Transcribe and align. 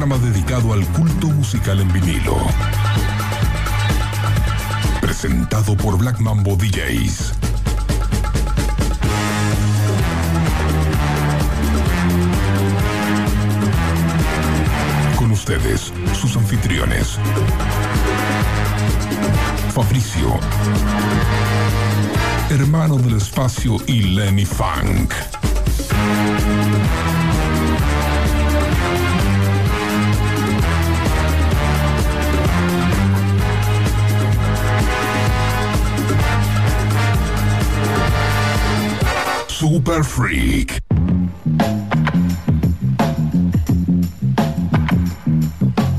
programa 0.00 0.26
dedicado 0.26 0.72
al 0.72 0.86
culto 0.92 1.26
musical 1.26 1.78
en 1.78 1.92
vinilo. 1.92 2.34
Presentado 4.98 5.76
por 5.76 5.98
Black 5.98 6.18
Mambo 6.20 6.56
DJs. 6.56 7.34
Con 15.16 15.32
ustedes, 15.32 15.92
sus 16.18 16.34
anfitriones. 16.34 17.18
Fabricio, 19.74 20.40
hermano 22.48 22.96
del 22.96 23.18
espacio 23.18 23.76
y 23.86 24.00
Lenny 24.14 24.46
Funk. 24.46 25.12
Super 39.80 40.04
Freak. 40.04 40.82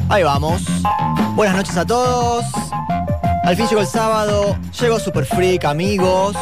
Ahí 0.07 0.21
vamos. 0.21 0.61
Buenas 1.35 1.55
noches 1.55 1.75
a 1.77 1.83
todos. 1.83 2.45
Al 3.43 3.55
fin 3.55 3.65
llegó 3.67 3.81
el 3.81 3.87
sábado, 3.87 4.55
llegó 4.79 4.99
Super 4.99 5.25
Freak, 5.25 5.65
amigos. 5.65 6.35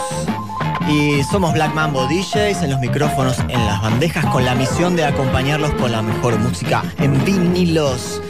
Y 0.89 1.23
somos 1.31 1.53
Black 1.53 1.73
Mambo 1.73 2.07
DJs 2.07 2.63
en 2.63 2.71
los 2.71 2.81
micrófonos, 2.81 3.39
en 3.47 3.65
las 3.65 3.81
bandejas, 3.81 4.25
con 4.25 4.43
la 4.43 4.53
misión 4.53 4.97
de 4.97 5.05
acompañarlos 5.05 5.71
con 5.75 5.93
la 5.93 6.01
mejor 6.01 6.37
música 6.39 6.83
en 6.97 7.23
vinilos. 7.23 8.21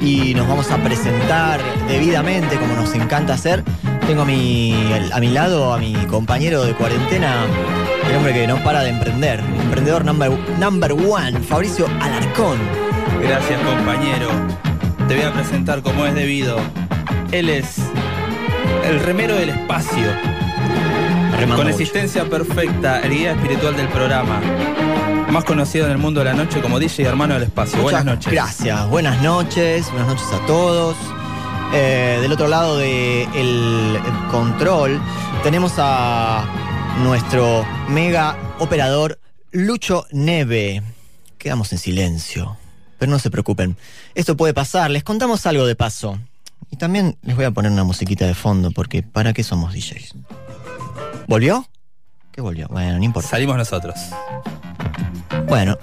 Y 0.00 0.32
nos 0.32 0.48
vamos 0.48 0.70
a 0.70 0.78
presentar 0.78 1.60
debidamente, 1.86 2.58
como 2.58 2.74
nos 2.76 2.94
encanta 2.94 3.34
hacer. 3.34 3.62
Tengo 4.06 4.22
a 4.22 4.24
mi, 4.24 4.74
a 5.12 5.20
mi 5.20 5.28
lado 5.28 5.74
a 5.74 5.78
mi 5.78 5.92
compañero 6.06 6.64
de 6.64 6.74
cuarentena, 6.74 7.46
el 8.08 8.16
hombre 8.16 8.32
que 8.32 8.46
no 8.46 8.62
para 8.62 8.82
de 8.82 8.90
emprender. 8.90 9.40
Emprendedor 9.40 10.04
number, 10.04 10.30
number 10.58 10.92
one, 10.92 11.40
Fabricio 11.40 11.86
Alarcón. 12.00 12.58
Gracias 13.22 13.60
compañero. 13.62 14.28
Te 15.08 15.16
voy 15.16 15.24
a 15.24 15.32
presentar 15.32 15.82
como 15.82 16.04
es 16.06 16.14
debido. 16.14 16.58
Él 17.32 17.48
es 17.48 17.78
el 18.84 19.00
remero 19.00 19.34
del 19.34 19.50
espacio. 19.50 20.04
Remando 21.32 21.56
Con 21.56 21.66
mucho. 21.66 21.68
existencia 21.70 22.24
perfecta, 22.28 23.00
el 23.00 23.10
guía 23.10 23.32
espiritual 23.32 23.76
del 23.76 23.88
programa. 23.88 24.40
Más 25.30 25.44
conocido 25.44 25.86
en 25.86 25.92
el 25.92 25.98
mundo 25.98 26.20
de 26.20 26.26
la 26.26 26.34
noche 26.34 26.60
como 26.60 26.78
DJ 26.78 27.06
Hermano 27.06 27.34
del 27.34 27.44
Espacio. 27.44 27.82
Buenas 27.82 28.04
noches. 28.04 28.32
Gracias, 28.32 28.88
buenas 28.88 29.20
noches, 29.20 29.90
buenas 29.90 30.08
noches 30.08 30.26
a 30.32 30.46
todos. 30.46 30.96
Eh, 31.72 32.18
del 32.22 32.30
otro 32.30 32.46
lado 32.46 32.76
del 32.78 33.26
el 33.34 33.98
control 34.30 35.00
tenemos 35.42 35.72
a 35.78 36.44
nuestro 37.02 37.66
mega 37.88 38.36
operador 38.58 39.18
Lucho 39.52 40.06
Neve. 40.10 40.82
Quedamos 41.38 41.72
en 41.72 41.78
silencio, 41.78 42.56
pero 42.98 43.10
no 43.10 43.18
se 43.18 43.30
preocupen. 43.30 43.76
Esto 44.14 44.36
puede 44.36 44.54
pasar, 44.54 44.90
les 44.90 45.04
contamos 45.04 45.46
algo 45.46 45.66
de 45.66 45.76
paso. 45.76 46.18
Y 46.70 46.76
también 46.76 47.16
les 47.22 47.36
voy 47.36 47.44
a 47.44 47.50
poner 47.50 47.70
una 47.70 47.84
musiquita 47.84 48.26
de 48.26 48.34
fondo, 48.34 48.70
porque 48.70 49.02
¿para 49.02 49.32
qué 49.32 49.44
somos 49.44 49.74
DJs? 49.74 50.14
¿Volvió? 51.28 51.68
¿Qué 52.32 52.40
volvió? 52.40 52.68
Bueno, 52.68 52.98
no 52.98 53.04
importa. 53.04 53.28
Salimos 53.28 53.56
nosotros. 53.56 53.94
Bueno, 55.46 55.78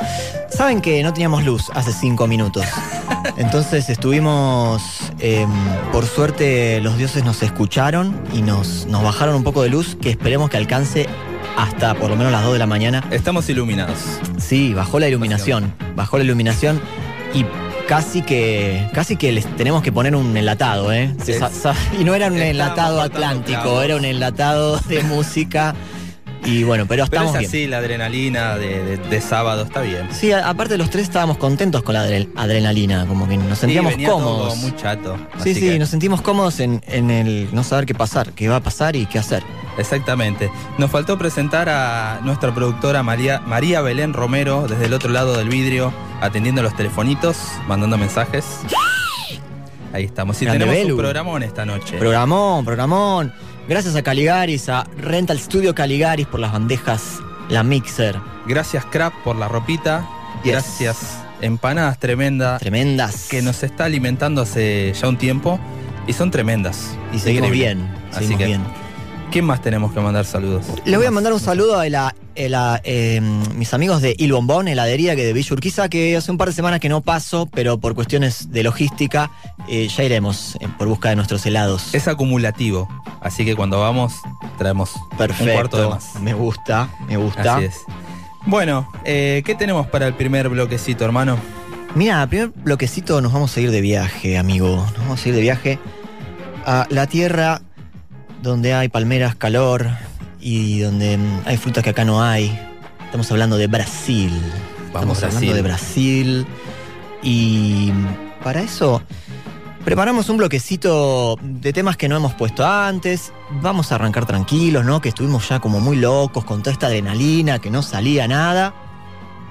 saben 0.50 0.82
que 0.82 1.02
no 1.04 1.14
teníamos 1.14 1.46
luz 1.46 1.70
hace 1.74 1.94
cinco 1.94 2.28
minutos. 2.28 2.66
Entonces 3.38 3.90
estuvimos, 3.90 4.82
em, 5.20 5.50
por 5.92 6.06
suerte 6.06 6.81
los 6.81 6.98
dioses 6.98 7.24
nos 7.24 7.42
escucharon 7.44 8.22
y 8.34 8.42
nos, 8.42 8.86
nos 8.88 9.04
bajaron 9.04 9.36
un 9.36 9.44
poco 9.44 9.62
de 9.62 9.70
luz 9.70 9.96
que 10.02 10.09
esperemos 10.09 10.50
que 10.50 10.58
alcance 10.58 11.08
hasta 11.57 11.94
por 11.95 12.09
lo 12.09 12.16
menos 12.16 12.31
las 12.31 12.44
2 12.44 12.53
de 12.53 12.59
la 12.59 12.67
mañana. 12.67 13.03
Estamos 13.12 13.50
iluminados. 13.50 13.97
Sí, 14.38 14.73
bajó 14.73 15.00
la 15.00 15.07
iluminación, 15.07 15.73
bajó 15.95 16.17
la 16.17 16.23
iluminación 16.23 16.81
y 17.34 17.45
casi 17.88 18.22
que 18.22 18.88
casi 18.94 19.16
que 19.17 19.31
les 19.31 19.45
tenemos 19.57 19.81
que 19.84 19.91
poner 19.91 20.16
un 20.16 20.35
enlatado, 20.38 20.91
¿eh? 20.94 21.13
Es- 21.34 21.39
y 22.00 22.03
no 22.03 22.16
era 22.16 22.28
un 22.28 22.38
enlatado 22.38 23.01
atlántico, 23.01 23.81
era 23.81 23.95
un 23.95 24.06
enlatado 24.06 24.78
de 24.88 25.03
música 25.03 25.75
y 26.44 26.63
bueno, 26.63 26.85
pero 26.88 27.06
Pero 27.07 27.24
estamos 27.24 27.34
es 27.35 27.40
bien. 27.40 27.50
así, 27.50 27.68
la 27.68 27.78
adrenalina 27.78 28.57
de, 28.57 28.84
de- 28.84 28.97
de 28.97 29.22
sábado 29.22 29.63
está 29.63 29.81
bien. 29.81 30.07
Sí, 30.12 30.31
a- 30.31 30.50
aparte 30.50 30.78
los 30.78 30.90
tres 30.90 31.03
estábamos 31.03 31.38
contentos 31.38 31.84
con 31.84 31.94
la 31.94 32.06
adre- 32.07 32.29
adrenalina, 32.35 33.06
como 33.07 33.28
que 33.28 33.38
nos 33.38 33.59
sentíamos 33.59 33.91
Sí, 33.91 33.97
venía 33.97 34.09
todo 34.09 34.18
cómodos. 34.24 34.57
muy 34.57 34.75
chato. 34.75 35.18
Sí, 35.44 35.53
sí, 35.53 35.59
que- 35.62 35.80
nos 35.80 35.90
sentimos 35.90 36.22
cómodos 36.22 36.59
en, 36.59 36.81
en 36.88 37.12
el 37.12 37.50
no 37.53 37.63
saber 37.63 37.85
qué 37.85 37.94
pasar, 37.94 38.31
qué 38.34 38.47
va 38.50 38.57
a 38.57 38.63
pasar 38.63 38.96
y 38.96 39.06
qué 39.06 39.19
hacer. 39.19 39.44
Exactamente. 39.78 40.51
Nos 40.78 40.91
faltó 40.91 41.18
presentar 41.18 41.69
a 41.69 42.19
nuestra 42.24 42.53
productora 42.53 43.03
María, 43.03 43.40
María 43.41 43.81
Belén 43.81 44.13
Romero 44.13 44.68
desde 44.68 44.85
el 44.85 44.94
otro 44.94 45.12
lado 45.12 45.38
del 45.38 45.47
vidrio, 45.50 45.94
atendiendo 46.22 46.62
los 46.62 46.75
telefonitos, 46.75 47.38
mandando 47.68 47.97
mensajes. 47.97 48.46
Ahí 49.94 50.06
estamos. 50.06 50.41
Y 50.41 50.46
Grande 50.46 50.66
tenemos 50.66 50.81
Belu. 50.84 50.96
un 50.96 51.01
programón 51.01 51.44
esta 51.44 51.66
noche. 51.66 51.97
Programón, 51.97 52.63
programón. 52.63 53.34
Gracias 53.72 53.96
a 53.96 54.04
Caligaris, 54.04 54.68
a 54.68 54.84
Rental 54.98 55.40
Studio 55.40 55.74
Caligaris 55.74 56.28
por 56.28 56.42
las 56.42 56.52
bandejas, 56.52 57.20
la 57.48 57.64
mixer. 57.64 58.18
Gracias 58.46 58.84
Crap 58.84 59.14
por 59.24 59.38
la 59.38 59.48
ropita. 59.48 60.06
Yes. 60.44 60.52
Gracias 60.52 60.98
Empanadas 61.40 61.98
Tremenda, 61.98 62.58
Tremendas. 62.60 63.30
que 63.30 63.42
nos 63.42 63.64
está 63.64 63.86
alimentando 63.86 64.42
hace 64.42 64.92
ya 64.92 65.08
un 65.08 65.18
tiempo. 65.18 65.58
Y 66.06 66.12
son 66.12 66.31
tremendas. 66.31 66.98
Y 67.14 67.20
seguimos 67.20 67.50
bien. 67.52 67.90
Así 68.10 68.26
Seguimos 68.26 68.40
que- 68.40 68.46
bien. 68.48 68.62
¿Quién 69.31 69.46
más 69.46 69.62
tenemos 69.62 69.94
que 69.94 70.00
mandar 70.02 70.25
saludos? 70.25 70.66
Le 70.84 70.97
voy 70.97 71.06
a 71.06 71.12
mandar 71.12 71.31
un 71.31 71.40
saludo 71.40 71.80
a 71.80 71.88
la- 71.88 72.08
a 72.09 72.50
la, 72.50 72.81
eh, 72.84 73.22
mis 73.56 73.74
amigos 73.74 74.02
de 74.02 74.14
Il 74.18 74.34
Bombón, 74.34 74.68
heladería 74.68 75.16
que 75.16 75.24
de 75.24 75.31
Villa 75.31 75.53
Urquiza, 75.53 75.88
que 75.88 76.18
hace 76.18 76.31
un 76.31 76.38
par 76.38 76.50
de 76.50 76.53
semanas 76.53 76.81
que 76.81 76.90
no 76.90 77.00
paso, 77.00 77.46
pero 77.46 77.78
por 77.80 77.96
cuestiones 77.96 78.52
de 78.52 78.64
logística 78.64 79.31
eh, 79.69 79.88
ya 79.88 80.03
iremos 80.03 80.56
eh, 80.59 80.68
por 80.78 80.90
busca 80.90 81.09
de 81.09 81.16
nuestros 81.16 81.46
helados. 81.46 81.94
Es 81.96 82.09
acumulativo. 82.09 82.90
Así 83.22 83.46
que 83.46 83.56
cuando 83.56 83.80
vamos, 83.80 84.14
traemos 84.58 84.92
Perfecto. 85.18 85.44
un 85.46 85.52
cuarto 85.53 85.81
de 85.81 85.88
más. 85.88 86.16
Me 86.19 86.34
gusta, 86.34 86.90
me 87.08 87.16
gusta. 87.16 87.56
Así 87.56 87.66
es. 87.66 87.75
Bueno, 88.46 88.92
¿qué 89.06 89.56
tenemos 89.58 89.88
para 89.88 90.08
el 90.08 90.13
primer 90.16 90.50
bloquecito, 90.50 91.06
hermano? 91.06 91.38
Mira, 91.96 92.25
primer 92.28 92.50
bloquecito 92.50 93.22
nos 93.22 93.31
vamos 93.31 93.56
a 93.56 93.62
ir 93.62 93.72
de 93.72 93.80
viaje, 93.80 94.38
amigo. 94.38 94.75
Nos 94.75 94.98
vamos 94.98 95.25
a 95.25 95.30
ir 95.30 95.36
de 95.36 95.42
viaje 95.42 95.80
a 96.66 96.86
la 96.90 97.06
tierra 97.08 97.62
donde 98.41 98.74
hay 98.74 98.90
palmeras, 98.90 99.35
calor 99.35 99.88
y 100.40 100.79
donde 100.79 101.19
hay 101.46 101.57
frutas 101.57 101.84
que 101.84 101.91
acá 101.91 102.06
no 102.06 102.24
hay. 102.24 102.57
Estamos 103.06 103.31
hablando 103.31 103.57
de 103.57 103.68
Brasil. 103.68 104.31
Vamos, 104.94 105.18
Estamos 105.18 105.35
hablando 105.35 105.56
de 105.56 105.62
Brasil. 105.62 106.47
Y 107.22 107.91
para 108.44 108.62
eso 108.62 109.01
preparamos 109.85 110.30
un 110.30 110.38
bloquecito 110.38 111.38
de 111.41 111.74
temas 111.74 111.97
que 111.97 112.09
no 112.09 112.16
hemos 112.16 112.34
puesto 112.34 112.66
antes. 112.66 113.31
Vamos 113.62 113.91
a 113.91 113.96
arrancar 113.96 114.25
tranquilos, 114.25 114.85
¿no? 114.85 115.01
Que 115.01 115.09
estuvimos 115.09 115.47
ya 115.47 115.59
como 115.59 115.80
muy 115.80 115.97
locos 115.97 116.44
con 116.44 116.62
toda 116.63 116.74
esta 116.74 116.88
adrenalina, 116.88 117.59
que 117.59 117.69
no 117.69 117.84
salía 117.84 118.28
nada. 118.28 118.74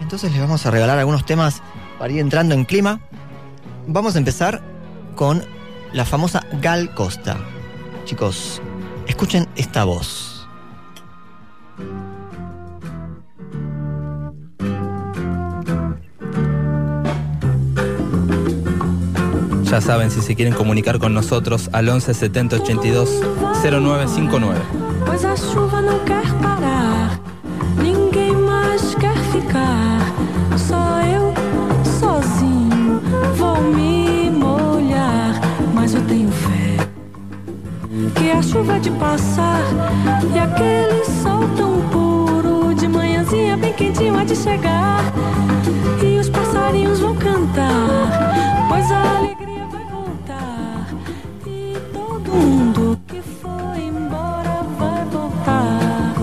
Entonces 0.00 0.32
les 0.32 0.40
vamos 0.40 0.66
a 0.66 0.70
regalar 0.70 0.98
algunos 0.98 1.24
temas 1.24 1.62
para 1.98 2.12
ir 2.12 2.18
entrando 2.18 2.54
en 2.54 2.64
clima. 2.64 3.00
Vamos 3.86 4.16
a 4.16 4.18
empezar 4.18 4.62
con 5.14 5.44
la 5.92 6.04
famosa 6.04 6.44
Gal 6.60 6.94
Costa. 6.94 7.36
Chicos, 8.04 8.60
escuchen 9.10 9.48
esta 9.56 9.84
voz. 9.84 10.46
Ya 19.64 19.80
saben, 19.80 20.10
si 20.10 20.20
se 20.20 20.34
quieren 20.34 20.54
comunicar 20.54 20.98
con 20.98 21.14
nosotros 21.14 21.70
al 21.72 21.88
11 21.88 22.14
70 22.14 22.56
82 22.56 23.20
0959. 23.62 24.58
Pois 25.06 25.24
a 25.24 25.36
chuva 25.36 25.80
não 25.80 25.98
quer 26.04 26.26
parar, 26.42 27.20
ninguém 27.76 28.32
mais 28.32 28.94
quer 28.96 29.16
ficar. 29.32 29.89
A 38.40 38.42
chuva 38.42 38.80
de 38.80 38.90
passar 38.92 39.60
e 40.34 40.38
aquele 40.38 41.04
sol 41.22 41.46
tão 41.58 41.78
puro 41.90 42.74
de 42.74 42.88
manhãzinha 42.88 43.54
bem 43.54 43.70
quentinho 43.74 44.18
há 44.18 44.24
de 44.24 44.34
chegar. 44.34 45.12
E 46.02 46.18
os 46.18 46.30
passarinhos 46.30 47.00
vão 47.00 47.14
cantar, 47.16 48.66
pois 48.66 48.90
a 48.90 49.18
alegria 49.18 49.66
vai 49.70 49.84
voltar. 49.84 50.86
E 51.46 51.76
todo 51.92 52.32
mundo 52.32 52.98
que 53.06 53.20
foi 53.20 53.82
embora 53.82 54.64
vai 54.78 55.04
voltar. 55.04 56.14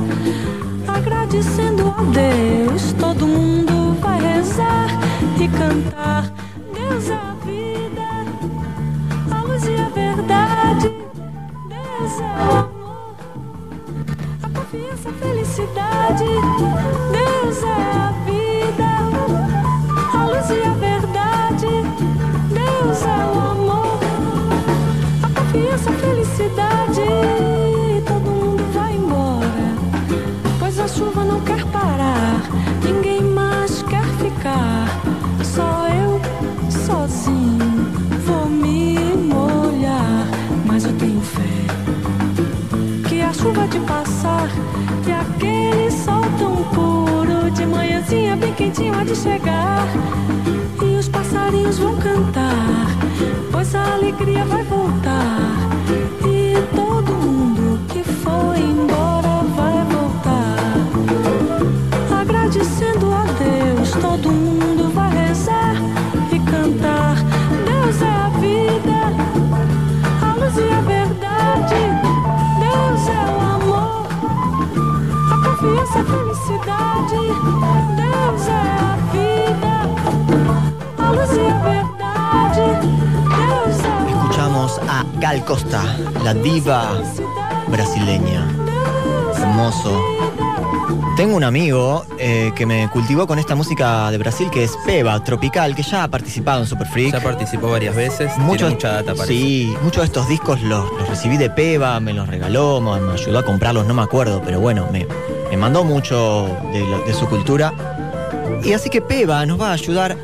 Agradecendo 0.88 1.94
a 1.96 2.02
Deus, 2.02 2.94
todo 2.94 3.28
mundo 3.28 3.96
vai 4.02 4.20
rezar 4.20 4.88
e 5.40 5.48
cantar. 5.50 5.97
Pensa 14.78 15.12
felicidade, 15.14 16.24
Deus 17.12 17.64
é 17.64 17.92
a 17.98 18.14
vida, 18.26 18.90
a 20.14 20.26
luz 20.26 20.50
e 20.52 20.62
a 20.62 20.74
verdade, 20.74 21.68
Deus 22.54 23.02
é 23.02 23.26
o 23.26 23.40
amor, 23.40 24.00
a 25.24 25.40
confiança, 25.40 25.90
a 25.90 25.94
felicidade. 25.94 27.02
Todo 28.06 28.30
mundo 28.30 28.64
vai 28.72 28.94
embora, 28.96 29.68
pois 30.60 30.80
a 30.80 30.88
chuva 30.88 31.24
não 31.26 31.42
quer 31.42 31.66
parar, 31.72 32.44
ninguém 32.84 33.24
mais 33.24 33.82
quer 33.82 34.06
ficar. 34.22 34.87
Chegar. 43.68 44.50
E 45.06 45.12
aquele 45.12 45.92
sol 45.92 46.22
tão 46.38 46.64
puro, 46.74 47.52
de 47.52 47.66
manhãzinha 47.66 48.36
bem 48.36 48.54
quentinho 48.54 48.94
há 48.94 49.04
de 49.04 49.16
chegar. 49.16 49.88
E 50.82 50.98
os 50.98 51.08
passarinhos 51.08 51.78
vão 51.78 51.96
cantar, 51.98 52.88
pois 53.52 53.74
a 53.76 53.94
alegria 53.94 54.46
vai 54.46 54.64
voltar. 54.64 55.67
Confiança, 75.98 76.00
a 76.00 76.04
felicidade. 76.04 77.18
Deus 77.96 78.48
é 78.48 78.52
a 78.52 78.98
vida, 79.12 79.74
a 80.98 81.12
luz 81.12 81.32
e 81.32 81.40
a 81.40 81.58
verdade. 81.60 82.66
Deus 83.36 83.80
é 83.84 83.88
o 83.88 84.20
Escuchamos 84.22 84.80
a 84.88 85.06
Gal 85.20 85.40
Costa, 85.42 85.82
la 86.24 86.34
diva 86.34 87.02
brasileña. 87.68 88.48
Hermoso. 89.36 90.02
Tengo 91.16 91.36
un 91.36 91.44
amigo 91.44 92.06
eh, 92.20 92.52
que 92.56 92.68
me 92.68 92.88
cultivó 92.92 93.26
con 93.26 93.40
esta 93.40 93.56
música 93.56 94.12
de 94.12 94.20
Brasil 94.20 94.52
que 94.52 94.64
es 94.64 94.78
Peba, 94.86 95.24
tropical, 95.24 95.74
que 95.76 95.82
ya 95.82 96.04
ha 96.04 96.08
participado 96.10 96.62
en 96.62 96.68
Super 96.68 96.86
Freak. 96.86 97.14
Ya 97.14 97.20
participó 97.24 97.72
varias 97.72 97.96
veces, 97.96 98.38
mucha 98.38 98.70
data 98.70 99.16
parece. 99.16 99.26
Sí, 99.26 99.76
muchos 99.82 100.02
de 100.02 100.06
estos 100.06 100.30
discos 100.30 100.62
los, 100.62 100.86
los 100.92 101.10
recibí 101.10 101.38
de 101.38 101.50
Peba, 101.50 102.00
me 102.00 102.14
los 102.14 102.28
regaló, 102.28 102.80
me, 102.82 103.00
me 103.00 103.14
ayudó 103.14 103.40
a 103.40 103.44
comprarlos, 103.44 103.88
no 103.88 103.96
me 103.96 104.04
acuerdo, 104.04 104.44
pero 104.46 104.60
bueno, 104.60 104.88
me, 104.92 105.08
mandó 105.58 105.84
mucho 105.84 106.48
de, 106.72 106.86
de 107.06 107.14
su 107.14 107.28
cultura. 107.28 107.74
Y 108.64 108.74
así 108.74 108.90
que 108.90 109.02
Peba 109.02 109.46
nos 109.46 109.60
va 109.60 109.70
a 109.70 109.74
ayudar 109.74 110.18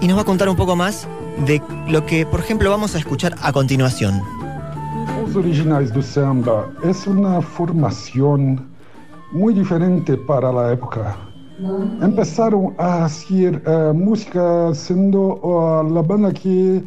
y 0.00 0.06
nos 0.06 0.16
va 0.16 0.22
a 0.22 0.24
contar 0.24 0.48
un 0.48 0.56
poco 0.56 0.76
más 0.76 1.06
de 1.46 1.62
lo 1.88 2.04
que, 2.04 2.26
por 2.26 2.40
ejemplo, 2.40 2.70
vamos 2.70 2.94
a 2.94 2.98
escuchar 2.98 3.34
a 3.42 3.52
continuación. 3.52 4.20
Os 5.24 5.36
originais 5.36 5.90
do 5.92 6.02
samba 6.02 6.68
é 6.82 7.08
uma 7.08 7.40
formação 7.40 8.58
muito 9.32 9.60
diferente 9.60 10.16
para 10.16 10.50
a 10.50 10.72
época. 10.72 11.14
Empezaram 12.02 12.74
a 12.78 13.08
fazer 13.08 13.62
eh, 13.64 13.92
música 13.92 14.72
sendo 14.74 15.38
uh, 15.42 15.98
a 15.98 16.02
banda 16.02 16.32
que 16.32 16.82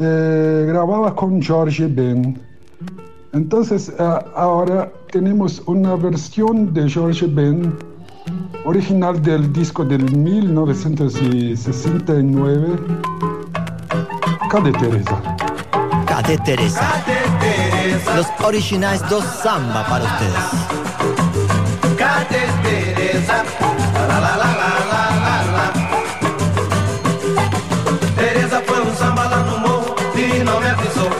eh, 0.00 0.64
gravava 0.66 1.12
com 1.12 1.40
Jorge 1.40 1.86
Ben. 1.86 2.36
Então, 3.32 3.62
agora 4.34 4.92
temos 5.20 5.60
uma 5.68 5.96
versão 5.96 6.64
de 6.64 6.88
Jorge 6.88 7.28
Ben 7.28 7.72
original 8.64 9.14
del 9.14 9.42
disco 9.52 9.84
del 9.84 10.00
1969. 10.10 12.76
Cadê 14.50 14.72
Teresa? 14.72 15.22
Cadê 16.06 16.36
Teresa? 16.38 16.80
Los 18.16 18.26
originais 18.44 19.00
do 19.02 19.22
samba 19.22 19.84
para 19.84 20.02
ustedes. 20.02 20.50
Cadê 21.96 22.48
Teresa? 22.64 23.44
La, 23.94 24.06
la, 24.18 24.18
la, 24.18 24.36
la, 24.36 24.50
la, 24.90 25.04
la, 25.24 25.36
la. 25.54 25.66
Teresa 28.16 28.60
foi 28.66 28.80
um 28.80 28.92
samba 28.96 29.28
lá 29.28 29.44
no 29.44 29.58
morro 29.60 29.94
e 30.16 30.42
não 30.42 30.58
me 30.60 30.70
avisou. 30.70 31.10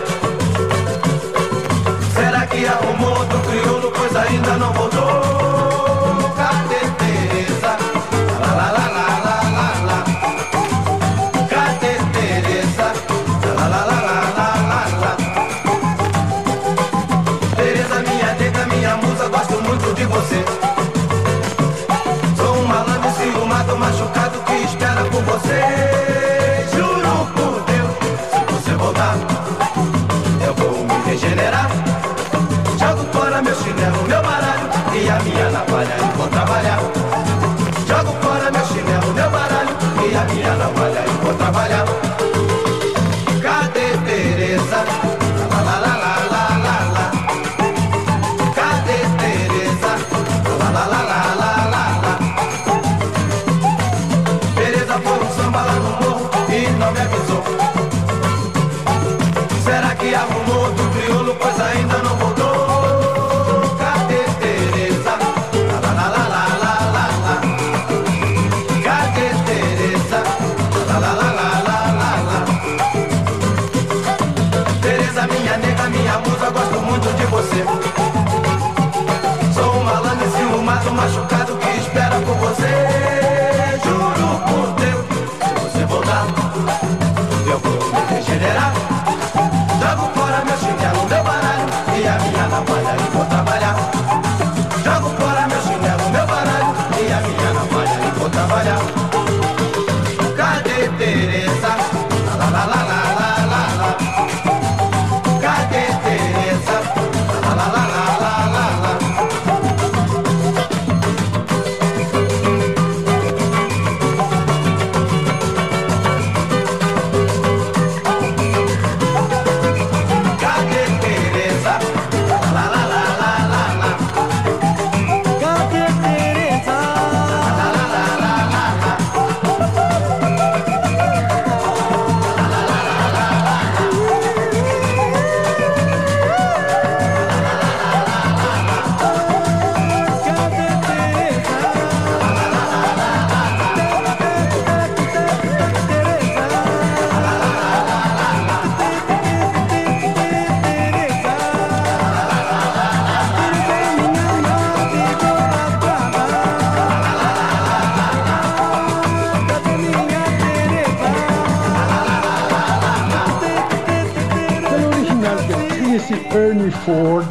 Ford, 166.85 167.25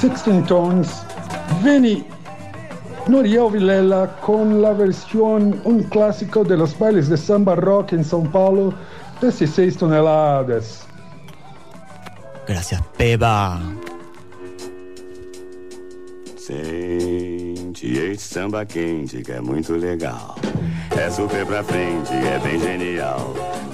16 0.00 0.46
Tones, 0.46 1.02
Vinny 1.62 2.04
Noriel 3.08 3.50
Vilela 3.50 4.16
con 4.20 4.62
la 4.62 4.72
versión, 4.72 5.60
un 5.64 5.82
clásico 5.84 6.44
de 6.44 6.56
los 6.56 6.78
bailes 6.78 7.08
de 7.08 7.16
samba 7.16 7.56
rock 7.56 7.92
en 7.92 8.04
São 8.04 8.30
Paulo, 8.30 8.72
16 9.20 9.76
toneladas. 9.76 10.86
Gracias, 12.46 12.80
Peba. 12.96 13.60
Sente 16.36 18.12
este 18.12 18.34
samba 18.34 18.64
quente 18.64 19.22
que 19.22 19.32
é 19.32 19.40
muito 19.40 19.74
legal. 19.76 20.34
É 20.96 21.10
super 21.10 21.46
pra 21.46 21.62
frente, 21.62 22.12
é 22.12 22.38
bem 22.38 22.60
genial. 22.60 23.39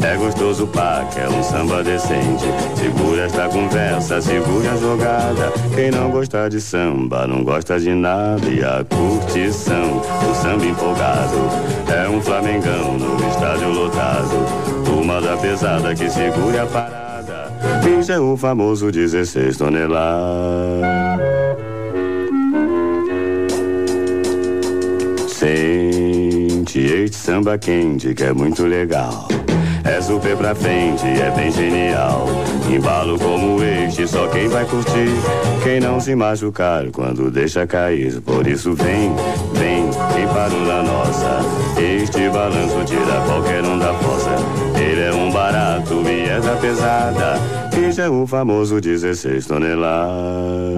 É 0.00 0.16
gostoso 0.16 0.66
pá, 0.68 1.04
que 1.12 1.20
é 1.20 1.28
um 1.28 1.42
samba 1.42 1.82
decente. 1.82 2.44
Segura 2.76 3.24
esta 3.24 3.48
conversa, 3.48 4.20
segura 4.20 4.72
a 4.72 4.76
jogada. 4.76 5.52
Quem 5.74 5.90
não 5.90 6.10
gosta 6.10 6.48
de 6.48 6.60
samba, 6.60 7.26
não 7.26 7.42
gosta 7.42 7.78
de 7.80 7.94
nada. 7.94 8.48
E 8.48 8.62
a 8.62 8.84
curtição, 8.84 9.98
o 9.98 10.34
samba 10.34 10.66
empolgado. 10.66 11.36
É 11.92 12.08
um 12.08 12.20
flamengão 12.22 12.96
no 12.96 13.28
estádio 13.28 13.70
lotado. 13.70 14.84
Turma 14.84 15.20
da 15.20 15.36
pesada 15.36 15.94
que 15.94 16.08
segura 16.08 16.62
a 16.62 16.66
parada. 16.66 17.08
Este 17.98 18.12
é 18.12 18.20
o 18.20 18.36
famoso 18.36 18.92
16 18.92 19.56
toneladas. 19.56 20.88
Sente 25.26 26.80
este 26.80 27.16
samba 27.16 27.58
quente 27.58 28.14
que 28.14 28.24
é 28.24 28.32
muito 28.32 28.64
legal. 28.64 29.27
É 29.88 30.02
super 30.02 30.36
pra 30.36 30.54
frente, 30.54 31.06
é 31.06 31.32
bem 31.34 31.50
genial. 31.50 32.26
Embalo 32.70 33.18
como 33.18 33.62
este, 33.64 34.06
só 34.06 34.28
quem 34.28 34.46
vai 34.46 34.66
curtir. 34.66 35.08
Quem 35.62 35.80
não 35.80 35.98
se 35.98 36.14
machucar 36.14 36.90
quando 36.92 37.30
deixa 37.30 37.66
cair. 37.66 38.20
Por 38.20 38.46
isso 38.46 38.74
vem, 38.74 39.10
vem, 39.54 39.88
quem 40.14 40.28
parou 40.28 40.60
na 40.60 40.82
nossa. 40.82 41.40
Este 41.80 42.28
balanço 42.28 42.84
tira 42.84 43.22
qualquer 43.26 43.64
um 43.64 43.78
da. 43.78 43.88
Ele 44.78 45.00
é 45.00 45.12
um 45.14 45.32
barato 45.32 46.02
e 46.06 46.28
é 46.28 46.38
da 46.38 46.54
pesada. 46.56 47.34
Este 47.88 48.02
é 48.02 48.10
o 48.10 48.26
famoso 48.26 48.80
16 48.80 49.46
toneladas. 49.46 50.76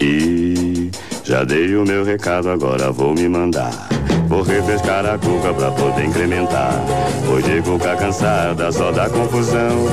E 0.00 0.90
já 1.24 1.44
dei 1.44 1.76
o 1.76 1.84
meu 1.84 2.04
recado, 2.04 2.48
agora 2.48 2.90
vou 2.90 3.14
me 3.14 3.28
mandar. 3.28 3.95
Vou 4.36 4.44
refrescar 4.44 5.06
a 5.06 5.16
cuca 5.16 5.54
pra 5.54 5.70
poder 5.70 6.04
incrementar. 6.04 6.74
Pois 7.24 7.42
de 7.42 7.62
cuca 7.62 7.96
cansada 7.96 8.70
só 8.70 8.92
dá 8.92 9.08
confusão. 9.08 9.86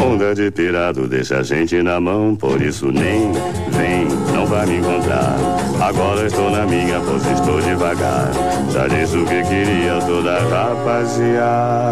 Onda 0.00 0.32
de 0.32 0.48
pirado 0.52 1.08
deixa 1.08 1.38
a 1.38 1.42
gente 1.42 1.82
na 1.82 1.98
mão, 1.98 2.36
por 2.36 2.62
isso 2.62 2.86
nem 2.92 3.32
vem, 3.72 4.06
não 4.32 4.46
vai 4.46 4.64
me 4.66 4.76
encontrar. 4.76 5.34
Agora 5.80 6.24
estou 6.24 6.52
na 6.52 6.64
minha, 6.66 7.00
pois 7.00 7.26
estou 7.32 7.60
devagar. 7.60 8.30
Já 8.70 8.86
disse 8.86 9.16
o 9.16 9.26
que 9.26 9.42
queria 9.42 9.98
toda 10.06 10.38
rapaziada. 10.38 11.82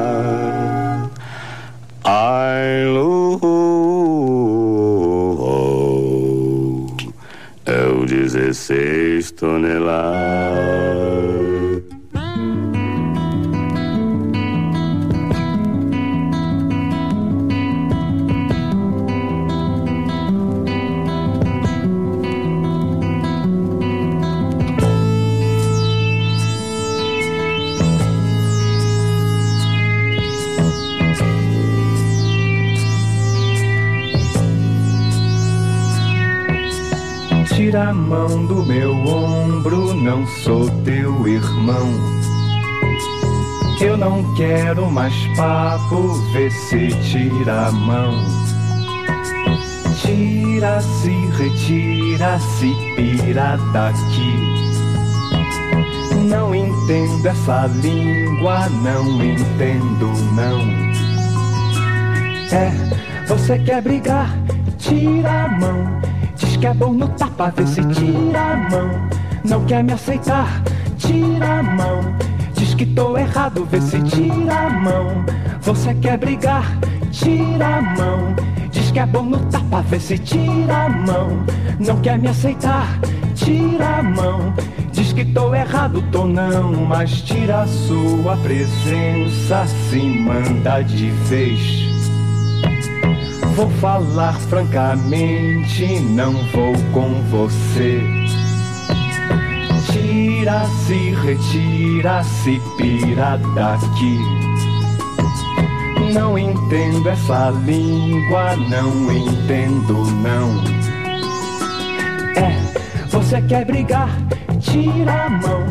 Ai, 2.05 2.87
Lu, 2.87 3.41
é 7.67 7.87
o 7.89 8.07
16 8.07 9.33
toneladas. 9.33 11.18
Tira 37.69 37.91
a 37.91 37.93
mão 37.93 38.47
do 38.47 38.65
meu 38.65 38.95
ombro, 38.95 39.93
não 39.93 40.27
sou 40.27 40.71
teu 40.87 41.29
irmão. 41.29 41.87
Eu 43.79 43.95
não 43.95 44.35
quero 44.37 44.91
mais 44.91 45.15
papo, 45.37 46.15
vê 46.33 46.51
se 46.51 46.89
tira 47.11 47.67
a 47.67 47.71
mão. 47.71 48.15
Tira-se, 50.01 51.11
retira-se, 51.37 52.75
pira 52.97 53.59
daqui. 53.75 54.33
Não 56.27 56.55
entendo 56.55 57.27
essa 57.27 57.67
língua, 57.67 58.67
não 58.83 59.23
entendo 59.23 60.15
não. 60.35 60.63
É, 62.51 62.73
você 63.27 63.59
quer 63.59 63.83
brigar? 63.83 64.31
Tira 64.79 65.45
a 65.45 65.49
mão. 65.61 66.08
Diz 66.39 66.57
que 66.57 66.67
é 66.67 66.73
bom 66.73 66.93
no 66.93 67.09
tapa, 67.09 67.53
vê 67.55 67.67
se 67.67 67.85
tira 67.85 68.53
a 68.53 68.57
mão. 68.57 68.91
Não 69.45 69.65
quer 69.65 69.83
me 69.83 69.93
aceitar? 69.93 70.63
Tira 70.97 71.59
a 71.59 71.63
mão. 71.63 72.01
Diz 72.55 72.75
que 72.75 72.87
tô 72.87 73.19
errado, 73.19 73.67
vê 73.71 73.81
se 73.81 74.01
tira 74.03 74.67
a 74.67 74.71
mão. 74.71 75.25
Você 75.63 75.95
quer 75.95 76.17
brigar? 76.17 76.65
Tira 77.11 77.79
a 77.79 77.83
mão. 77.83 78.35
Diz 78.71 78.91
que 78.91 79.01
é 79.01 79.07
bom 79.07 79.25
no 79.25 79.39
tapa, 79.47 79.83
vê 79.83 79.99
se 79.99 80.17
tira 80.19 80.87
a 80.87 80.89
mão. 80.89 81.45
Não 81.79 82.01
quer 82.01 82.19
me 82.19 82.29
aceitar? 82.29 82.87
Tira 83.35 83.99
a 83.99 84.03
mão. 84.03 84.53
Diz 84.93 85.13
que 85.13 85.25
tô 85.25 85.55
errado, 85.55 86.03
tô 86.11 86.27
não, 86.27 86.73
mas 86.73 87.23
tira 87.23 87.63
a 87.63 87.67
sua 87.67 88.37
presença, 88.39 89.67
se 89.67 90.01
manda 90.01 90.83
de 90.83 91.11
vez. 91.11 91.88
Vou 93.59 93.69
falar 93.81 94.35
francamente, 94.35 95.99
não 95.99 96.33
vou 96.53 96.73
com 96.93 97.21
você. 97.23 98.01
Tira-se, 99.91 101.11
retira-se, 101.11 102.63
pira 102.77 103.37
daqui. 103.57 104.21
Não 106.15 106.39
entendo 106.39 107.09
essa 107.09 107.51
língua, 107.67 108.55
não 108.55 109.11
entendo 109.11 110.05
não. 110.23 110.63
É, 112.41 112.57
você 113.09 113.43
quer 113.43 113.65
brigar? 113.65 114.09
Tira 114.61 115.25
a 115.25 115.31
mão. 115.31 115.65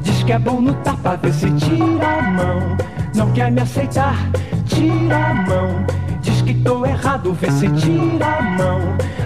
Diz 0.00 0.22
que 0.22 0.32
é 0.32 0.38
bom 0.38 0.60
no 0.60 0.74
tapa, 0.74 1.18
vê 1.20 1.32
se 1.32 1.50
tira 1.50 2.06
a 2.06 2.22
mão. 2.22 2.76
Não 3.16 3.32
quer 3.32 3.50
me 3.50 3.62
aceitar? 3.62 4.30
Tira 4.64 5.16
a 5.16 5.34
mão. 5.34 6.01
Que 6.52 6.58
tô 6.64 6.84
errado, 6.84 7.32
vê 7.32 7.50
se 7.50 7.66
tira 7.70 8.26
a 8.26 8.42
mão. 8.42 8.78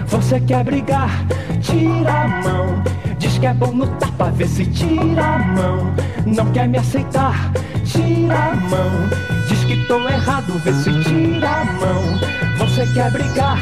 Você 0.07 0.39
quer 0.39 0.63
brigar? 0.63 1.09
Tira 1.59 2.21
a 2.23 2.27
mão. 2.41 2.81
Diz 3.19 3.37
que 3.37 3.45
é 3.45 3.53
bom 3.53 3.73
no 3.73 3.85
tapa, 3.97 4.31
vê 4.31 4.47
se 4.47 4.65
tira 4.67 5.35
a 5.35 5.39
mão. 5.39 5.93
Não 6.25 6.49
quer 6.53 6.69
me 6.69 6.77
aceitar? 6.77 7.51
Tira 7.83 8.33
a 8.33 8.55
mão. 8.55 8.91
Diz 9.45 9.61
que 9.65 9.75
tô 9.87 10.07
errado, 10.07 10.57
vê 10.63 10.71
se 10.71 11.03
tira 11.03 11.49
a 11.49 11.65
mão. 11.65 12.01
Você 12.59 12.87
quer 12.93 13.11
brigar? 13.11 13.59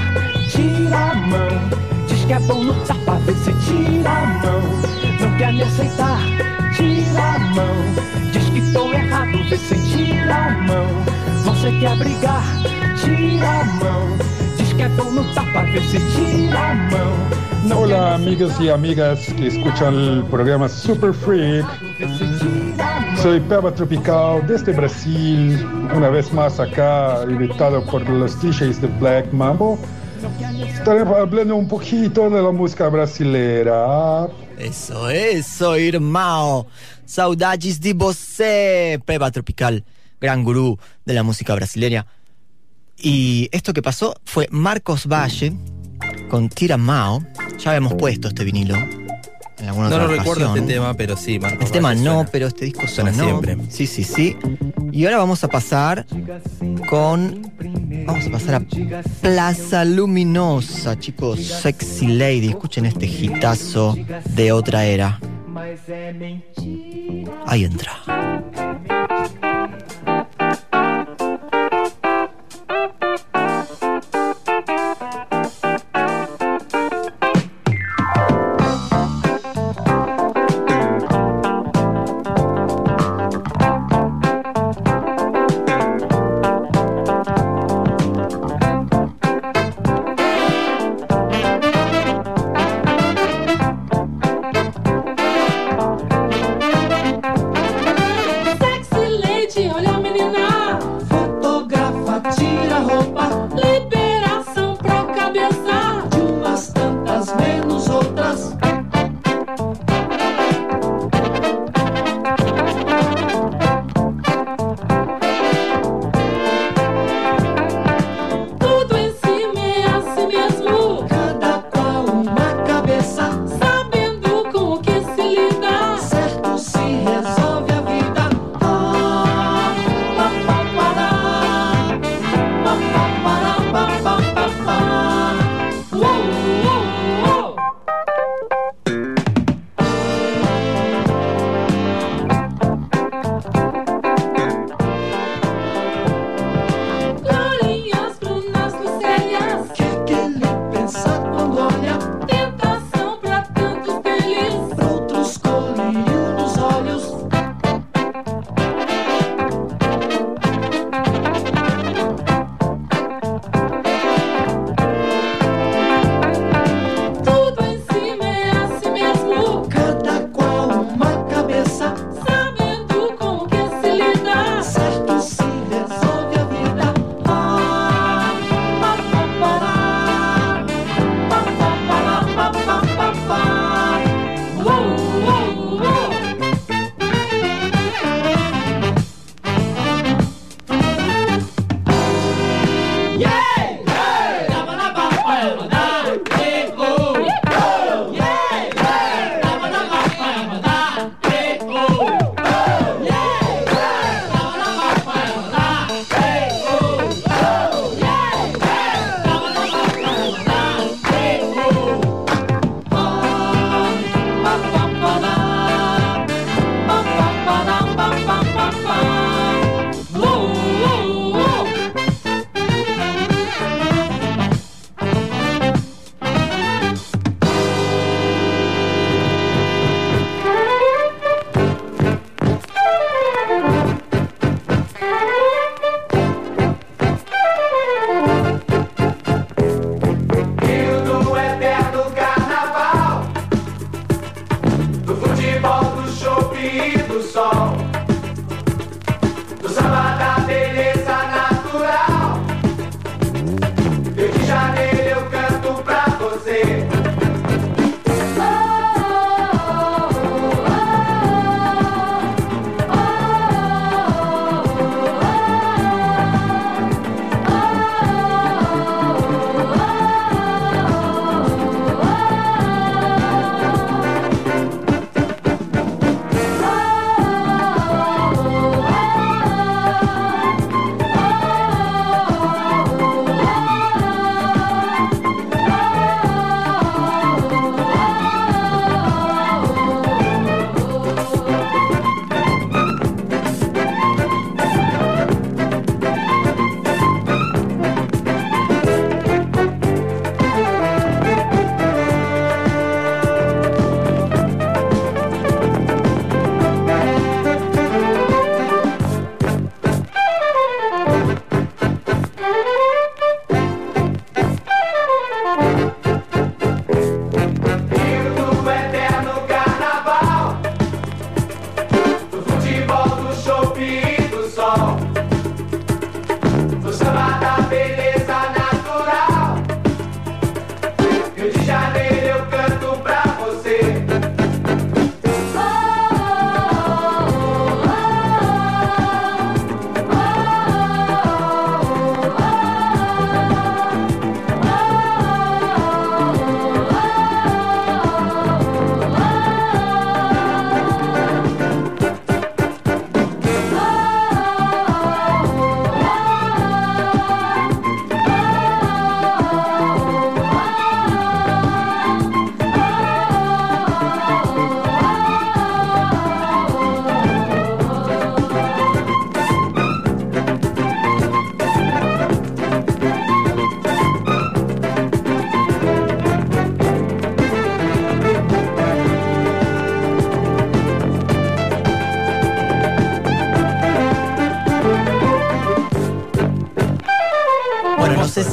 Tira 0.47 0.97
a 0.97 1.15
mão. 1.15 2.05
Diz 2.07 2.23
que 2.23 2.33
é 2.33 2.39
bom 2.41 2.63
no 2.65 2.73
tapa, 2.85 3.15
vê 3.25 3.33
se 3.33 3.51
tira 3.65 4.11
a 4.11 4.25
mão. 4.45 4.61
Não 5.19 5.37
quer 5.39 5.53
me 5.53 5.63
aceitar? 5.63 6.19
Tira 6.75 7.19
a 7.19 7.39
mão. 7.39 7.75
Diz 8.31 8.47
que 8.47 8.73
tô 8.73 8.93
errado, 8.93 9.43
vê 9.49 9.57
se 9.57 9.75
tira 9.89 10.35
a 10.35 10.51
mão. 10.51 11.24
Você 11.45 11.71
quer 11.79 11.95
brigar? 11.97 12.43
Tira 12.97 13.47
a 13.47 13.65
mão. 13.65 14.17
Diz 14.57 14.73
que 14.73 14.81
é 14.81 14.89
bom 14.89 15.11
no 15.11 15.23
tapa, 15.33 15.61
vê 15.71 15.79
se 15.81 15.99
tira 15.99 16.59
a 16.59 16.73
mão. 16.73 17.45
Hola 17.77 18.15
amigos 18.15 18.59
y 18.59 18.69
amigas 18.69 19.25
que 19.33 19.47
escuchan 19.47 19.95
el 19.95 20.23
programa 20.25 20.67
Super 20.67 21.13
Freak. 21.13 21.65
Soy 23.21 23.39
Peba 23.41 23.71
Tropical 23.71 24.45
desde 24.45 24.71
Brasil, 24.73 25.65
una 25.95 26.09
vez 26.09 26.31
más 26.33 26.59
acá 26.59 27.23
invitado 27.27 27.83
por 27.85 28.07
los 28.09 28.39
DJs 28.41 28.81
de 28.81 28.87
Black 28.99 29.31
Mambo. 29.31 29.79
Estaremos 30.67 31.17
hablando 31.17 31.55
un 31.55 31.67
poquito 31.67 32.29
de 32.29 32.41
la 32.41 32.51
música 32.51 32.89
brasilera. 32.89 34.27
Eso, 34.57 35.09
eso, 35.09 35.77
irmão. 35.77 36.65
Saudades 37.05 37.79
de 37.79 37.93
você, 37.93 38.99
Peba 39.05 39.29
Tropical, 39.31 39.81
gran 40.19 40.43
gurú 40.43 40.79
de 41.05 41.13
la 41.13 41.23
música 41.23 41.55
brasileña. 41.55 42.05
Y 42.97 43.49
esto 43.51 43.73
que 43.73 43.81
pasó 43.81 44.15
fue 44.25 44.47
Marcos 44.51 45.07
Valle 45.07 45.53
con 46.29 46.49
Tira 46.49 46.77
Mao. 46.77 47.23
Ya 47.59 47.71
habíamos 47.71 47.93
puesto 47.95 48.27
este 48.27 48.43
vinilo. 48.43 48.75
En 49.57 49.69
alguna 49.69 49.89
no 49.89 49.97
lo 49.97 50.07
no 50.07 50.13
recuerdo 50.13 50.55
este 50.55 50.73
tema, 50.73 50.93
pero 50.93 51.15
sí, 51.15 51.39
Marcos 51.39 51.65
Este 51.65 51.77
tema 51.77 51.95
no, 51.95 52.25
pero 52.31 52.47
este 52.47 52.65
disco 52.65 52.87
suena, 52.87 53.13
siempre. 53.13 53.57
Sí, 53.69 53.87
sí, 53.87 54.03
sí. 54.03 54.35
Y 54.91 55.05
ahora 55.05 55.17
vamos 55.17 55.43
a 55.43 55.47
pasar 55.47 56.05
con. 56.89 57.51
Vamos 58.05 58.27
a 58.27 58.31
pasar 58.31 58.55
a 58.55 58.61
Plaza 59.21 59.85
Luminosa, 59.85 60.99
chicos. 60.99 61.39
Sexy 61.39 62.07
Lady. 62.07 62.49
Escuchen 62.49 62.85
este 62.85 63.05
hitazo 63.05 63.97
de 64.29 64.51
otra 64.51 64.85
era. 64.85 65.19
Ahí 67.45 67.63
entra. 67.63 68.64
Thank 69.27 70.07
you. 70.07 70.14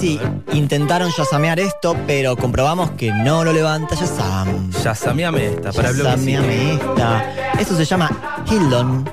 Si 0.03 0.19
intentaron 0.53 1.13
yasamear 1.17 1.61
esto, 1.61 1.95
pero 2.09 2.37
comprobamos 2.37 2.91
que 2.93 3.13
no 3.13 3.45
lo 3.45 3.53
levanta 3.53 3.95
Yasam. 3.95 4.73
Yasameame 4.83 5.47
esta 5.47 5.71
para. 5.71 5.93
Yasameame 5.93 6.73
esta. 6.73 7.25
Esto 7.61 7.77
se 7.77 7.85
llama 7.85 8.11
Hildon 8.51 9.09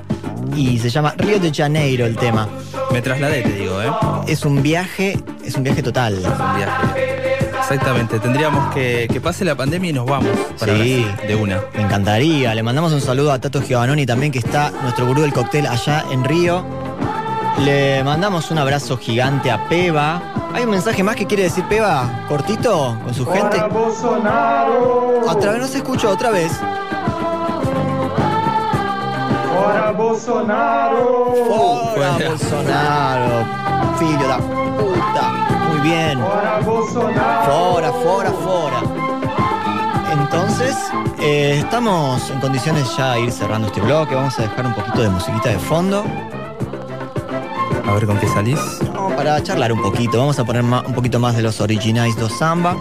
y 0.56 0.80
se 0.80 0.90
llama 0.90 1.14
Río 1.16 1.38
de 1.38 1.54
Janeiro 1.54 2.06
el 2.06 2.16
tema. 2.16 2.48
Me 2.90 3.00
trasladé, 3.00 3.42
te 3.42 3.52
digo, 3.52 3.80
¿eh? 3.80 3.88
Es 4.26 4.44
un 4.44 4.64
viaje, 4.64 5.16
es 5.44 5.54
un 5.54 5.62
viaje 5.62 5.80
total. 5.80 6.14
Un 6.16 6.56
viaje. 6.56 7.38
Exactamente, 7.60 8.18
tendríamos 8.18 8.74
que 8.74 9.06
que 9.12 9.20
pase 9.20 9.44
la 9.44 9.54
pandemia 9.54 9.90
y 9.90 9.92
nos 9.92 10.06
vamos 10.06 10.36
para 10.58 10.72
Sí. 10.74 11.04
Brasil, 11.04 11.28
de 11.28 11.36
una. 11.36 11.60
Me 11.76 11.82
encantaría. 11.82 12.52
Le 12.52 12.64
mandamos 12.64 12.92
un 12.92 13.00
saludo 13.00 13.30
a 13.30 13.38
Tato 13.38 13.62
Giovanoni 13.62 14.06
también, 14.06 14.32
que 14.32 14.40
está 14.40 14.72
nuestro 14.82 15.06
gurú 15.06 15.22
del 15.22 15.32
cóctel 15.32 15.68
allá 15.68 16.04
en 16.10 16.24
Río. 16.24 16.64
Le 17.64 18.02
mandamos 18.02 18.50
un 18.50 18.58
abrazo 18.58 18.96
gigante 18.96 19.52
a 19.52 19.68
Peba. 19.68 20.39
¿Hay 20.52 20.64
un 20.64 20.70
mensaje 20.70 21.02
más 21.02 21.16
que 21.16 21.26
quiere 21.26 21.44
decir 21.44 21.64
Peba? 21.68 22.24
Cortito, 22.28 22.96
con 23.04 23.14
su 23.14 23.24
gente. 23.26 23.62
Bolsonaro! 23.68 25.20
Otra 25.26 25.52
vez 25.52 25.60
no 25.60 25.66
se 25.68 25.78
escuchó, 25.78 26.10
otra 26.10 26.30
vez. 26.30 26.52
Fora 29.54 29.92
Bolsonaro! 29.92 31.34
Fora. 31.48 32.28
Bolsonaro, 32.28 33.44
filho 33.98 34.28
da 34.28 34.38
puta. 34.38 35.22
Muy 35.68 35.80
bien. 35.88 36.18
Fora 36.18 36.60
Bolsonaro! 36.64 37.52
Fora, 37.52 37.92
fora, 37.92 38.30
fora. 38.30 38.82
Entonces, 40.12 40.76
eh, 41.20 41.58
estamos 41.58 42.28
en 42.30 42.40
condiciones 42.40 42.96
ya 42.96 43.12
de 43.12 43.22
ir 43.22 43.32
cerrando 43.32 43.68
este 43.68 43.80
bloque. 43.80 44.14
Vamos 44.16 44.38
a 44.38 44.42
dejar 44.42 44.66
un 44.66 44.74
poquito 44.74 45.02
de 45.02 45.08
musiquita 45.10 45.50
de 45.50 45.58
fondo. 45.58 46.04
A 47.86 47.92
ver 47.94 48.06
con 48.06 48.18
qué 48.18 48.28
salís. 48.28 48.60
Para 49.20 49.42
charlar 49.42 49.70
un 49.70 49.82
poquito. 49.82 50.16
Vamos 50.16 50.38
a 50.38 50.44
poner 50.44 50.64
un 50.64 50.94
poquito 50.94 51.20
más 51.20 51.36
de 51.36 51.42
los 51.42 51.60
originais 51.60 52.16
do 52.16 52.30
samba. 52.30 52.74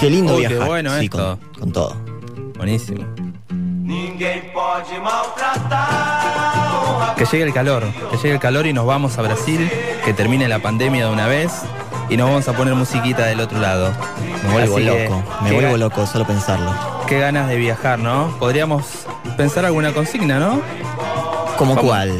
Qué 0.00 0.08
lindo 0.08 0.36
Uy, 0.36 0.44
qué 0.44 0.48
viajar. 0.48 0.68
bueno 0.68 0.98
Sí, 0.98 1.04
esto. 1.04 1.38
Con, 1.52 1.60
con 1.60 1.70
todo. 1.70 1.94
Buenísimo. 2.56 3.04
Ninguém 3.50 4.50
pode 4.54 4.98
maltratar. 5.00 7.14
Que 7.16 7.26
llegue 7.26 7.44
el 7.44 7.52
calor, 7.52 7.84
que 8.10 8.16
llegue 8.16 8.32
el 8.32 8.40
calor 8.40 8.66
y 8.66 8.72
nos 8.72 8.86
vamos 8.86 9.18
a 9.18 9.22
Brasil, 9.22 9.70
que 10.02 10.14
termine 10.14 10.48
la 10.48 10.60
pandemia 10.60 11.08
de 11.08 11.12
una 11.12 11.26
vez 11.26 11.52
y 12.08 12.16
nos 12.16 12.30
vamos 12.30 12.48
a 12.48 12.54
poner 12.54 12.74
musiquita 12.74 13.26
del 13.26 13.40
otro 13.40 13.58
lado. 13.58 13.92
Me 14.44 14.52
vuelvo 14.54 14.76
Así 14.76 14.86
que, 14.86 15.04
loco. 15.04 15.22
Me 15.42 15.50
qué 15.50 15.56
vuelvo 15.56 15.76
loco 15.76 16.06
solo 16.06 16.26
pensarlo. 16.26 16.74
Qué 17.06 17.18
ganas 17.18 17.48
de 17.48 17.56
viajar, 17.56 17.98
¿no? 17.98 18.34
Podríamos 18.38 19.04
pensar 19.36 19.66
alguna 19.66 19.92
consigna, 19.92 20.38
¿no? 20.38 20.62
¿Como 21.60 21.74
¿Cómo? 21.76 21.88
cuál? 21.88 22.12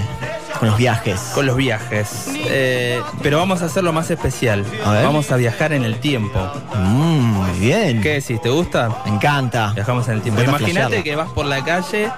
Con 0.58 0.68
los 0.68 0.76
viajes. 0.76 1.18
Con 1.34 1.46
los 1.46 1.56
viajes. 1.56 2.26
Eh, 2.46 3.00
pero 3.22 3.38
vamos 3.38 3.62
a 3.62 3.64
hacerlo 3.64 3.92
más 3.94 4.10
especial. 4.10 4.64
A 4.84 4.92
ver. 4.92 5.04
Vamos 5.06 5.32
a 5.32 5.36
viajar 5.36 5.72
en 5.72 5.82
el 5.84 5.98
tiempo. 6.00 6.38
Mm, 6.74 7.22
muy 7.32 7.58
bien. 7.58 8.02
¿Qué 8.02 8.20
decís? 8.20 8.40
¿Te 8.42 8.50
gusta? 8.50 8.90
Me 9.06 9.12
encanta. 9.14 9.72
Viajamos 9.74 10.06
en 10.08 10.14
el 10.14 10.20
tiempo. 10.22 10.42
Imagínate 10.42 11.02
que 11.02 11.16
vas 11.16 11.30
por 11.30 11.46
la 11.46 11.64
calle 11.64 12.10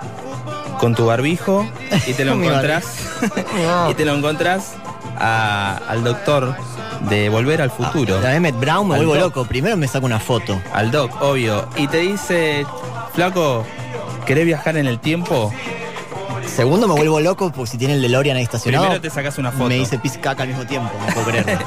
con 0.81 0.97
tu 0.97 1.07
barbijo 1.07 1.65
y 2.09 2.13
te 2.15 2.25
lo 2.25 2.33
encontrás 2.43 2.85
y 3.91 3.95
te 3.95 4.05
lo 4.05 4.17
encontrás 4.17 4.73
a- 5.21 5.81
al 5.89 6.03
doctor 6.03 6.57
de 7.09 7.29
Volver 7.29 7.63
al 7.63 7.71
Futuro. 7.71 8.21
La 8.21 8.35
Emmett 8.35 8.59
Brown 8.59 8.89
me 8.89 8.95
Al 8.97 9.07
vuelvo 9.07 9.15
doc. 9.15 9.37
loco. 9.37 9.45
Primero 9.49 9.77
me 9.77 9.87
saco 9.87 10.07
una 10.07 10.19
foto. 10.19 10.61
Al 10.75 10.91
doc, 10.91 11.23
obvio. 11.23 11.69
Y 11.77 11.87
te 11.87 11.99
dice, 11.99 12.67
flaco, 13.15 13.65
¿querés 14.27 14.47
viajar 14.47 14.77
en 14.77 14.89
el 14.89 14.99
tiempo? 14.99 15.53
Segundo 16.47 16.87
me 16.89 16.95
vuelvo 16.95 17.21
loco 17.21 17.51
porque 17.53 17.71
si 17.73 17.79
tiene 17.79 17.95
el 17.95 18.03
DeLorean 18.03 18.37
ahí 18.37 18.43
estacionado. 18.43 18.85
Primero 18.85 19.01
te 19.03 19.11
sacas 19.11 19.39
una 19.39 19.51
foto. 19.53 19.65
Me 19.69 19.77
dice 19.77 19.99
pis 19.99 20.19
caca 20.19 20.43
al 20.43 20.49
mismo 20.51 20.65
tiempo. 20.67 20.91
No 21.07 21.15
puedo 21.15 21.27
creerlo. 21.29 21.53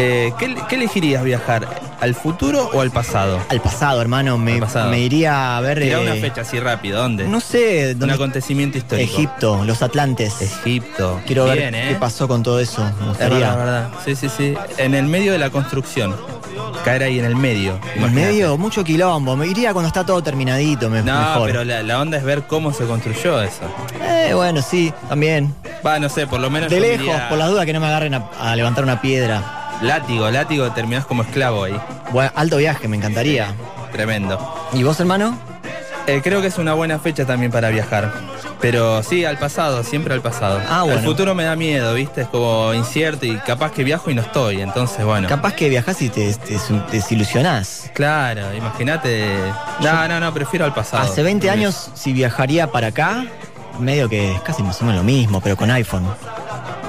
Eh, 0.00 0.32
¿qué, 0.38 0.54
qué 0.68 0.76
elegirías 0.76 1.24
viajar? 1.24 1.66
¿Al 2.00 2.14
futuro 2.14 2.70
o 2.72 2.80
al 2.82 2.92
pasado? 2.92 3.40
Al 3.48 3.60
pasado, 3.60 4.00
hermano. 4.00 4.38
Me, 4.38 4.60
pasado. 4.60 4.90
me 4.92 5.00
iría 5.00 5.56
a 5.56 5.60
ver. 5.60 5.80
Tira 5.80 5.98
eh, 5.98 6.02
una 6.02 6.14
fecha 6.14 6.42
así 6.42 6.60
rápido, 6.60 7.00
¿dónde? 7.02 7.26
No 7.26 7.40
sé. 7.40 7.94
Un 7.94 7.98
¿dónde- 7.98 8.14
acontecimiento 8.14 8.78
histórico. 8.78 9.12
Egipto, 9.12 9.64
los 9.64 9.82
Atlantes. 9.82 10.40
Egipto. 10.40 11.20
Quiero 11.26 11.46
ver 11.46 11.58
Bien, 11.58 11.74
¿eh? 11.74 11.86
qué 11.88 11.94
pasó 11.96 12.28
con 12.28 12.44
todo 12.44 12.60
eso. 12.60 12.84
Me 12.84 12.90
Es 12.90 13.06
gustaría. 13.08 13.38
verdad, 13.38 13.56
verdad. 13.56 13.90
Sí, 14.04 14.14
sí, 14.14 14.28
sí. 14.28 14.54
En 14.76 14.94
el 14.94 15.06
medio 15.06 15.32
de 15.32 15.38
la 15.38 15.50
construcción. 15.50 16.14
Caer 16.84 17.02
ahí 17.04 17.18
en 17.18 17.24
el 17.24 17.36
medio. 17.36 17.78
En 17.96 18.14
medio, 18.14 18.56
mucho 18.56 18.84
quilombo. 18.84 19.36
Me 19.36 19.46
iría 19.46 19.72
cuando 19.72 19.88
está 19.88 20.04
todo 20.04 20.22
terminadito, 20.22 20.88
me, 20.90 21.02
No, 21.02 21.18
mejor. 21.18 21.46
pero 21.46 21.64
la, 21.64 21.82
la 21.82 22.00
onda 22.00 22.16
es 22.18 22.24
ver 22.24 22.42
cómo 22.46 22.72
se 22.72 22.84
construyó 22.84 23.42
eso. 23.42 23.62
Eh, 24.02 24.32
bueno, 24.34 24.62
sí, 24.62 24.92
también. 25.08 25.54
Va, 25.86 25.98
no 25.98 26.08
sé, 26.08 26.26
por 26.26 26.40
lo 26.40 26.50
menos. 26.50 26.70
De 26.70 26.80
lejos, 26.80 26.98
diría 27.00 27.28
por 27.28 27.38
las 27.38 27.48
dudas 27.50 27.66
que 27.66 27.72
no 27.72 27.80
me 27.80 27.86
agarren 27.86 28.14
a, 28.14 28.28
a 28.40 28.56
levantar 28.56 28.84
una 28.84 29.00
piedra. 29.00 29.78
Látigo, 29.82 30.30
látigo, 30.30 30.70
terminás 30.72 31.04
como 31.06 31.22
esclavo 31.22 31.64
ahí. 31.64 31.80
Bueno, 32.12 32.30
alto 32.34 32.56
viaje, 32.56 32.88
me 32.88 32.96
encantaría. 32.96 33.54
Tremendo. 33.92 34.38
¿Y 34.72 34.82
vos, 34.82 34.98
hermano? 35.00 35.38
Eh, 36.06 36.20
creo 36.24 36.40
que 36.40 36.46
es 36.48 36.58
una 36.58 36.72
buena 36.74 36.98
fecha 36.98 37.26
también 37.26 37.52
para 37.52 37.68
viajar. 37.68 38.12
Pero 38.60 39.02
sí, 39.02 39.24
al 39.24 39.38
pasado, 39.38 39.84
siempre 39.84 40.14
al 40.14 40.20
pasado. 40.20 40.60
Ah, 40.68 40.82
bueno. 40.82 40.98
El 40.98 41.04
futuro 41.04 41.34
me 41.34 41.44
da 41.44 41.54
miedo, 41.54 41.94
¿viste? 41.94 42.22
Es 42.22 42.28
como 42.28 42.74
incierto 42.74 43.24
y 43.24 43.36
capaz 43.38 43.70
que 43.72 43.84
viajo 43.84 44.10
y 44.10 44.14
no 44.14 44.22
estoy. 44.22 44.60
Entonces, 44.60 45.04
bueno. 45.04 45.28
Capaz 45.28 45.54
que 45.54 45.68
viajás 45.68 46.02
y 46.02 46.08
te, 46.08 46.32
te 46.34 46.58
desilusionás. 46.90 47.90
Claro, 47.94 48.52
imagínate. 48.54 49.26
No, 49.80 50.08
no, 50.08 50.18
no, 50.20 50.34
prefiero 50.34 50.64
al 50.64 50.74
pasado. 50.74 51.04
Hace 51.04 51.22
20 51.22 51.48
años, 51.50 51.90
si 51.94 52.12
viajaría 52.12 52.70
para 52.72 52.88
acá, 52.88 53.26
medio 53.78 54.08
que 54.08 54.32
es 54.32 54.40
casi 54.40 54.62
más 54.62 54.80
o 54.82 54.84
menos 54.84 54.98
lo 54.98 55.04
mismo, 55.04 55.40
pero 55.40 55.56
con 55.56 55.70
iPhone. 55.70 56.04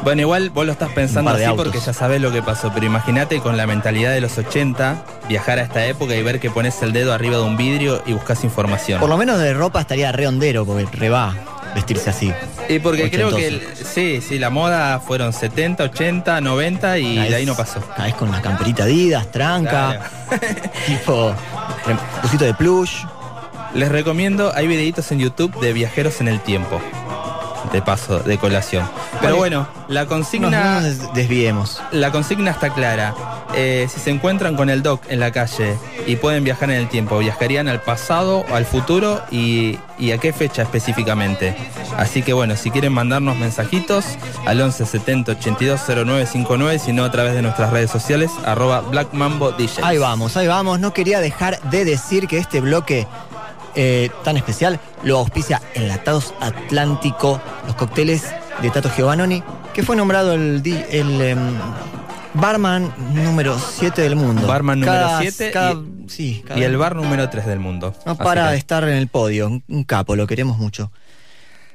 Bueno, 0.03 0.21
igual 0.21 0.49
vos 0.49 0.65
lo 0.65 0.71
estás 0.71 0.89
pensando 0.91 1.21
Un 1.21 1.25
par 1.25 1.37
de 1.37 1.43
así 1.43 1.51
autos. 1.51 1.65
porque 1.65 1.79
ya 1.85 1.93
sabés 1.93 2.21
lo 2.21 2.31
que 2.31 2.41
pasó, 2.41 2.71
pero 2.73 2.85
imagínate 2.85 3.41
con 3.41 3.57
la 3.57 3.67
mentalidad 3.67 4.11
de 4.11 4.21
los 4.21 4.37
80, 4.37 5.03
viajar 5.27 5.59
a 5.59 5.63
esta 5.63 5.85
época 5.85 6.15
y 6.15 6.23
ver 6.23 6.39
que 6.39 6.49
pones 6.49 6.81
el 6.81 6.93
dedo 6.93 7.13
arriba 7.13 7.35
de 7.37 7.43
un 7.43 7.57
vidrio 7.57 8.01
y 8.05 8.13
buscas 8.13 8.45
información. 8.45 9.01
Por 9.01 9.09
lo 9.09 9.17
menos 9.17 9.39
de 9.39 9.53
ropa 9.53 9.81
estaría 9.81 10.11
re 10.13 10.25
hondero, 10.25 10.65
porque 10.65 10.85
re 10.85 11.09
va 11.09 11.35
vestirse 11.75 12.09
así. 12.09 12.33
y 12.67 12.79
porque 12.79 13.09
creo 13.09 13.35
que 13.35 13.47
el- 13.47 13.61
sí, 13.75 14.21
sí, 14.27 14.39
la 14.39 14.49
moda 14.49 14.99
fueron 14.99 15.33
70, 15.33 15.83
80, 15.85 16.41
90 16.41 16.97
y 16.99 17.17
de 17.29 17.35
ahí 17.35 17.45
no 17.45 17.55
pasó. 17.55 17.79
Caes 17.95 18.13
con 18.15 18.31
la 18.31 18.41
camperita 18.41 18.83
Adidas, 18.83 19.31
tranca, 19.31 20.09
tipo 20.87 21.33
re- 21.85 21.95
busito 22.23 22.45
de 22.45 22.53
plush. 22.53 23.03
Les 23.73 23.89
recomiendo, 23.89 24.51
hay 24.55 24.65
videitos 24.67 25.11
en 25.11 25.19
YouTube 25.19 25.59
de 25.59 25.73
viajeros 25.73 26.21
en 26.21 26.27
el 26.27 26.39
tiempo. 26.39 26.81
De 27.71 27.81
paso, 27.81 28.19
de 28.19 28.37
colación. 28.37 28.89
Pero 29.21 29.35
bueno, 29.35 29.67
la 29.87 30.05
consigna. 30.05 30.49
no 30.49 30.81
nos 30.81 31.13
desviemos. 31.13 31.81
La 31.91 32.11
consigna 32.11 32.51
está 32.51 32.71
clara. 32.71 33.13
Eh, 33.55 33.87
si 33.91 33.99
se 33.99 34.11
encuentran 34.11 34.55
con 34.55 34.69
el 34.69 34.83
doc 34.83 35.01
en 35.09 35.19
la 35.19 35.31
calle 35.31 35.77
y 36.05 36.15
pueden 36.15 36.43
viajar 36.43 36.69
en 36.69 36.77
el 36.77 36.87
tiempo, 36.87 37.17
¿viajarían 37.17 37.67
al 37.67 37.81
pasado 37.81 38.45
o 38.49 38.55
al 38.55 38.65
futuro 38.65 39.21
y, 39.31 39.79
y 39.97 40.11
a 40.11 40.17
qué 40.19 40.33
fecha 40.33 40.61
específicamente? 40.61 41.55
Así 41.97 42.21
que 42.21 42.33
bueno, 42.33 42.55
si 42.55 42.71
quieren 42.71 42.93
mandarnos 42.93 43.37
mensajitos 43.37 44.05
al 44.45 44.61
11 44.61 44.85
70 44.85 45.31
82 45.33 45.81
0959, 45.87 46.79
si 46.79 46.93
no 46.93 47.03
a 47.03 47.11
través 47.11 47.33
de 47.33 47.41
nuestras 47.41 47.71
redes 47.71 47.91
sociales, 47.91 48.31
arroba 48.45 48.81
Black 48.81 49.13
Mambo 49.13 49.51
DJ. 49.51 49.83
Ahí 49.83 49.97
vamos, 49.97 50.37
ahí 50.37 50.47
vamos. 50.47 50.79
No 50.79 50.93
quería 50.93 51.19
dejar 51.19 51.59
de 51.69 51.85
decir 51.85 52.27
que 52.27 52.37
este 52.37 52.61
bloque 52.61 53.07
eh, 53.81 54.09
tan 54.25 54.35
especial 54.35 54.77
lo 55.03 55.19
auspicia 55.19 55.61
Enlatados 55.73 56.33
Atlántico, 56.41 57.39
los 57.65 57.75
cócteles 57.77 58.25
de 58.61 58.69
Tato 58.71 58.89
Giovannoni, 58.89 59.41
que 59.73 59.83
fue 59.83 59.95
nombrado 59.95 60.33
el, 60.33 60.61
em, 60.91 61.37
barman 62.33 62.93
número 63.13 63.57
7 63.57 64.01
del 64.01 64.17
mundo. 64.17 64.45
Barman 64.47 64.81
número 64.81 64.97
Cada- 65.07 65.21
7 65.21 65.51
cada- 65.51 65.71
y- 65.71 66.09
sí, 66.09 66.43
Y 66.57 66.63
el 66.63 66.75
bar 66.75 66.95
número 66.97 67.29
3 67.29 67.45
del 67.45 67.59
mundo. 67.59 67.95
No 68.05 68.17
para 68.17 68.47
que- 68.47 68.51
de 68.51 68.57
estar 68.57 68.83
en 68.83 68.95
el 68.95 69.07
podio, 69.07 69.47
un, 69.67 69.83
capo, 69.85 70.17
lo 70.17 70.27
queremos 70.27 70.57
mucho. 70.57 70.91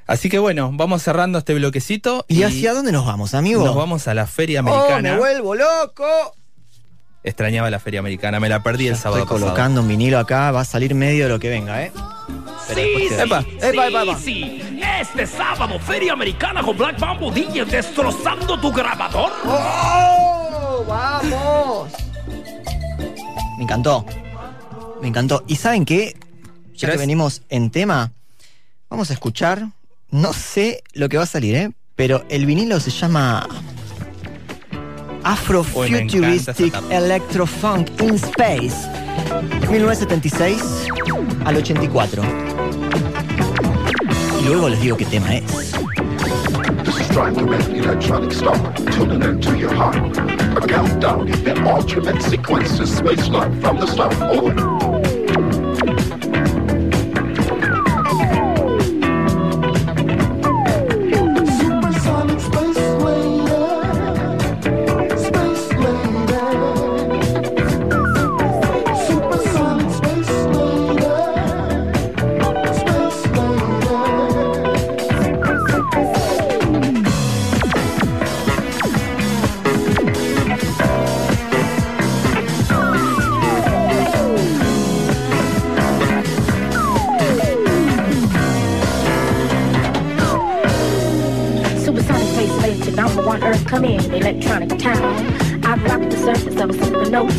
Así 0.06 0.28
que 0.28 0.38
bueno, 0.38 0.70
vamos 0.74 1.02
cerrando 1.02 1.38
este 1.38 1.54
bloquecito. 1.54 2.26
¿Y, 2.28 2.42
hacia 2.42 2.74
dónde 2.74 2.92
nos 2.92 3.06
vamos, 3.06 3.32
amigo? 3.32 3.64
Nos 3.64 3.74
vamos 3.74 4.06
a 4.08 4.12
la 4.12 4.26
feria 4.26 4.60
¡Oh, 4.60 4.68
americana. 4.68 5.12
me 5.12 5.18
vuelvo 5.18 5.54
loco! 5.54 6.04
Extrañaba 7.24 7.70
la 7.70 7.78
feria 7.80 8.00
americana, 8.00 8.38
me 8.38 8.48
la 8.50 8.62
perdí 8.62 8.86
el 8.86 8.94
Ya 8.94 9.00
sábado 9.00 9.22
Estoy 9.22 9.36
pasado. 9.36 9.50
colocando 9.52 9.80
un 9.80 9.88
vinilo 9.88 10.18
acá, 10.18 10.50
va 10.52 10.60
a 10.60 10.64
salir 10.66 10.94
medio 10.94 11.24
de 11.24 11.30
lo 11.30 11.38
que 11.40 11.48
venga, 11.48 11.82
¿eh? 11.82 11.90
Pero 12.68 12.80
después 12.80 13.08
te- 13.16 13.22
Epa, 13.22 13.40
epa, 13.66 13.88
epa, 13.88 14.02
epa. 14.02 14.18
Sí, 14.18 14.62
este 15.00 15.26
sábado, 15.26 15.78
Feria 15.78 16.12
Americana 16.12 16.62
con 16.62 16.76
Black 16.76 16.98
Mambo 17.00 17.30
DJ 17.30 17.64
destrozando 17.64 18.60
tu 18.60 18.70
grabador. 18.70 19.32
¡Oh! 19.46 20.84
¡Vamos! 20.86 21.92
Me 23.56 23.64
encantó. 23.64 24.04
Me 25.00 25.08
encantó. 25.08 25.44
¿Y 25.46 25.56
saben 25.56 25.84
qué? 25.86 26.14
Ya 26.74 26.90
que 26.90 26.96
venimos 26.98 27.42
en 27.48 27.70
tema, 27.70 28.12
vamos 28.90 29.08
a 29.10 29.14
escuchar. 29.14 29.68
No 30.10 30.32
sé 30.34 30.82
lo 30.92 31.08
que 31.08 31.16
va 31.16 31.22
a 31.22 31.26
salir, 31.26 31.56
¿eh? 31.56 31.70
Pero 31.96 32.24
el 32.28 32.44
vinilo 32.46 32.80
se 32.80 32.90
llama 32.90 33.46
Afrofuturistic 35.24 36.72
Electrofunk 36.90 37.88
in 38.02 38.18
Space, 38.18 38.86
1976 39.68 40.86
al 41.44 41.56
84. 41.56 42.22
Y 44.40 44.44
luego 44.44 44.68
les 44.68 44.80
digo 44.80 44.96
qué 44.96 45.06
tema 45.06 45.34
es. 45.34 45.72
This 46.84 47.00
is 47.00 47.08
Drive 47.08 47.38
Electronic 47.38 48.32
Star, 48.32 48.74
tuning 48.92 49.22
in 49.22 49.40
to 49.40 49.56
your 49.56 49.72
heart. 49.74 49.96
A 50.56 50.66
countdown 50.66 51.26
that 51.44 51.58
alternate 51.66 52.20
sequences 52.22 52.94
space 52.94 53.28
life 53.30 53.52
from 53.60 53.78
the 53.80 53.86
start. 53.86 54.14
Over. 54.20 54.83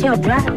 You're. 0.06 0.55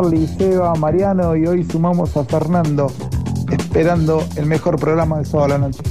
Charlie, 0.00 0.28
Seba, 0.28 0.76
Mariano 0.76 1.34
y 1.34 1.44
hoy 1.44 1.64
sumamos 1.64 2.16
a 2.16 2.22
Fernando, 2.22 2.86
esperando 3.50 4.22
el 4.36 4.46
mejor 4.46 4.78
programa 4.78 5.16
del 5.16 5.26
sábado 5.26 5.46
a 5.46 5.48
la 5.48 5.58
noche. 5.58 5.82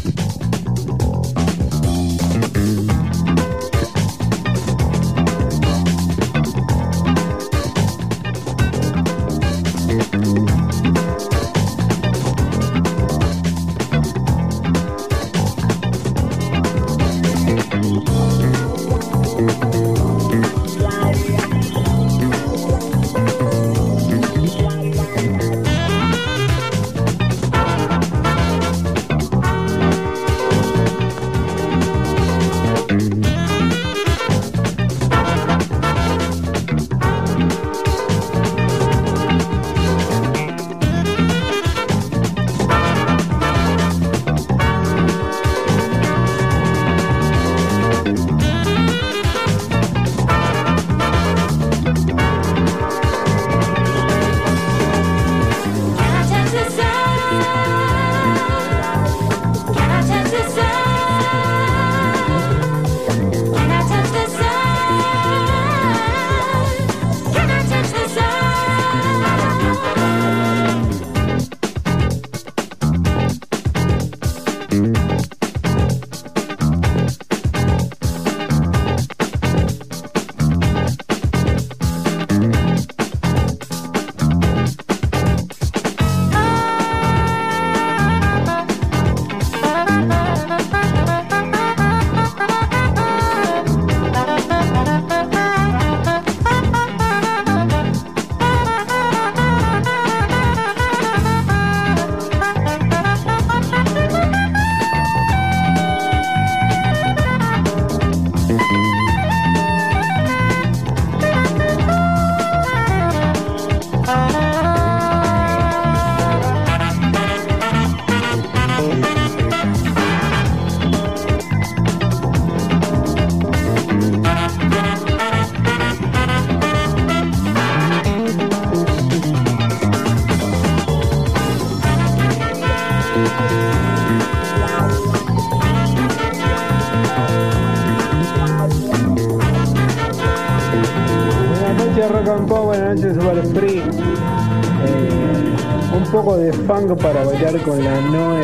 Funk 146.68 147.02
para 147.02 147.24
bailar 147.24 147.62
con 147.62 147.82
la 147.82 148.02
Noe. 148.02 148.44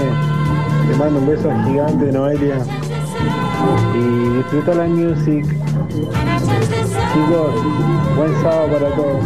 Te 0.90 0.98
mando 0.98 1.20
un 1.20 1.28
beso 1.28 1.50
gigante, 1.66 2.12
Noelia. 2.12 2.58
Y 3.94 4.38
disfruta 4.38 4.74
la 4.76 4.86
music. 4.86 5.46
Chicos, 7.14 7.54
buen 8.16 8.34
sábado 8.42 8.68
para 8.72 8.96
todos. 8.96 9.24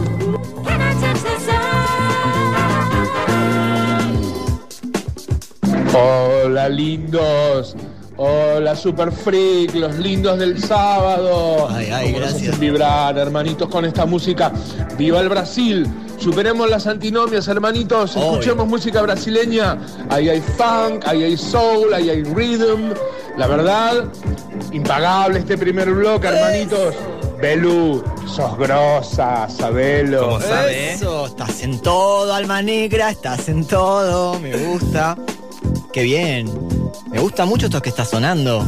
Hola 5.94 6.70
lindos, 6.70 7.76
hola 8.18 8.76
super 8.76 9.12
freak, 9.12 9.76
los 9.76 9.98
lindos 9.98 10.40
del 10.40 10.60
sábado. 10.62 11.68
Ay, 11.70 11.90
ay, 11.92 12.06
¿Cómo 12.08 12.20
nos 12.20 12.32
gracias. 12.32 12.50
hacen 12.50 12.60
vibrar, 12.60 13.18
hermanitos, 13.18 13.70
con 13.70 13.86
esta 13.86 14.06
música. 14.06 14.52
¡Viva 14.98 15.20
el 15.20 15.30
Brasil! 15.30 15.88
Superemos 16.18 16.70
las 16.70 16.88
antinomias, 16.88 17.48
hermanitos. 17.48 18.16
Obvio. 18.16 18.32
Escuchemos 18.32 18.68
música 18.68 19.02
brasileña. 19.02 19.78
Ahí 20.10 20.30
hay 20.30 20.42
funk, 20.42 21.06
ahí 21.06 21.24
hay 21.24 21.38
soul, 21.38 21.94
ahí 21.94 22.10
hay 22.10 22.24
rhythm. 22.24 22.94
La 23.38 23.48
verdad, 23.48 24.06
impagable 24.72 25.40
este 25.40 25.58
primer 25.58 25.92
bloque, 25.92 26.28
hermanitos. 26.28 26.96
Belú, 27.40 28.04
sos 28.26 28.58
grosa, 28.58 29.48
sabelo. 29.48 30.22
Como 30.22 30.42
sabe. 30.42 30.94
Eso, 30.94 31.28
estás 31.28 31.62
en 31.62 31.80
todo, 31.80 32.34
alma 32.34 32.64
negra, 32.64 33.12
estás 33.12 33.48
en 33.48 33.64
todo, 33.66 34.40
me 34.40 34.58
gusta. 34.58 35.16
Qué 35.94 36.02
bien. 36.02 36.52
Me 37.12 37.20
gusta 37.20 37.46
mucho 37.46 37.68
esto 37.68 37.82
que 37.82 37.90
está 37.90 38.06
sonando. 38.06 38.66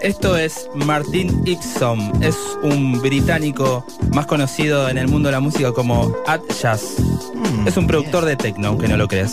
Esto 0.00 0.36
es 0.36 0.68
Martin 0.74 1.42
Ipsom, 1.46 2.22
es 2.22 2.36
un 2.62 3.00
británico 3.00 3.84
más 4.12 4.26
conocido 4.26 4.88
en 4.88 4.98
el 4.98 5.08
mundo 5.08 5.28
de 5.28 5.32
la 5.32 5.40
música 5.40 5.72
como 5.72 6.14
Ad 6.26 6.40
Jazz. 6.62 6.96
Mm, 7.34 7.66
Es 7.66 7.76
un 7.76 7.86
productor 7.86 8.24
de 8.24 8.36
techno, 8.36 8.68
aunque 8.68 8.88
no 8.88 8.96
lo 8.96 9.08
creas. 9.08 9.32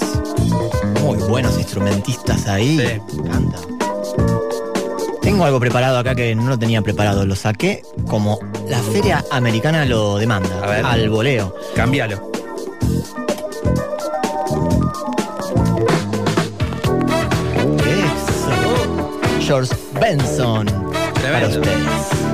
Muy 1.02 1.18
buenos 1.28 1.58
instrumentistas 1.58 2.48
ahí. 2.48 2.78
Me 2.78 2.94
encanta. 2.94 3.58
Tengo 5.22 5.46
algo 5.46 5.60
preparado 5.60 5.98
acá 5.98 6.16
que 6.16 6.34
no 6.36 6.48
lo 6.48 6.58
tenía 6.58 6.82
preparado. 6.82 7.26
Lo 7.26 7.36
saqué 7.36 7.84
como 8.08 8.40
la 8.68 8.80
feria 8.80 9.24
americana 9.32 9.86
lo 9.86 10.18
demanda. 10.18 10.50
A 10.64 10.68
ver. 10.68 10.86
Al 10.86 11.10
voleo. 11.10 11.56
Cámbialo. 11.76 12.32
Eso. 17.80 19.40
George 19.42 19.74
Benson. 20.00 20.66
Para 21.22 21.48
ustedes. 21.48 22.33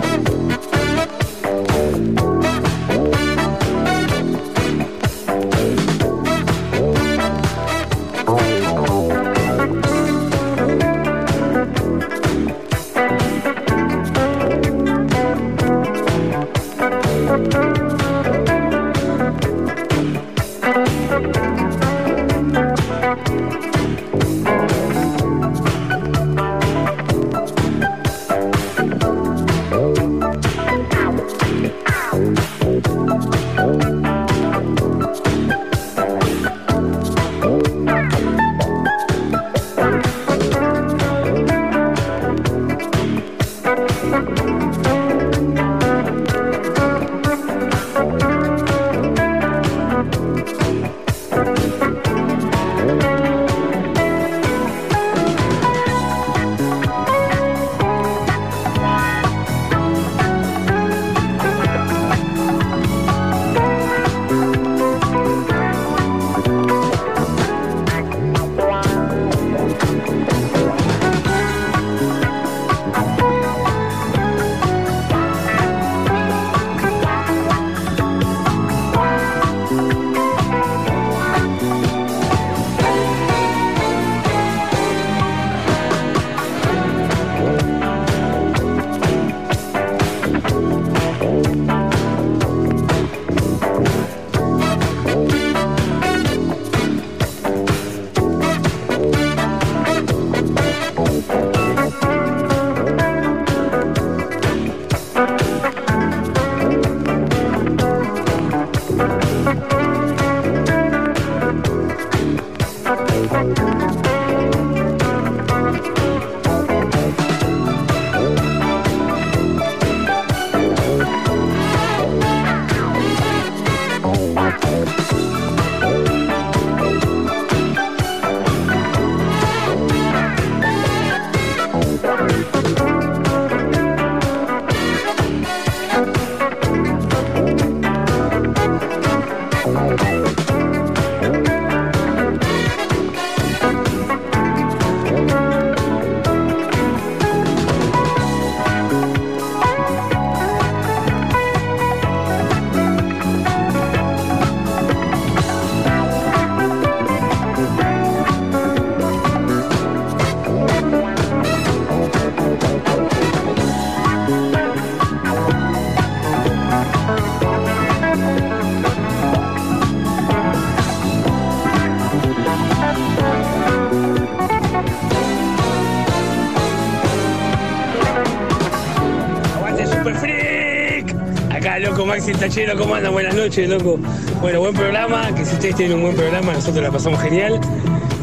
Maxi 182.10 182.32
Tachero, 182.32 182.76
¿cómo 182.76 182.95
andan? 182.95 183.14
Buenas 183.14 183.36
noches, 183.36 183.70
loco. 183.70 183.99
Bueno, 184.41 184.62
buen 184.62 184.74
programa, 184.74 185.28
que 185.36 185.45
si 185.45 185.53
ustedes 185.53 185.76
tienen 185.76 185.97
un 185.97 186.03
buen 186.05 186.16
programa, 186.16 186.53
nosotros 186.53 186.84
la 186.84 186.89
pasamos 186.89 187.22
genial. 187.22 187.62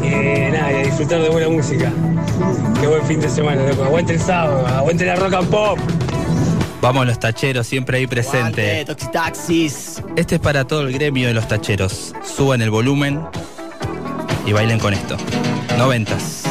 Eh, 0.03 0.51
nada, 0.53 0.72
y 0.72 0.74
a 0.74 0.82
disfrutar 0.87 1.22
de 1.22 1.28
buena 1.28 1.49
música. 1.49 1.93
Qué 2.80 2.87
buen 2.89 3.07
fin 3.07 3.20
de 3.20 3.28
semana, 3.28 3.62
loco. 3.62 3.84
Aguante 3.84 4.14
el 4.14 4.20
sábado, 4.20 4.66
aguante 4.66 5.07
la 5.07 5.14
rock 5.14 5.34
and 5.34 5.51
pop. 5.51 5.78
Vamos 6.82 7.07
los 7.07 7.20
tacheros, 7.20 7.64
siempre 7.68 7.99
ahí 7.99 8.09
presente. 8.09 8.72
Aguante, 8.72 8.84
Toxitaxis. 8.87 10.03
Este 10.16 10.34
es 10.34 10.41
para 10.41 10.66
todo 10.66 10.80
el 10.80 10.93
gremio 10.93 11.28
de 11.28 11.34
los 11.34 11.47
tacheros. 11.47 12.12
Suban 12.24 12.62
el 12.62 12.70
volumen 12.70 13.20
y 14.47 14.53
bailen 14.53 14.80
con 14.80 14.95
esto. 14.95 15.16
Noventas. 15.78 16.45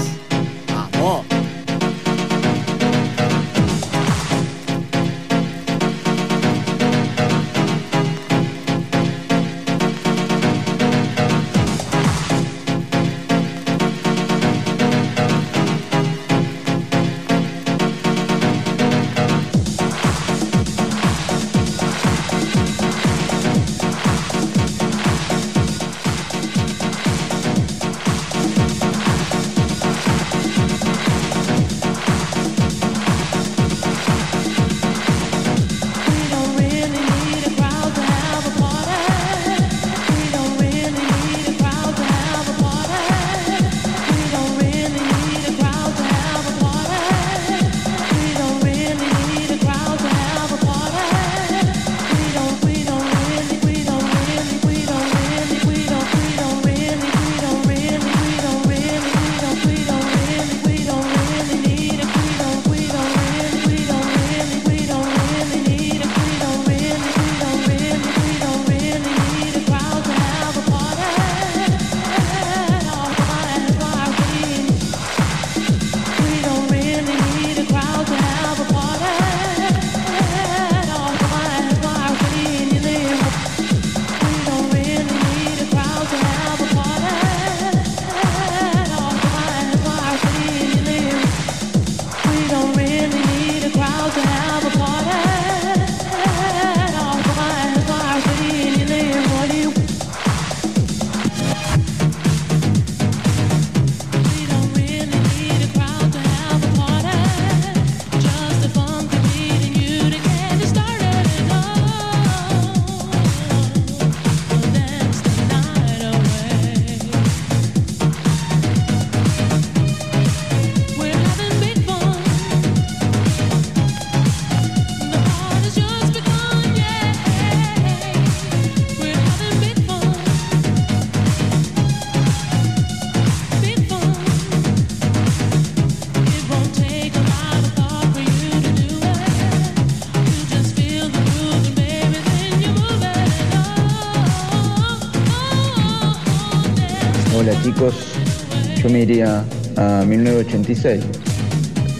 Iría 149.06 149.46
a 149.78 150.04
1986. 150.06 151.04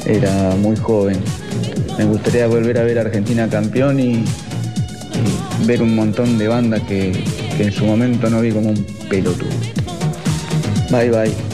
Era 0.06 0.56
muy 0.56 0.76
joven. 0.76 1.18
Me 1.98 2.06
gustaría 2.06 2.48
volver 2.48 2.78
a 2.80 2.84
ver 2.84 2.98
a 2.98 3.02
Argentina 3.02 3.48
campeón 3.48 4.00
y, 4.00 4.26
ver 5.66 5.82
un 5.82 5.96
montón 5.96 6.38
de 6.38 6.48
bandas 6.48 6.82
que 6.84 7.14
en 7.58 7.72
su 7.72 7.86
momento 7.86 8.30
no 8.30 8.42
vi 8.42 8.52
como 8.52 8.70
un 8.70 8.86
pelotudo. 9.10 9.50
Bye 10.92 11.10
bye. 11.10 11.45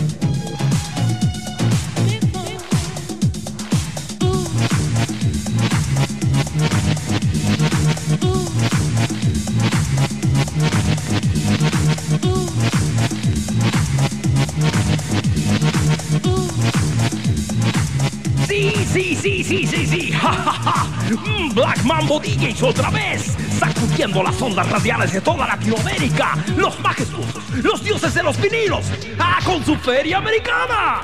Sí, 18.62 18.86
sí, 18.86 19.16
sí, 19.16 19.44
sí, 19.44 19.66
sí, 19.66 19.88
sí. 19.88 20.12
Ja, 20.22 20.32
ja, 20.32 20.52
ja. 20.52 20.86
Mm, 21.10 21.52
Black 21.56 21.84
Mambo 21.84 22.20
DJs 22.20 22.62
otra 22.62 22.92
vez. 22.92 23.36
Sacudiendo 23.58 24.22
las 24.22 24.40
ondas 24.40 24.70
radiales 24.70 25.12
de 25.12 25.20
toda 25.20 25.48
Latinoamérica. 25.48 26.38
Los 26.56 26.80
majestuosos, 26.80 27.50
los 27.64 27.84
dioses 27.84 28.14
de 28.14 28.22
los 28.22 28.40
vinilos. 28.40 28.86
¡Ah, 29.18 29.40
con 29.44 29.66
su 29.66 29.76
feria 29.78 30.20
americana! 30.20 31.02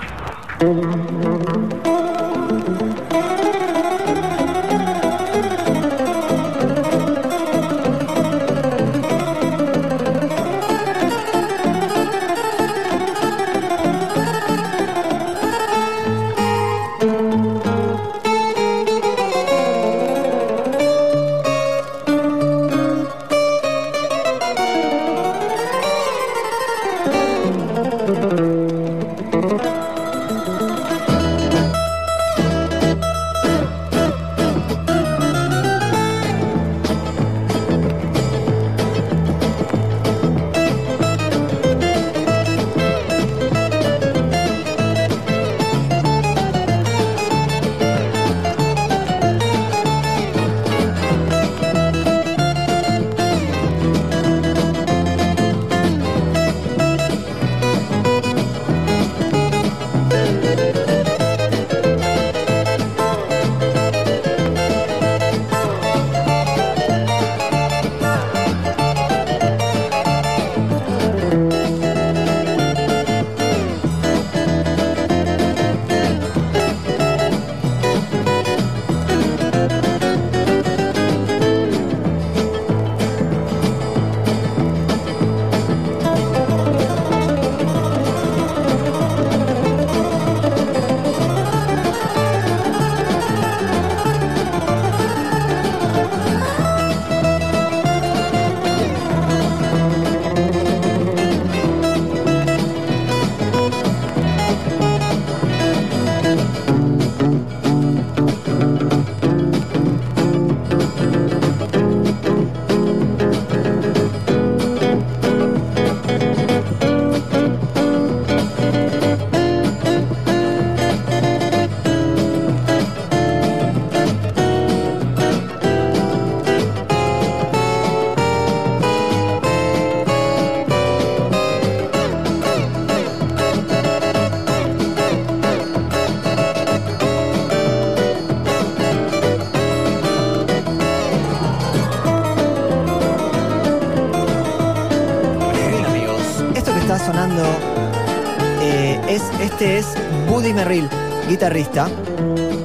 Buddy 150.48 150.56
Merrill, 150.56 150.90
guitarrista. 151.28 151.90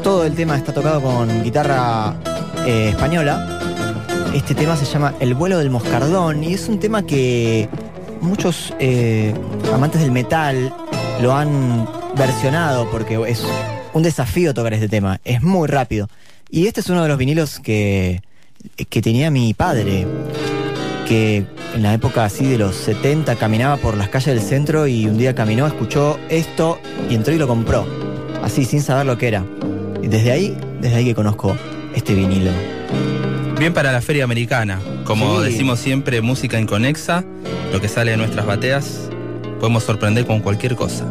Todo 0.04 0.24
el 0.24 0.36
tema 0.36 0.56
está 0.56 0.72
tocado 0.72 1.02
con 1.02 1.42
guitarra 1.42 2.14
eh, 2.64 2.90
española. 2.90 3.58
Este 4.32 4.54
tema 4.54 4.76
se 4.76 4.84
llama 4.84 5.14
El 5.18 5.34
vuelo 5.34 5.58
del 5.58 5.68
moscardón 5.68 6.44
y 6.44 6.54
es 6.54 6.68
un 6.68 6.78
tema 6.78 7.04
que 7.04 7.68
muchos 8.20 8.72
eh, 8.78 9.34
amantes 9.74 10.00
del 10.00 10.12
metal 10.12 10.72
lo 11.20 11.34
han 11.34 11.88
versionado 12.16 12.88
porque 12.88 13.20
es 13.26 13.44
un 13.94 14.04
desafío 14.04 14.54
tocar 14.54 14.74
este 14.74 14.88
tema. 14.88 15.18
Es 15.24 15.42
muy 15.42 15.66
rápido. 15.66 16.08
Y 16.50 16.68
este 16.68 16.82
es 16.82 16.88
uno 16.88 17.02
de 17.02 17.08
los 17.08 17.18
vinilos 17.18 17.58
que, 17.58 18.22
que 18.88 19.02
tenía 19.02 19.32
mi 19.32 19.54
padre 19.54 20.06
que 21.08 21.44
en 21.74 21.82
la 21.82 21.94
época 21.94 22.24
así 22.24 22.46
de 22.46 22.58
los 22.58 22.76
70 22.76 23.34
caminaba 23.36 23.76
por 23.76 23.96
las 23.96 24.08
calles 24.08 24.34
del 24.36 24.40
centro 24.40 24.86
y 24.86 25.06
un 25.06 25.18
día 25.18 25.34
caminó, 25.34 25.66
escuchó 25.66 26.18
esto 26.28 26.78
y 27.12 27.14
entró 27.14 27.34
y 27.34 27.38
lo 27.38 27.46
compró. 27.46 27.86
Así, 28.42 28.64
sin 28.64 28.80
saber 28.80 29.04
lo 29.04 29.18
que 29.18 29.28
era. 29.28 29.44
Y 30.02 30.08
desde 30.08 30.32
ahí, 30.32 30.56
desde 30.80 30.96
ahí 30.96 31.04
que 31.04 31.14
conozco 31.14 31.54
este 31.94 32.14
vinilo. 32.14 32.50
Bien 33.58 33.74
para 33.74 33.92
la 33.92 34.00
feria 34.00 34.24
americana. 34.24 34.80
Como 35.04 35.38
Sí. 35.40 35.50
decimos 35.50 35.78
siempre, 35.78 36.22
música 36.22 36.58
inconexa, 36.58 37.22
lo 37.70 37.80
que 37.82 37.88
sale 37.88 38.12
de 38.12 38.16
nuestras 38.16 38.46
bateas, 38.46 39.10
podemos 39.60 39.84
sorprender 39.84 40.24
con 40.26 40.40
cualquier 40.40 40.74
cosa. 40.74 41.04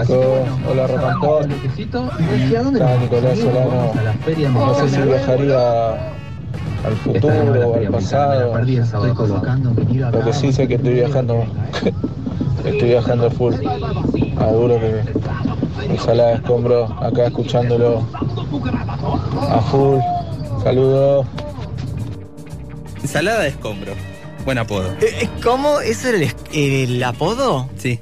Chicos, 0.00 0.48
hola 0.68 0.86
Rock 0.86 1.04
and 1.04 1.20
Pop. 1.20 1.42
Está 1.78 2.96
Nicolás 2.98 3.38
Solano. 3.38 3.92
No 4.52 4.74
sé 4.74 4.88
si 4.88 5.02
viajaría 5.02 6.12
al 6.84 6.96
futuro 7.02 7.68
o 7.70 7.76
al 7.76 7.88
pasado. 7.88 8.58
Lo 10.12 10.24
que 10.24 10.32
sí 10.32 10.52
sé 10.52 10.68
que 10.68 10.74
estoy 10.74 10.94
viajando, 10.94 11.44
estoy 12.64 12.88
viajando 12.88 13.30
full. 13.30 13.54
A 14.38 14.46
duro 14.52 14.78
que 14.80 15.02
ensalada 15.92 16.30
de 16.30 16.34
escombro, 16.36 16.84
acá 17.00 17.26
escuchándolo 17.26 18.06
a 19.50 19.60
full. 19.60 19.98
Saludos. 20.62 21.26
Ensalada 23.02 23.42
de 23.42 23.48
escombro. 23.48 23.92
Buen 24.44 24.58
apodo. 24.58 24.88
Eh, 25.00 25.22
eh, 25.22 25.28
¿Cómo? 25.42 25.80
¿Ese 25.80 26.10
era 26.10 26.34
el 26.52 27.02
apodo? 27.02 27.68
Sí. 27.76 28.00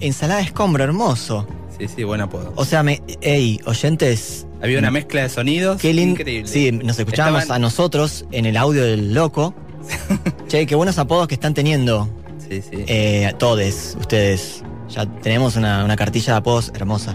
Ensalada 0.00 0.40
de 0.40 0.46
escombro, 0.46 0.82
hermoso. 0.84 1.46
Sí, 1.78 1.86
sí, 1.88 2.04
buen 2.04 2.20
apodo. 2.20 2.52
O 2.56 2.64
sea, 2.64 2.82
me, 2.82 3.02
ey, 3.20 3.60
oyentes. 3.66 4.46
Había 4.62 4.78
una 4.78 4.90
mezcla 4.90 5.22
de 5.22 5.28
sonidos 5.30 5.80
Qué 5.80 5.90
increíble. 5.92 6.46
Sí, 6.48 6.70
nos 6.72 6.98
escuchábamos 6.98 7.42
Estaban- 7.42 7.62
a 7.62 7.66
nosotros 7.66 8.26
en 8.32 8.44
el 8.46 8.56
audio 8.56 8.84
del 8.84 9.14
loco. 9.14 9.54
che, 10.48 10.66
qué 10.66 10.74
buenos 10.74 10.98
apodos 10.98 11.28
que 11.28 11.34
están 11.34 11.54
teniendo. 11.54 12.08
Sí, 12.48 12.60
sí. 12.62 12.84
Eh, 12.86 13.32
todos, 13.38 13.96
ustedes. 13.98 14.62
Ya 14.90 15.06
tenemos 15.06 15.56
una, 15.56 15.84
una 15.84 15.96
cartilla 15.96 16.32
de 16.34 16.38
apodos 16.38 16.72
hermosa. 16.74 17.14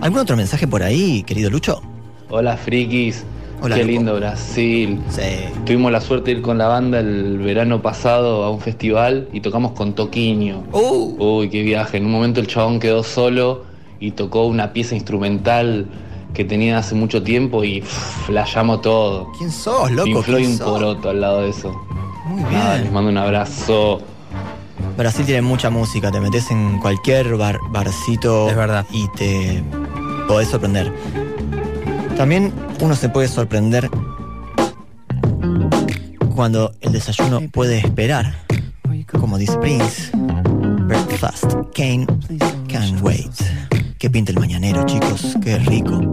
¿Algún 0.00 0.20
otro 0.20 0.36
mensaje 0.36 0.66
por 0.66 0.82
ahí, 0.82 1.22
querido 1.24 1.50
Lucho? 1.50 1.82
Hola 2.30 2.56
frikis, 2.56 3.24
Hola, 3.60 3.74
qué 3.76 3.84
lindo 3.84 4.14
Brasil. 4.16 5.00
Tuvimos 5.66 5.90
la 5.90 6.00
suerte 6.00 6.30
de 6.30 6.36
ir 6.38 6.42
con 6.42 6.58
la 6.58 6.68
banda 6.68 7.00
el 7.00 7.38
verano 7.38 7.82
pasado 7.82 8.44
a 8.44 8.50
un 8.50 8.60
festival 8.60 9.28
y 9.32 9.40
tocamos 9.40 9.72
con 9.72 9.94
Toquiño. 9.94 10.62
Uy, 10.72 11.48
qué 11.50 11.62
viaje. 11.62 11.96
En 11.98 12.06
un 12.06 12.12
momento 12.12 12.40
el 12.40 12.46
chabón 12.46 12.78
quedó 12.78 13.02
solo 13.02 13.64
y 14.00 14.12
tocó 14.12 14.46
una 14.46 14.72
pieza 14.72 14.94
instrumental 14.94 15.86
que 16.34 16.44
tenía 16.44 16.78
hace 16.78 16.94
mucho 16.94 17.22
tiempo 17.22 17.64
y 17.64 17.82
la 18.28 18.46
llamo 18.46 18.78
todo. 18.80 19.32
¿Quién 19.38 19.50
sos, 19.50 19.90
loco? 19.90 20.04
Pink 20.04 20.22
Floyd 20.22 20.38
y 20.38 20.42
¿Quién 20.42 20.52
un 20.52 20.58
sos? 20.58 20.68
poroto 20.70 21.10
al 21.10 21.20
lado 21.20 21.42
de 21.42 21.50
eso. 21.50 21.72
Muy 22.26 22.42
Nada, 22.42 22.72
bien. 22.74 22.84
les 22.84 22.92
mando 22.92 23.10
un 23.10 23.18
abrazo. 23.18 24.00
Brasil 24.96 25.24
tiene 25.26 25.42
mucha 25.42 25.68
música, 25.70 26.10
te 26.12 26.20
metes 26.20 26.50
en 26.50 26.78
cualquier 26.78 27.36
bar- 27.36 27.58
barcito 27.70 28.48
Es 28.48 28.56
verdad. 28.56 28.84
y 28.92 29.08
te 29.16 29.62
podés 30.28 30.48
sorprender. 30.48 30.92
También 32.18 32.52
uno 32.80 32.96
se 32.96 33.08
puede 33.08 33.28
sorprender 33.28 33.88
cuando 36.34 36.74
el 36.80 36.90
desayuno 36.90 37.40
puede 37.52 37.78
esperar. 37.78 38.34
Como 39.20 39.38
dice 39.38 39.56
Prince, 39.58 40.10
breakfast 40.88 41.44
can, 41.76 42.06
can 42.66 43.04
wait. 43.04 43.30
Que 44.00 44.10
pinta 44.10 44.32
el 44.32 44.40
mañanero, 44.40 44.84
chicos, 44.84 45.36
qué 45.44 45.60
rico. 45.60 46.12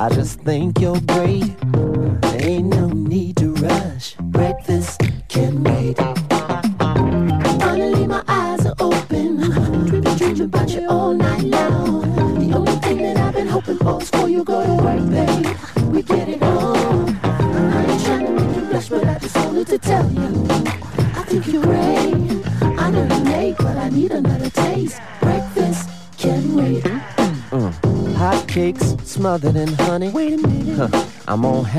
I 0.00 0.08
just 0.08 0.40
think 0.40 0.80
you're 0.80 0.98
great. 1.02 1.39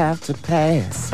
Have 0.02 0.20
to 0.20 0.34
pass. 0.34 1.12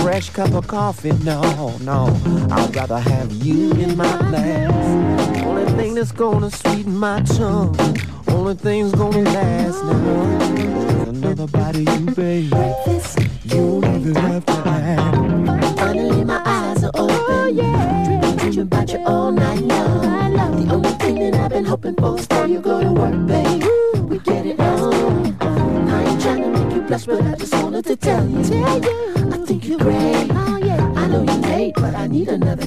Fresh 0.00 0.30
cup 0.30 0.52
of 0.52 0.68
coffee, 0.68 1.10
no, 1.24 1.76
no. 1.78 2.06
I'd 2.52 2.76
rather 2.76 3.00
have 3.00 3.32
you 3.32 3.72
in 3.72 3.96
my 3.96 4.16
glass. 4.30 5.42
Only 5.44 5.66
thing 5.72 5.94
that's 5.94 6.12
gonna 6.12 6.48
sweeten 6.48 6.96
my 6.96 7.22
tongue. 7.22 7.76
Only 8.28 8.54
thing's 8.54 8.92
gonna 8.92 9.22
last 9.22 9.84
now. 9.84 11.08
Another 11.08 11.48
of 11.48 11.74
you. 11.74 12.46
Breakfast 12.50 13.18
You 13.42 13.80
don't 13.80 14.00
even 14.00 14.14
have 14.14 14.46
to 14.46 14.71
tell 28.02 28.26
you. 28.26 28.64
I 29.32 29.38
think 29.46 29.66
you're 29.66 29.78
great. 29.78 30.26
Oh, 30.30 30.58
I 30.96 31.06
know 31.06 31.22
you're 31.22 31.36
late, 31.36 31.74
but 31.76 31.94
I 31.94 32.08
need 32.08 32.28
another 32.28 32.66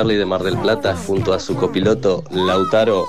Charlie 0.00 0.16
de 0.16 0.24
Mar 0.24 0.42
del 0.42 0.56
Plata 0.56 0.96
junto 0.96 1.34
a 1.34 1.38
su 1.38 1.56
copiloto 1.56 2.24
Lautaro, 2.30 3.04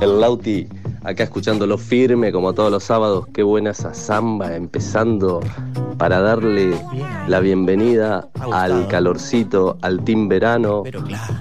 el 0.00 0.20
Lauti, 0.20 0.66
acá 1.04 1.22
escuchándolo 1.22 1.78
firme 1.78 2.32
como 2.32 2.52
todos 2.52 2.68
los 2.68 2.82
sábados. 2.82 3.28
Qué 3.32 3.44
buena 3.44 3.70
esa 3.70 3.94
samba, 3.94 4.56
empezando 4.56 5.38
para 5.98 6.20
darle 6.20 6.74
la 7.28 7.38
bienvenida 7.38 8.28
al 8.52 8.88
calorcito, 8.88 9.78
al 9.82 10.02
team 10.02 10.26
verano 10.26 10.82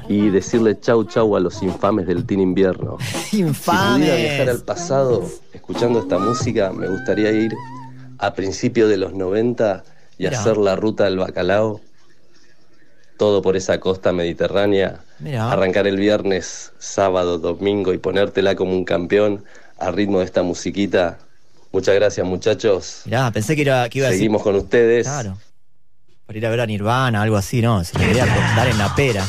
y 0.08 0.30
decirle 0.30 0.80
chau 0.80 1.04
chau 1.06 1.36
a 1.36 1.39
los 1.39 1.64
infames 1.64 2.06
del 2.06 2.24
team 2.28 2.41
invierno. 2.41 2.97
Si 3.32 3.43
pudiera 3.43 4.16
viajar 4.18 4.49
al 4.49 4.62
pasado 4.62 5.24
escuchando 5.52 5.97
esta 5.97 6.20
música, 6.20 6.72
me 6.74 6.88
gustaría 6.88 7.32
ir 7.32 7.56
a 8.20 8.36
principios 8.36 8.88
de 8.88 8.97
los 8.97 9.14
90 9.16 9.84
y 10.20 10.28
hacer 10.28 10.58
la 10.58 10.76
ruta 10.76 11.06
del 11.06 11.18
bacalao. 11.18 11.82
Todo 13.22 13.43
por 13.43 13.55
esa 13.55 13.80
costa 13.80 14.11
mediterránea. 14.13 15.01
Mirá. 15.19 15.51
Arrancar 15.51 15.86
el 15.86 15.95
viernes, 15.95 16.72
sábado, 16.80 17.38
domingo 17.38 17.93
y 17.93 17.99
ponértela 17.99 18.55
como 18.55 18.72
un 18.72 18.84
campeón 18.84 19.45
al 19.78 19.93
ritmo 19.93 20.17
de 20.17 20.26
esta 20.26 20.41
musiquita. 20.41 21.19
Muchas 21.72 21.93
gracias, 21.93 22.26
muchachos. 22.26 23.03
Mirá, 23.05 23.30
pensé 23.30 23.55
que, 23.55 23.61
era, 23.61 23.88
que 23.89 23.99
iba 23.99 24.07
a 24.07 24.09
decir. 24.09 24.22
Seguimos 24.22 24.41
con 24.41 24.55
ustedes. 24.55 25.05
Claro. 25.05 25.38
Para 26.26 26.39
ir 26.39 26.45
a 26.47 26.49
ver 26.49 26.61
a 26.61 26.65
Nirvana, 26.65 27.22
algo 27.22 27.38
así, 27.38 27.61
¿no? 27.61 27.84
Se 27.84 27.95
le 27.99 28.07
quería 28.07 28.26
dar 28.26 28.67
en 28.67 28.80
la 28.80 28.95
pera. 28.95 29.24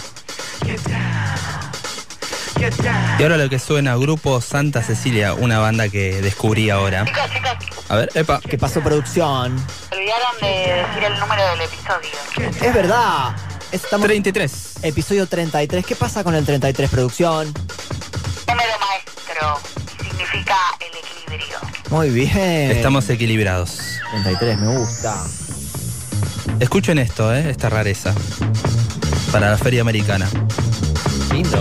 Y 3.18 3.22
ahora 3.22 3.36
lo 3.36 3.50
que 3.50 3.58
suena, 3.58 3.94
Grupo 3.96 4.40
Santa 4.40 4.82
Cecilia, 4.82 5.34
una 5.34 5.58
banda 5.58 5.90
que 5.90 6.22
descubrí 6.22 6.70
ahora. 6.70 7.04
A 7.90 7.96
ver, 7.96 8.08
epa. 8.14 8.40
¿Qué 8.40 8.56
pasó, 8.56 8.80
producción? 8.80 9.54
Olvidaron 9.92 10.40
de 10.40 10.48
decir 10.48 11.04
el 11.04 11.20
número 11.20 11.42
del 11.50 11.60
episodio. 11.60 12.58
Es 12.66 12.74
verdad. 12.74 13.36
Estamos 13.72 14.06
33. 14.06 14.74
Episodio 14.82 15.26
33. 15.26 15.86
¿Qué 15.86 15.96
pasa 15.96 16.22
con 16.22 16.34
el 16.34 16.44
33, 16.44 16.90
producción? 16.90 17.52
Número 18.46 18.70
maestro. 18.78 19.60
Significa 19.98 20.56
el 20.78 20.98
equilibrio. 20.98 21.58
Muy 21.88 22.10
bien. 22.10 22.70
Estamos 22.70 23.08
equilibrados. 23.08 23.80
33, 24.10 24.58
me 24.60 24.76
gusta. 24.76 25.24
Escuchen 26.60 26.98
esto, 26.98 27.34
¿eh? 27.34 27.50
esta 27.50 27.70
rareza. 27.70 28.14
Para 29.32 29.50
la 29.50 29.56
feria 29.56 29.80
americana. 29.80 30.28
Lindo. 31.32 31.58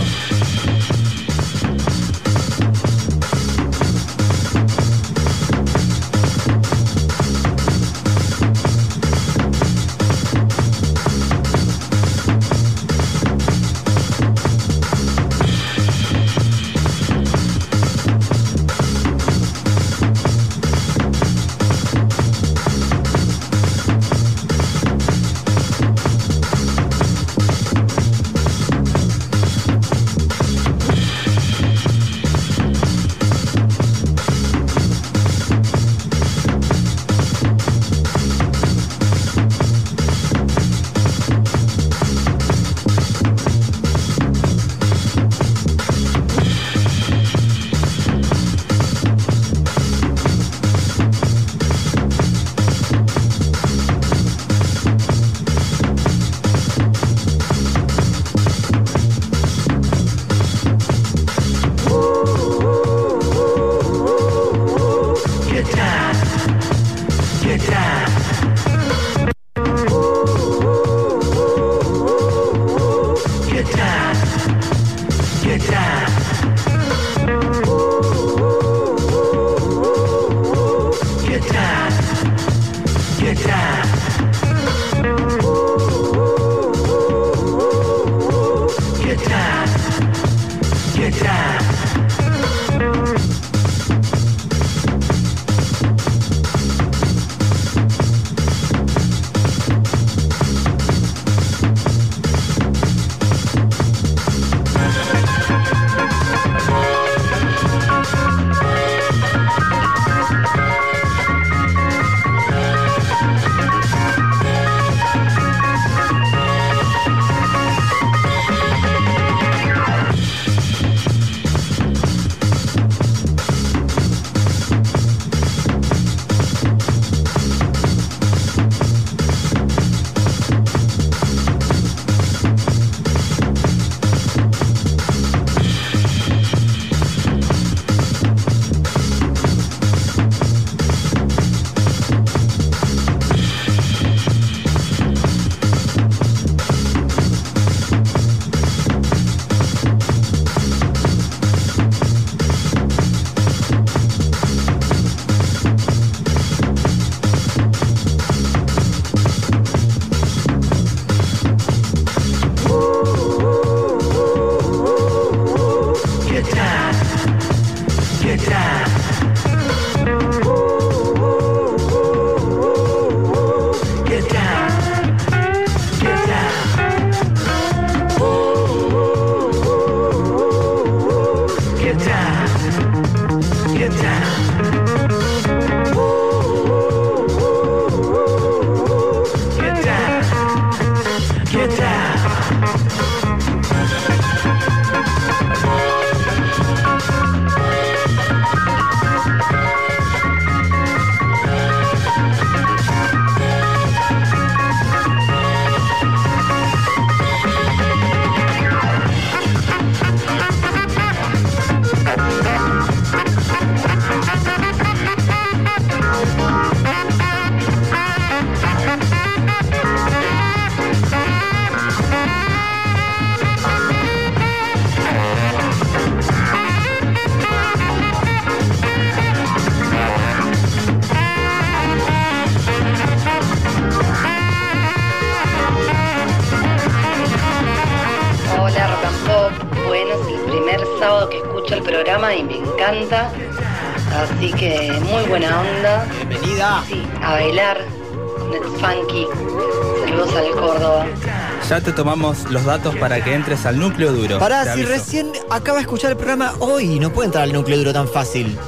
Tomamos 252.02 252.50
los 252.50 252.64
datos 252.64 252.96
para 252.96 253.22
que 253.22 253.32
entres 253.32 253.64
al 253.64 253.78
núcleo 253.78 254.10
duro. 254.12 254.40
Pará, 254.40 254.74
si 254.74 254.82
recién 254.82 255.30
acaba 255.50 255.78
de 255.78 255.82
escuchar 255.82 256.10
el 256.10 256.16
programa 256.16 256.52
hoy, 256.58 256.98
no 256.98 257.12
puede 257.12 257.26
entrar 257.26 257.44
al 257.44 257.52
núcleo 257.52 257.78
duro 257.78 257.92
tan 257.92 258.08
fácil. 258.08 258.58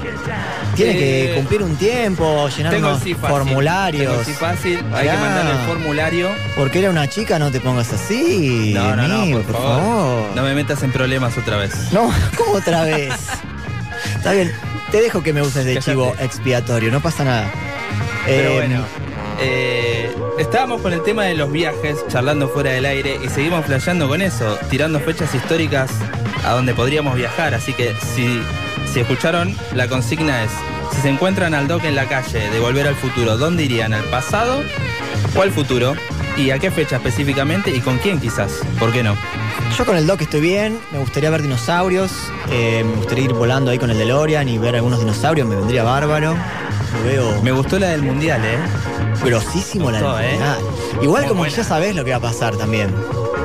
Tiene 0.77 0.93
Eh, 0.93 1.27
que 1.31 1.35
cumplir 1.35 1.63
un 1.65 1.75
tiempo, 1.75 2.49
llenar 2.57 2.73
Tengo 2.73 2.89
unos 2.91 2.99
el 3.01 3.05
sí 3.09 3.15
fácil. 3.15 3.29
formularios. 3.29 4.13
Tengo 4.13 4.25
sí 4.25 4.33
fácil. 4.35 4.77
Hay 4.93 5.03
que 5.03 5.09
Pará. 5.09 5.19
mandarle 5.21 5.51
el 5.51 5.67
formulario. 5.67 6.29
Porque 6.57 6.79
era 6.79 6.91
una 6.91 7.09
chica, 7.09 7.41
no 7.41 7.51
te 7.51 7.59
pongas 7.59 7.93
así. 7.93 8.71
No, 8.73 8.95
no, 8.95 9.09
no, 9.09 9.15
amigo, 9.23 9.41
por, 9.43 9.53
favor. 9.61 10.31
No 10.37 10.43
me 10.45 10.55
metas 10.55 10.81
en 10.85 10.93
problemas 10.93 11.37
otra 11.37 11.57
vez. 11.57 11.75
No, 11.93 12.13
¿cómo 12.39 12.53
otra 12.53 12.85
vez? 12.85 13.13
Está 14.17 14.31
bien, 14.33 14.53
te 14.93 15.01
dejo 15.03 15.25
que 15.25 15.33
me 15.33 15.43
uses 15.43 15.65
de 15.65 15.75
Cállate. 15.75 15.91
chivo 15.91 16.15
expiatorio, 16.21 16.93
no 16.93 17.01
pasa 17.01 17.25
nada. 17.25 17.51
Pero 18.27 18.51
Eh, 18.51 18.55
bueno, 18.55 18.81
eh, 18.81 19.04
estábamos 20.39 20.81
con 20.81 20.93
el 20.93 21.03
tema 21.03 21.25
de 21.25 21.35
los 21.35 21.51
viajes, 21.51 22.05
charlando 22.09 22.49
fuera 22.49 22.71
del 22.71 22.87
aire 22.87 23.19
y 23.25 23.29
seguimos 23.29 23.65
flasheando 23.67 24.09
con 24.09 24.23
eso, 24.23 24.59
tirando 24.71 25.01
fechas 25.01 25.35
históricas 25.35 25.91
a 26.45 26.53
donde 26.53 26.75
podríamos 26.75 27.15
viajar. 27.15 27.55
Así 27.55 27.73
que 27.73 27.95
si, 28.15 28.41
si 28.93 29.01
escucharon, 29.01 29.57
la 29.75 29.89
consigna 29.89 30.45
es, 30.45 30.51
si 30.93 31.03
se 31.03 31.09
encuentran 31.09 31.55
al 31.55 31.69
Doc 31.69 31.85
en 31.85 31.95
la 31.95 32.07
calle 32.07 32.51
de 32.51 32.61
Volver 32.61 32.87
al 32.87 32.97
Futuro, 32.97 33.37
¿dónde 33.37 33.65
irían? 33.65 33.93
¿Al 33.93 34.05
pasado 34.05 34.63
o 35.37 35.43
al 35.43 35.51
futuro? 35.51 35.95
¿Y 36.37 36.51
a 36.51 36.59
qué 36.59 36.71
fecha 36.71 36.97
específicamente? 36.97 37.71
¿Y 37.71 37.81
con 37.81 37.99
quién 37.99 38.21
quizás? 38.21 38.61
¿Por 38.79 38.93
qué 38.93 39.03
no? 39.03 39.17
Yo 39.79 39.85
con 39.85 39.97
el 39.97 40.07
Doc 40.07 40.21
estoy 40.21 40.41
bien, 40.41 40.79
me 40.93 40.99
gustaría 40.99 41.31
ver 41.31 41.43
dinosaurios, 41.43 42.13
eh, 42.51 42.85
me 42.85 42.97
gustaría 42.97 43.25
ir 43.25 43.33
volando 43.33 43.71
ahí 43.71 43.79
con 43.79 43.91
el 43.91 43.99
DeLorean 43.99 44.49
y 44.49 44.59
ver 44.59 44.77
algunos 44.77 45.01
dinosaurios, 45.01 45.47
me 45.47 45.57
vendría 45.57 45.85
bárbaro. 45.85 46.37
Lo 46.95 47.05
veo 47.05 47.43
Me 47.43 47.51
gustó 47.51 47.79
la 47.79 47.89
del 47.89 48.03
Mundial, 48.03 48.41
¿eh? 48.45 48.59
Grosísimo 49.25 49.91
la 49.91 50.01
Gustó, 50.01 50.21
¿eh? 50.21 50.39
Igual 51.03 51.23
Muy 51.23 51.29
como 51.29 51.41
buena. 51.41 51.55
que 51.55 51.63
ya 51.63 51.65
sabés 51.69 51.95
lo 51.97 52.05
que 52.05 52.11
va 52.13 52.17
a 52.17 52.21
pasar 52.21 52.57
también. 52.57 52.95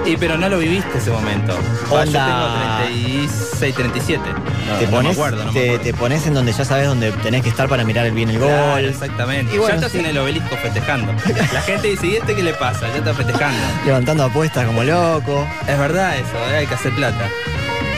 Y 0.06 0.16
pero 0.18 0.38
no 0.38 0.48
lo 0.50 0.58
viviste 0.60 0.98
ese 0.98 1.12
momento. 1.12 1.58
Ah, 1.90 1.94
Onda. 1.94 2.06
Yo 2.06 2.94
tengo 2.94 3.18
36, 3.20 3.76
37. 3.76 4.24
No, 4.24 4.76
te, 4.78 4.86
no 4.86 4.92
pones, 4.92 5.04
me 5.04 5.12
acuerdo, 5.12 5.44
no 5.46 5.52
me 5.52 5.60
te, 5.60 5.66
acuerdo. 5.66 5.84
te 5.84 5.94
pones 5.94 6.28
en 6.28 6.34
donde 6.34 6.54
ya 6.54 6.66
sabes 6.66 6.88
dónde 6.88 7.12
tenés 7.12 7.44
que 7.44 7.50
estar 7.50 7.68
para 7.68 7.84
mirar 7.84 8.06
el 8.06 8.14
bien 8.14 8.30
el 8.30 8.40
gol. 8.40 8.48
Claro, 8.48 8.88
exactamente. 8.88 9.54
Y 9.54 9.58
bueno, 9.58 9.74
ya 9.74 9.76
estás 9.76 9.92
sí. 9.92 10.00
en 10.00 10.06
el 10.06 10.18
obelisco 10.18 10.56
festejando. 10.56 11.14
La 11.54 11.62
gente 11.62 11.90
dice, 11.90 12.08
¿y 12.08 12.16
este 12.16 12.34
qué 12.36 12.44
le 12.44 12.54
pasa? 12.54 12.88
Ya 12.90 12.98
está 12.98 13.14
festejando. 13.14 13.60
Levantando 13.86 14.24
apuestas 14.24 14.66
como 14.66 14.84
loco. 14.84 15.46
Es 15.68 15.78
verdad 15.78 16.16
eso, 16.18 16.38
¿eh? 16.52 16.58
hay 16.58 16.68
que 16.68 16.74
hacer 16.76 16.94
plata. 16.94 17.30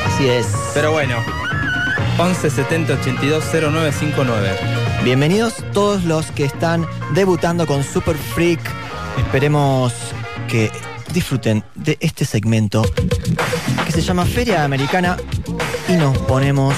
Así 0.07 0.27
es. 0.27 0.47
Pero 0.73 0.91
bueno, 0.91 1.15
11 2.17 2.49
70 2.49 2.93
82 2.93 3.43
0959. 3.53 4.49
Bienvenidos 5.03 5.55
todos 5.73 6.03
los 6.03 6.31
que 6.31 6.45
están 6.45 6.85
debutando 7.15 7.65
con 7.65 7.83
Super 7.83 8.15
Freak. 8.15 8.61
Esperemos 9.17 9.93
que 10.47 10.71
disfruten 11.11 11.63
de 11.73 11.97
este 12.01 12.23
segmento 12.23 12.83
que 13.83 13.91
se 13.91 14.01
llama 14.01 14.25
Feria 14.25 14.63
Americana 14.63 15.17
y 15.89 15.93
nos 15.93 16.15
ponemos 16.19 16.75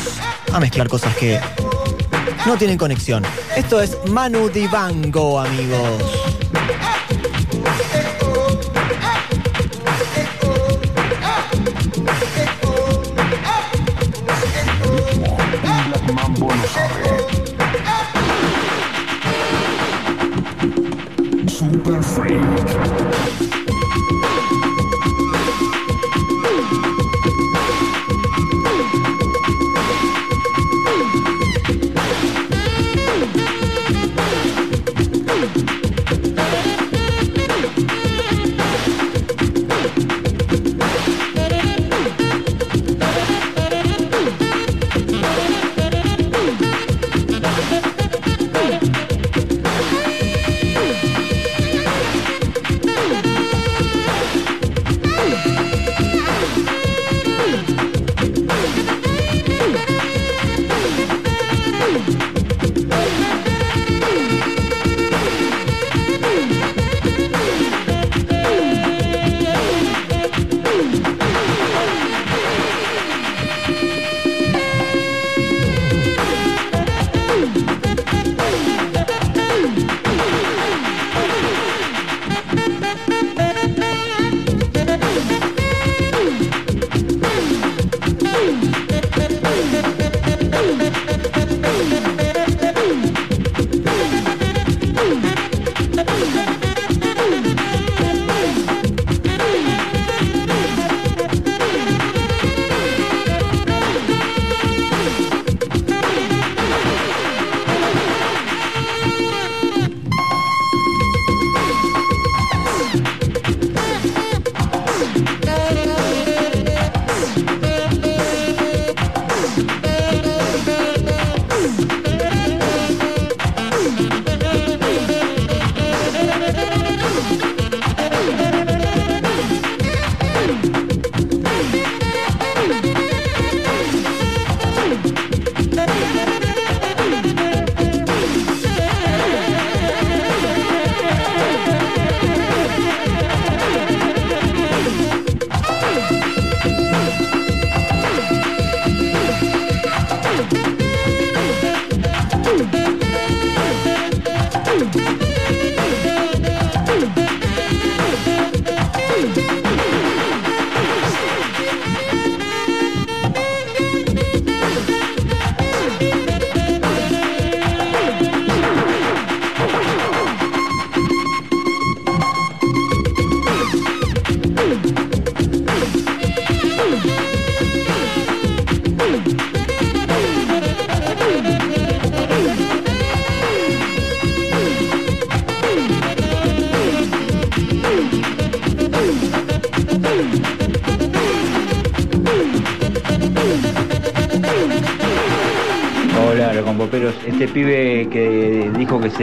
a 0.53 0.59
mezclar 0.61 0.87
cosas 0.87 1.13
que 1.17 1.37
no 2.45 2.55
tienen 2.57 2.77
conexión. 2.77 3.23
Esto 3.57 3.81
es 3.81 3.97
Manu 4.09 4.47
Dibango, 4.49 5.41
amigos. 5.41 6.42
Super 21.63 22.03
Freak. 22.03 23.53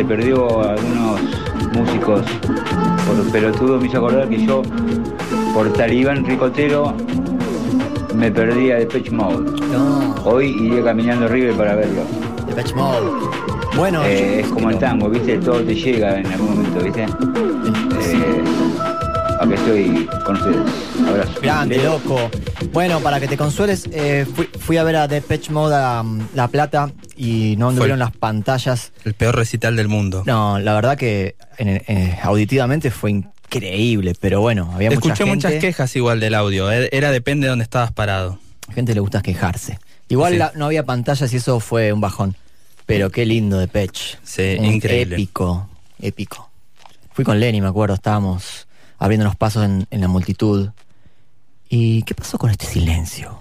Se 0.00 0.06
perdió 0.06 0.62
a 0.62 0.72
algunos 0.72 1.20
músicos 1.74 2.22
por 3.06 3.32
pelotudo 3.32 3.78
me 3.78 3.86
hizo 3.86 3.98
acordar 3.98 4.30
que 4.30 4.46
yo, 4.46 4.62
por 5.52 5.70
talibán 5.74 6.24
ricotero, 6.24 6.94
me 8.14 8.30
perdí 8.30 8.70
a 8.70 8.76
Depeche 8.76 9.10
Mode. 9.10 9.60
Hoy 10.24 10.56
iré 10.58 10.82
caminando 10.82 11.28
River 11.28 11.54
para 11.54 11.74
verlo. 11.74 12.00
Depeche 12.46 12.74
Mode. 12.74 13.10
Bueno, 13.76 14.02
Eh, 14.06 14.40
es 14.40 14.48
como 14.48 14.70
el 14.70 14.78
tango, 14.78 15.10
¿viste? 15.10 15.36
Todo 15.36 15.60
te 15.60 15.74
llega 15.74 16.18
en 16.18 16.26
algún 16.28 16.56
momento, 16.56 16.82
¿viste? 16.82 17.02
Eh, 17.02 18.44
acá 19.38 19.54
estoy 19.54 20.08
con 20.24 20.36
ustedes. 20.36 20.56
Abrazo. 21.06 21.40
Grande, 21.42 21.84
loco. 21.84 22.30
Bueno, 22.72 23.00
para 23.00 23.20
que 23.20 23.28
te 23.28 23.36
consueles, 23.36 23.86
eh, 23.92 24.26
fui, 24.34 24.46
fui 24.58 24.78
a 24.78 24.82
ver 24.82 24.96
a 24.96 25.08
Depeche 25.08 25.52
Mode 25.52 25.74
a 25.76 26.00
um, 26.00 26.20
La 26.34 26.48
Plata 26.48 26.90
y 27.16 27.56
no 27.58 27.68
anduvieron 27.68 27.98
las 27.98 28.12
pantallas. 28.16 28.89
El 29.10 29.14
peor 29.14 29.34
recital 29.34 29.74
del 29.74 29.88
mundo. 29.88 30.22
No, 30.24 30.60
la 30.60 30.72
verdad 30.74 30.96
que 30.96 31.34
en- 31.58 32.16
auditivamente 32.22 32.92
fue 32.92 33.10
increíble, 33.10 34.14
pero 34.20 34.40
bueno, 34.40 34.70
había 34.72 34.90
mucha 34.90 34.98
Escuché 35.08 35.24
gente. 35.24 35.34
muchas 35.48 35.60
quejas 35.60 35.96
igual 35.96 36.20
del 36.20 36.34
audio. 36.36 36.70
eh, 36.70 36.88
Era 36.92 37.10
depende 37.10 37.46
de 37.46 37.50
dónde 37.50 37.64
estabas 37.64 37.90
parado. 37.92 38.38
gente 38.72 38.94
le 38.94 39.00
gusta 39.00 39.20
quejarse. 39.20 39.80
Igual 40.08 40.34
Sí. 40.34 40.38
la- 40.38 40.52
no 40.54 40.66
había 40.66 40.84
pantallas 40.86 41.32
y 41.32 41.38
eso 41.38 41.58
fue 41.58 41.92
un 41.92 42.00
bajón. 42.00 42.36
Pero 42.86 43.10
qué 43.10 43.26
lindo 43.26 43.58
Depeche. 43.58 44.18
Sí, 44.22 44.56
Un 44.60 44.66
increíble. 44.66 45.16
Épico, 45.16 45.68
épico. 46.00 46.50
Fui 47.12 47.24
con 47.24 47.40
Lenny, 47.40 47.60
me 47.60 47.66
acuerdo, 47.66 47.96
estábamos 47.96 48.68
abriéndonos 48.98 49.34
pasos 49.34 49.64
en, 49.64 49.86
en 49.90 50.00
la 50.00 50.06
multitud. 50.08 50.70
¿Y 51.68 52.02
qué 52.04 52.14
pasó 52.14 52.38
con 52.38 52.50
este 52.50 52.66
silencio? 52.66 53.40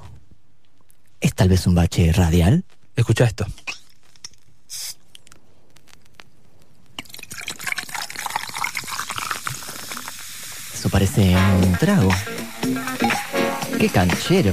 ¿Es 1.22 1.36
tal 1.36 1.50
vez 1.50 1.68
un 1.68 1.76
bache 1.76 2.12
radial? 2.12 2.64
Escucha 2.96 3.26
esto. 3.26 3.46
Parece 11.00 11.34
un 11.66 11.72
trago. 11.78 12.10
Qué 13.80 13.88
canchero. 13.88 14.52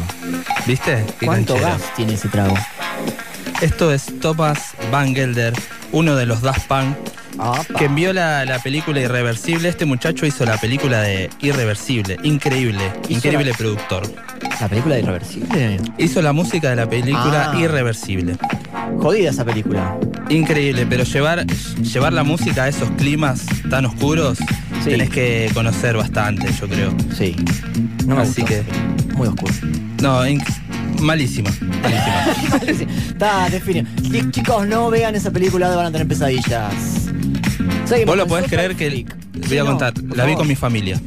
¿Viste? 0.64 1.04
Qué 1.18 1.26
¿Cuánto 1.26 1.54
canchero. 1.54 1.76
gas 1.78 1.94
tiene 1.96 2.14
ese 2.14 2.28
trago? 2.28 2.54
Esto 3.60 3.92
es 3.92 4.06
Thomas 4.20 4.74
Van 4.92 5.12
Gelder, 5.12 5.54
uno 5.90 6.14
de 6.14 6.24
los 6.24 6.42
Daft 6.42 6.68
Punk, 6.68 6.94
que 7.76 7.86
envió 7.86 8.12
la, 8.12 8.44
la 8.44 8.60
película 8.60 9.00
Irreversible. 9.00 9.68
Este 9.68 9.86
muchacho 9.86 10.24
hizo 10.24 10.44
la 10.44 10.56
película 10.58 11.00
de 11.00 11.30
Irreversible. 11.40 12.16
Increíble, 12.22 12.92
increíble 13.08 13.50
la- 13.50 13.56
productor. 13.56 14.04
¿La 14.60 14.68
película 14.68 14.94
de 14.94 15.00
Irreversible? 15.00 15.80
Hizo 15.98 16.22
la 16.22 16.32
música 16.32 16.70
de 16.70 16.76
la 16.76 16.88
película 16.88 17.50
Ah. 17.52 17.58
Irreversible. 17.58 18.36
Jodida 19.00 19.30
esa 19.30 19.44
película. 19.44 19.96
Increíble, 20.28 20.86
pero 20.88 21.02
llevar, 21.02 21.44
llevar 21.46 22.12
la 22.12 22.22
música 22.22 22.64
a 22.64 22.68
esos 22.68 22.88
climas 22.92 23.42
tan 23.68 23.86
oscuros, 23.86 24.38
Sí. 24.86 24.90
tenés 24.92 25.10
que 25.10 25.50
conocer 25.54 25.96
bastante, 25.96 26.52
yo 26.52 26.68
creo. 26.68 26.94
Sí. 27.16 27.36
No 28.06 28.16
me 28.16 28.22
Así 28.22 28.40
gustó. 28.42 28.46
que. 28.46 28.62
Muy 29.14 29.28
oscuro. 29.28 29.52
No, 30.02 30.26
inc- 30.26 31.00
malísima. 31.00 31.50
Malísima. 31.82 32.92
Está 33.08 33.48
definido. 33.50 33.86
Ch- 34.02 34.30
Chicos, 34.30 34.66
no 34.66 34.90
vean 34.90 35.14
esa 35.14 35.30
película, 35.30 35.74
van 35.74 35.86
a 35.86 35.92
tener 35.92 36.06
pesadillas. 36.06 36.72
Seguimos 37.84 38.06
Vos 38.06 38.16
lo 38.16 38.26
podés 38.26 38.46
creer 38.50 38.74
que. 38.76 38.88
Freak. 38.90 39.16
Voy 39.48 39.58
a 39.58 39.64
no, 39.64 39.70
contar, 39.70 39.92
la 40.14 40.24
vi 40.24 40.34
con 40.34 40.48
mi 40.48 40.56
familia. 40.56 41.00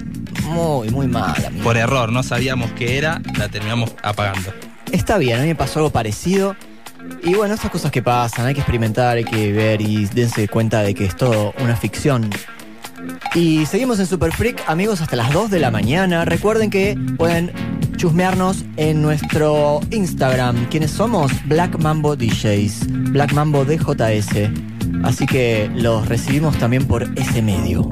Muy, 0.43 0.89
muy 0.89 1.07
mala. 1.07 1.51
Por 1.63 1.77
error, 1.77 2.11
no 2.11 2.21
sabíamos 2.23 2.71
qué 2.71 2.97
era, 2.97 3.21
la 3.37 3.49
terminamos 3.49 3.91
apagando. 4.03 4.53
Está 4.91 5.17
bien, 5.17 5.37
a 5.39 5.41
mí 5.41 5.47
me 5.49 5.55
pasó 5.55 5.79
algo 5.79 5.91
parecido. 5.91 6.55
Y 7.23 7.33
bueno, 7.33 7.53
esas 7.55 7.69
cosas 7.71 7.91
que 7.91 8.01
pasan, 8.01 8.45
hay 8.45 8.53
que 8.53 8.59
experimentar, 8.61 9.17
hay 9.17 9.23
que 9.23 9.51
ver 9.51 9.81
y 9.81 10.05
dense 10.07 10.47
cuenta 10.47 10.81
de 10.81 10.93
que 10.93 11.05
es 11.05 11.15
todo 11.15 11.53
una 11.59 11.75
ficción. 11.75 12.29
Y 13.35 13.65
seguimos 13.65 13.99
en 13.99 14.05
Super 14.05 14.31
Freak, 14.31 14.63
amigos, 14.67 15.01
hasta 15.01 15.15
las 15.15 15.31
2 15.31 15.49
de 15.49 15.59
la 15.59 15.71
mañana. 15.71 16.25
Recuerden 16.25 16.69
que 16.69 16.97
pueden 17.17 17.51
chusmearnos 17.97 18.65
en 18.77 19.01
nuestro 19.01 19.81
Instagram. 19.91 20.67
¿Quiénes 20.69 20.91
somos? 20.91 21.31
Black 21.47 21.77
Mambo 21.79 22.15
DJs, 22.15 23.11
Black 23.11 23.33
Mambo 23.33 23.65
DJS. 23.65 24.49
Así 25.03 25.25
que 25.25 25.69
los 25.75 26.07
recibimos 26.07 26.57
también 26.57 26.85
por 26.85 27.03
ese 27.17 27.41
medio. 27.41 27.89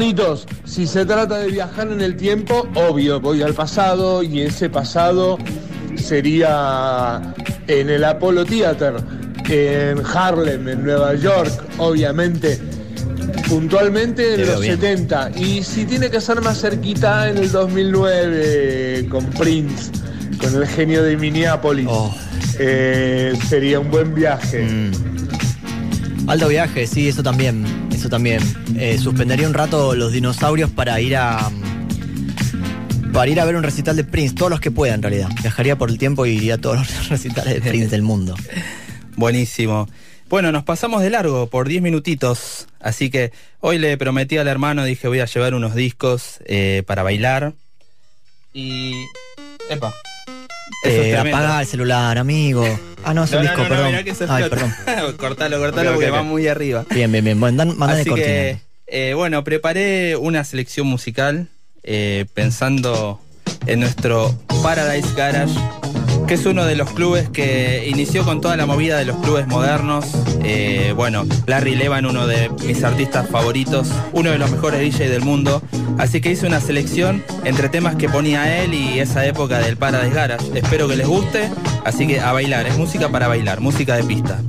Hermanitos, 0.00 0.46
si 0.66 0.86
se 0.86 1.06
trata 1.06 1.38
de 1.38 1.50
viajar 1.50 1.90
en 1.90 2.02
el 2.02 2.16
tiempo, 2.18 2.68
obvio, 2.74 3.18
voy 3.18 3.40
al 3.40 3.54
pasado 3.54 4.22
y 4.22 4.42
ese 4.42 4.68
pasado 4.68 5.38
sería 5.96 7.34
en 7.66 7.88
el 7.88 8.04
Apollo 8.04 8.44
Theater, 8.44 8.96
en 9.48 10.02
Harlem, 10.04 10.68
en 10.68 10.84
Nueva 10.84 11.14
York, 11.14 11.50
obviamente. 11.78 12.60
Puntualmente 13.48 14.34
en 14.34 14.46
los 14.46 14.60
bien. 14.60 14.74
70 14.78 15.30
y 15.34 15.62
si 15.62 15.86
tiene 15.86 16.10
que 16.10 16.20
ser 16.20 16.42
más 16.42 16.60
cerquita 16.60 17.30
en 17.30 17.38
el 17.38 17.50
2009 17.50 19.06
con 19.08 19.24
Prince, 19.30 19.90
con 20.38 20.54
el 20.56 20.66
genio 20.66 21.02
de 21.04 21.16
Minneapolis, 21.16 21.86
Oh. 21.88 22.14
eh, 22.58 23.32
sería 23.48 23.80
un 23.80 23.90
buen 23.90 24.14
viaje. 24.14 24.62
Mm. 24.62 26.28
Alto 26.28 26.48
viaje, 26.48 26.86
sí, 26.86 27.08
eso 27.08 27.22
también. 27.22 27.85
Eso 27.96 28.10
también. 28.10 28.42
Eh, 28.78 28.98
suspendería 28.98 29.48
un 29.48 29.54
rato 29.54 29.94
los 29.94 30.12
dinosaurios 30.12 30.70
para 30.70 31.00
ir 31.00 31.16
a. 31.16 31.50
Para 33.10 33.30
ir 33.30 33.40
a 33.40 33.46
ver 33.46 33.56
un 33.56 33.62
recital 33.62 33.96
de 33.96 34.04
Prince, 34.04 34.34
todos 34.34 34.50
los 34.50 34.60
que 34.60 34.70
pueda 34.70 34.92
en 34.92 35.00
realidad. 35.00 35.30
Viajaría 35.40 35.78
por 35.78 35.88
el 35.88 35.96
tiempo 35.96 36.26
y 36.26 36.32
iría 36.32 36.56
a 36.56 36.58
todos 36.58 36.76
los 36.90 37.08
recitales 37.08 37.54
de 37.54 37.62
Prince 37.62 37.88
del 37.88 38.02
mundo. 38.02 38.34
Buenísimo. 39.16 39.88
Bueno, 40.28 40.52
nos 40.52 40.62
pasamos 40.64 41.00
de 41.00 41.08
largo 41.08 41.46
por 41.46 41.68
10 41.68 41.80
minutitos, 41.80 42.66
así 42.80 43.08
que 43.08 43.32
hoy 43.60 43.78
le 43.78 43.96
prometí 43.96 44.36
al 44.36 44.48
hermano, 44.48 44.84
dije 44.84 45.08
voy 45.08 45.20
a 45.20 45.24
llevar 45.24 45.54
unos 45.54 45.74
discos 45.74 46.40
eh, 46.44 46.82
para 46.86 47.02
bailar. 47.02 47.54
Y... 48.52 48.92
Epa. 49.70 49.94
Eso 50.82 51.00
es 51.00 51.06
Eh, 51.06 51.16
apaga 51.16 51.62
el 51.62 51.66
celular, 51.66 52.18
amigo. 52.18 52.62
Ah, 53.08 53.14
no, 53.14 53.22
es 53.22 53.30
No, 53.30 53.38
un 53.38 53.44
no, 53.44 53.50
disco, 53.50 53.62
no, 53.62 53.68
perdón. 53.68 53.86
mirá 53.86 54.02
que 54.02 54.14
se 54.16 54.26
Ay, 54.28 54.50
perdón. 54.50 54.74
cortalo, 55.16 55.58
cortalo 55.60 55.92
porque 55.94 56.10
va 56.10 56.22
muy 56.24 56.48
arriba. 56.48 56.84
Bien, 56.90 57.10
bien, 57.12 57.24
bien. 57.24 57.38
Bueno, 57.38 57.56
dan, 57.58 57.78
mandale 57.78 58.00
Así 58.00 58.10
que, 58.12 58.58
eh, 58.88 59.14
bueno, 59.14 59.44
preparé 59.44 60.16
una 60.16 60.42
selección 60.42 60.88
musical 60.88 61.46
eh, 61.84 62.26
pensando 62.34 63.20
en 63.66 63.78
nuestro 63.78 64.36
Paradise 64.60 65.08
Garage, 65.16 65.54
que 66.26 66.34
es 66.34 66.46
uno 66.46 66.64
de 66.64 66.74
los 66.74 66.90
clubes 66.90 67.28
que 67.28 67.86
inició 67.88 68.24
con 68.24 68.40
toda 68.40 68.56
la 68.56 68.66
movida 68.66 68.98
de 68.98 69.04
los 69.04 69.16
clubes 69.18 69.46
modernos. 69.46 70.06
Eh, 70.42 70.92
bueno, 70.96 71.24
Larry 71.46 71.76
Levan, 71.76 72.04
uno 72.04 72.26
de 72.26 72.48
mis 72.66 72.82
artistas 72.82 73.28
favoritos, 73.28 73.88
uno 74.12 74.30
de 74.30 74.38
los 74.38 74.50
mejores 74.50 74.80
DJs 74.80 75.10
del 75.10 75.22
mundo. 75.22 75.62
Así 75.98 76.20
que 76.20 76.32
hice 76.32 76.46
una 76.46 76.60
selección 76.60 77.22
entre 77.44 77.68
temas 77.68 77.94
que 77.94 78.08
ponía 78.08 78.62
él 78.62 78.74
y 78.74 78.98
esa 78.98 79.24
época 79.24 79.60
del 79.60 79.76
Paradise 79.76 80.14
Garage. 80.14 80.46
Espero 80.54 80.88
que 80.88 80.96
les 80.96 81.06
guste, 81.06 81.48
así 81.84 82.06
que 82.06 82.18
a 82.18 82.32
bailar, 82.32 82.66
es 82.66 82.76
música 82.76 83.08
para 83.08 83.28
bailar, 83.28 83.60
música 83.60 83.94
de 83.94 84.02
pista. 84.04 84.40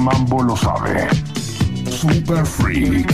Mambo 0.00 0.40
lo 0.42 0.56
sabe. 0.56 1.08
Super 1.86 2.46
Freak. 2.46 3.09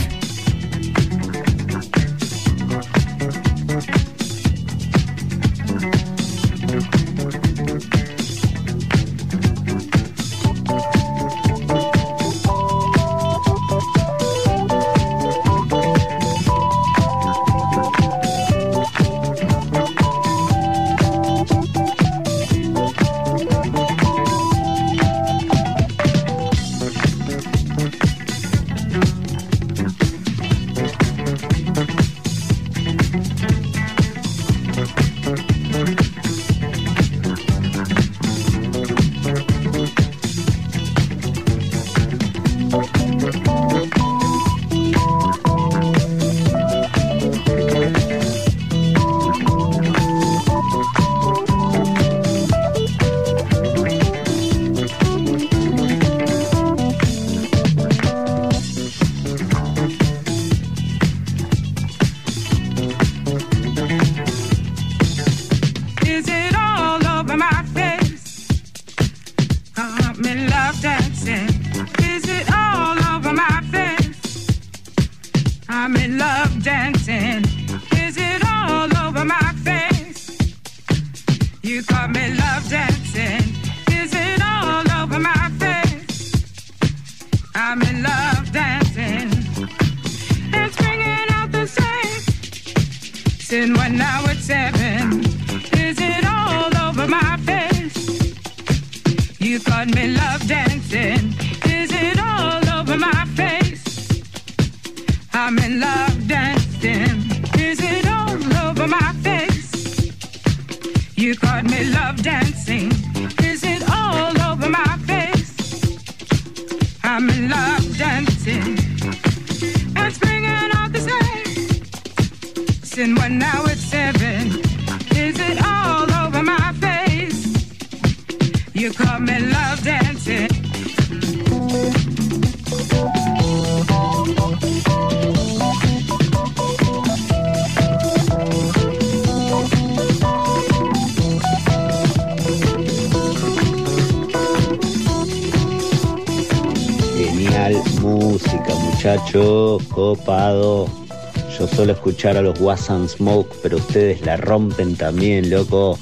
Escuchar 152.17 152.37
a 152.37 152.41
los 152.41 152.59
Wassan 152.59 153.07
Smoke, 153.07 153.57
pero 153.61 153.77
ustedes 153.77 154.21
la 154.21 154.37
rompen 154.37 154.95
también, 154.95 155.51
loco. 155.51 155.99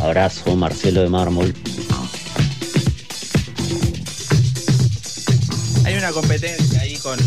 Abrazo, 0.00 0.54
Marcelo 0.54 1.02
de 1.02 1.08
Mármol. 1.08 1.52
Hay 5.84 5.94
una 5.94 6.12
competencia 6.12 6.82
ahí 6.82 6.96
con, 6.98 7.18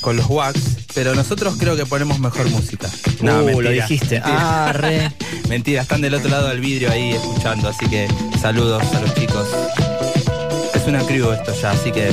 con 0.00 0.16
los 0.16 0.28
Wax, 0.28 0.58
pero 0.94 1.14
nosotros 1.14 1.54
creo 1.56 1.76
que 1.76 1.86
ponemos 1.86 2.18
mejor 2.18 2.50
música. 2.50 2.90
Uh, 3.20 3.60
lo 3.60 3.70
dijiste. 3.70 4.16
Mentira. 4.16 4.66
Ah, 4.66 4.72
re. 4.72 5.12
Mentira, 5.48 5.82
están 5.82 6.00
del 6.00 6.14
otro 6.14 6.30
lado 6.30 6.48
del 6.48 6.58
vidrio 6.58 6.90
ahí 6.90 7.12
escuchando, 7.12 7.68
así 7.68 7.86
que 7.86 8.08
saludos 8.40 8.82
a 8.82 9.00
los 9.00 9.14
chicos. 9.14 9.46
Es 10.74 10.84
una 10.88 11.06
crew 11.06 11.30
esto 11.30 11.54
ya, 11.62 11.70
así 11.70 11.92
que 11.92 12.12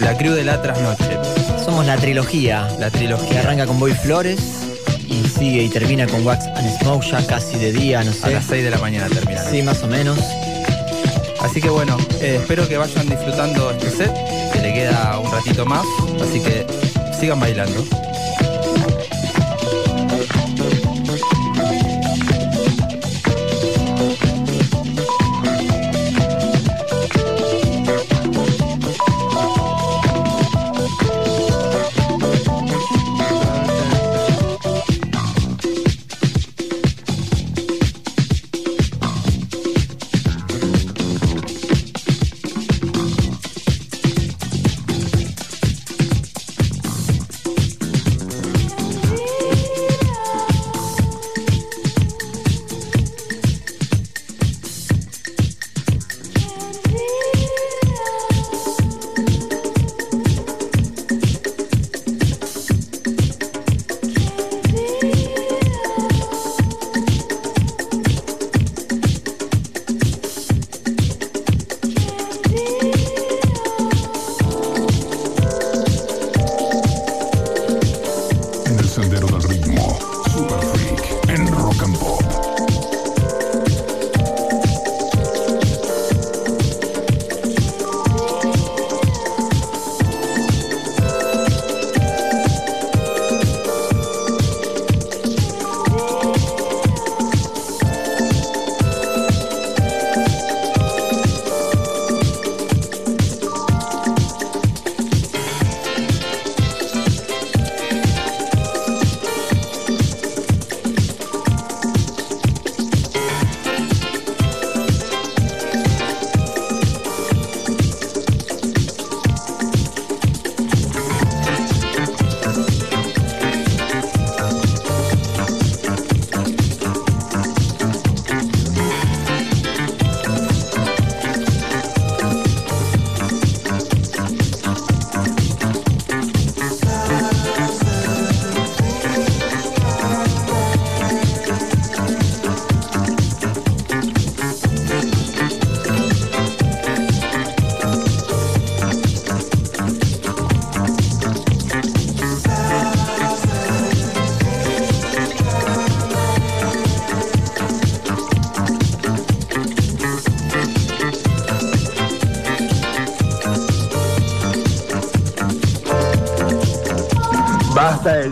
la 0.00 0.16
crew 0.16 0.32
de 0.32 0.44
la 0.44 0.62
trasnoche. 0.62 1.18
Somos 1.62 1.84
la 1.84 1.98
trilogía. 1.98 2.66
La 2.78 2.88
trilogía. 2.88 3.28
Que 3.28 3.38
arranca 3.38 3.66
con 3.66 3.78
Boy 3.78 3.92
Flores 3.92 4.57
y 5.28 5.38
sigue 5.38 5.62
y 5.64 5.68
termina 5.68 6.06
con 6.06 6.24
Wax 6.26 6.46
and 6.46 6.78
Smoke 6.78 7.04
ya 7.04 7.26
casi 7.26 7.58
de 7.58 7.72
día, 7.72 8.02
no 8.02 8.12
sé. 8.12 8.26
A 8.26 8.30
las 8.30 8.46
6 8.46 8.64
de 8.64 8.70
la 8.70 8.78
mañana 8.78 9.08
termina. 9.08 9.42
Sí, 9.42 9.62
más 9.62 9.82
o 9.82 9.86
menos. 9.86 10.18
Así 11.40 11.60
que 11.60 11.68
bueno, 11.68 11.96
eh, 12.20 12.38
espero 12.40 12.66
que 12.66 12.76
vayan 12.76 13.08
disfrutando 13.08 13.70
este 13.70 13.90
set, 13.90 14.12
que 14.52 14.60
le 14.60 14.72
queda 14.74 15.18
un 15.18 15.30
ratito 15.30 15.64
más, 15.66 15.84
así 16.22 16.40
que 16.40 16.66
sigan 17.18 17.40
bailando. 17.40 17.84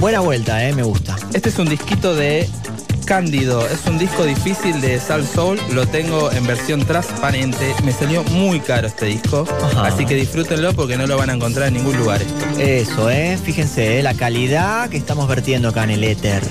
Buena 0.00 0.20
vuelta, 0.20 0.64
¿eh? 0.66 0.72
Me 0.72 0.82
gusta. 0.82 1.16
Este 1.32 1.48
es 1.48 1.58
un 1.58 1.68
disquito 1.68 2.14
de 2.14 2.48
Cándido, 3.04 3.66
es 3.68 3.84
un 3.86 3.98
disco 3.98 4.24
difícil 4.24 4.80
de 4.80 4.98
Sal 4.98 5.26
Soul, 5.26 5.60
lo 5.72 5.86
tengo 5.86 6.32
en 6.32 6.46
versión 6.46 6.86
transparente, 6.86 7.74
me 7.84 7.92
salió 7.92 8.24
muy 8.24 8.60
caro 8.60 8.86
este 8.86 9.06
disco, 9.06 9.46
Ajá. 9.62 9.88
así 9.88 10.06
que 10.06 10.14
disfrútenlo 10.14 10.72
porque 10.72 10.96
no 10.96 11.06
lo 11.06 11.18
van 11.18 11.28
a 11.28 11.34
encontrar 11.34 11.68
en 11.68 11.74
ningún 11.74 11.98
lugar 11.98 12.22
esto. 12.22 12.60
Eso, 12.60 13.10
¿eh? 13.10 13.38
Fíjense, 13.44 13.98
¿eh? 13.98 14.02
la 14.02 14.14
calidad 14.14 14.88
que 14.88 14.96
estamos 14.96 15.28
vertiendo 15.28 15.68
acá 15.68 15.84
en 15.84 15.90
el 15.90 16.04
éter. 16.04 16.42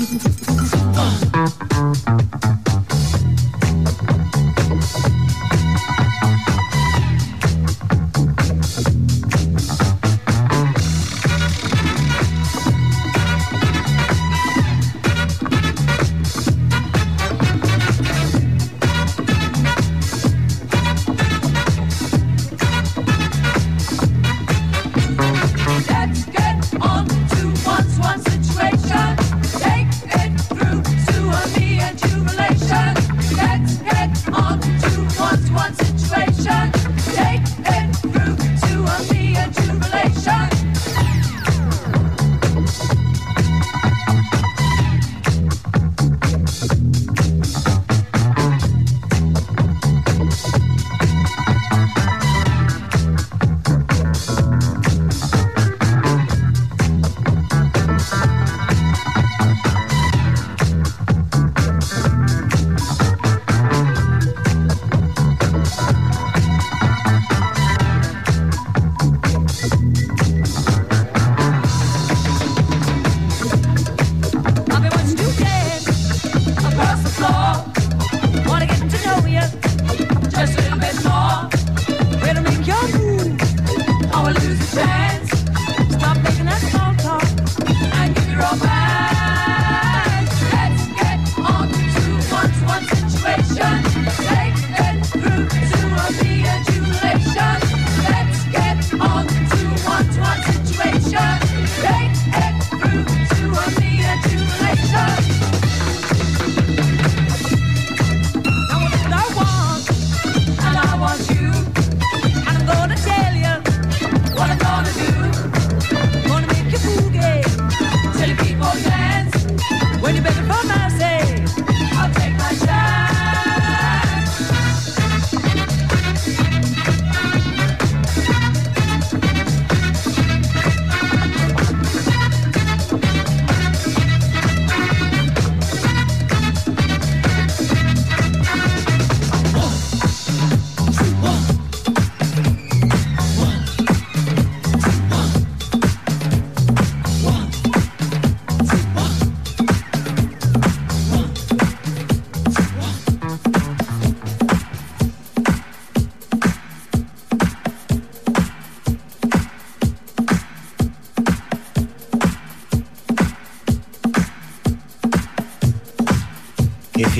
Uh. 0.00 1.79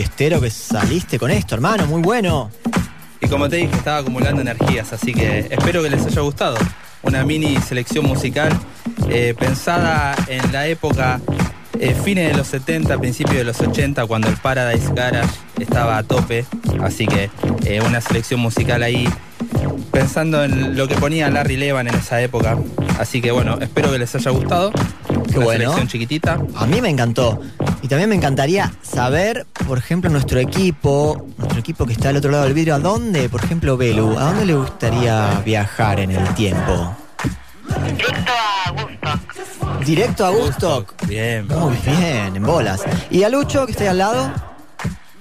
Fiestero 0.01 0.41
que 0.41 0.49
saliste 0.49 1.19
con 1.19 1.31
esto, 1.31 1.55
hermano, 1.55 1.87
muy 1.87 2.01
bueno. 2.01 2.51
Y 3.21 3.29
como 3.29 3.51
te 3.51 3.57
dije, 3.57 3.77
estaba 3.77 3.99
acumulando 3.99 4.41
energías, 4.41 4.95
así 4.95 5.13
que 5.13 5.41
espero 5.51 5.83
que 5.83 5.91
les 5.91 6.07
haya 6.07 6.23
gustado. 6.23 6.57
Una 7.03 7.23
mini 7.23 7.59
selección 7.59 8.07
musical 8.07 8.51
eh, 9.11 9.35
pensada 9.39 10.15
en 10.27 10.53
la 10.53 10.67
época 10.69 11.21
eh, 11.79 11.95
fines 12.03 12.31
de 12.31 12.35
los 12.35 12.47
70, 12.47 12.97
principios 12.97 13.37
de 13.37 13.45
los 13.45 13.61
80, 13.61 14.07
cuando 14.07 14.29
el 14.29 14.39
Paradise 14.39 14.91
Garage 14.95 15.29
estaba 15.61 15.99
a 15.99 16.03
tope. 16.03 16.47
Así 16.83 17.07
que 17.07 17.31
eh, 17.67 17.83
una 17.83 18.01
selección 18.01 18.41
musical 18.41 18.83
ahí 18.83 19.07
pensando 19.93 20.43
en 20.45 20.79
lo 20.79 20.89
que 20.89 20.95
ponía 20.95 21.29
Larry 21.29 21.59
Levan 21.59 21.89
en 21.89 21.95
esa 21.95 22.23
época. 22.23 22.57
Así 22.99 23.21
que 23.21 23.33
bueno, 23.33 23.59
espero 23.61 23.93
que 23.93 23.99
les 23.99 24.15
haya 24.15 24.31
gustado. 24.31 24.73
Qué 25.31 25.37
Una 25.37 25.45
bueno. 25.45 25.61
selección 25.61 25.89
chiquitita. 25.89 26.39
A 26.57 26.67
mí 26.67 26.81
me 26.81 26.89
encantó. 26.89 27.41
Y 27.83 27.89
también 27.89 28.11
me 28.11 28.17
encantaría 28.17 28.73
saber, 28.83 29.47
por 29.71 29.79
ejemplo, 29.79 30.11
nuestro 30.11 30.41
equipo, 30.41 31.29
nuestro 31.39 31.61
equipo 31.61 31.87
que 31.87 31.93
está 31.93 32.09
al 32.09 32.17
otro 32.17 32.33
lado 32.33 32.43
del 32.43 32.55
vidrio, 32.55 32.75
¿a 32.75 32.81
dónde, 32.81 33.29
por 33.29 33.45
ejemplo, 33.45 33.77
Belu, 33.77 34.19
a 34.19 34.25
dónde 34.25 34.45
le 34.45 34.55
gustaría 34.57 35.41
viajar 35.45 36.01
en 36.01 36.11
el 36.11 36.35
tiempo? 36.35 36.97
Directo 39.87 40.27
a 40.27 40.31
Woodstock. 40.33 41.07
Bien. 41.07 41.47
Muy 41.47 41.77
bien, 41.87 42.35
en 42.35 42.43
bolas. 42.43 42.81
¿Y 43.13 43.23
a 43.23 43.29
Lucho, 43.29 43.65
que 43.65 43.71
está 43.71 43.85
ahí 43.85 43.91
al 43.91 43.99
lado? 43.99 44.33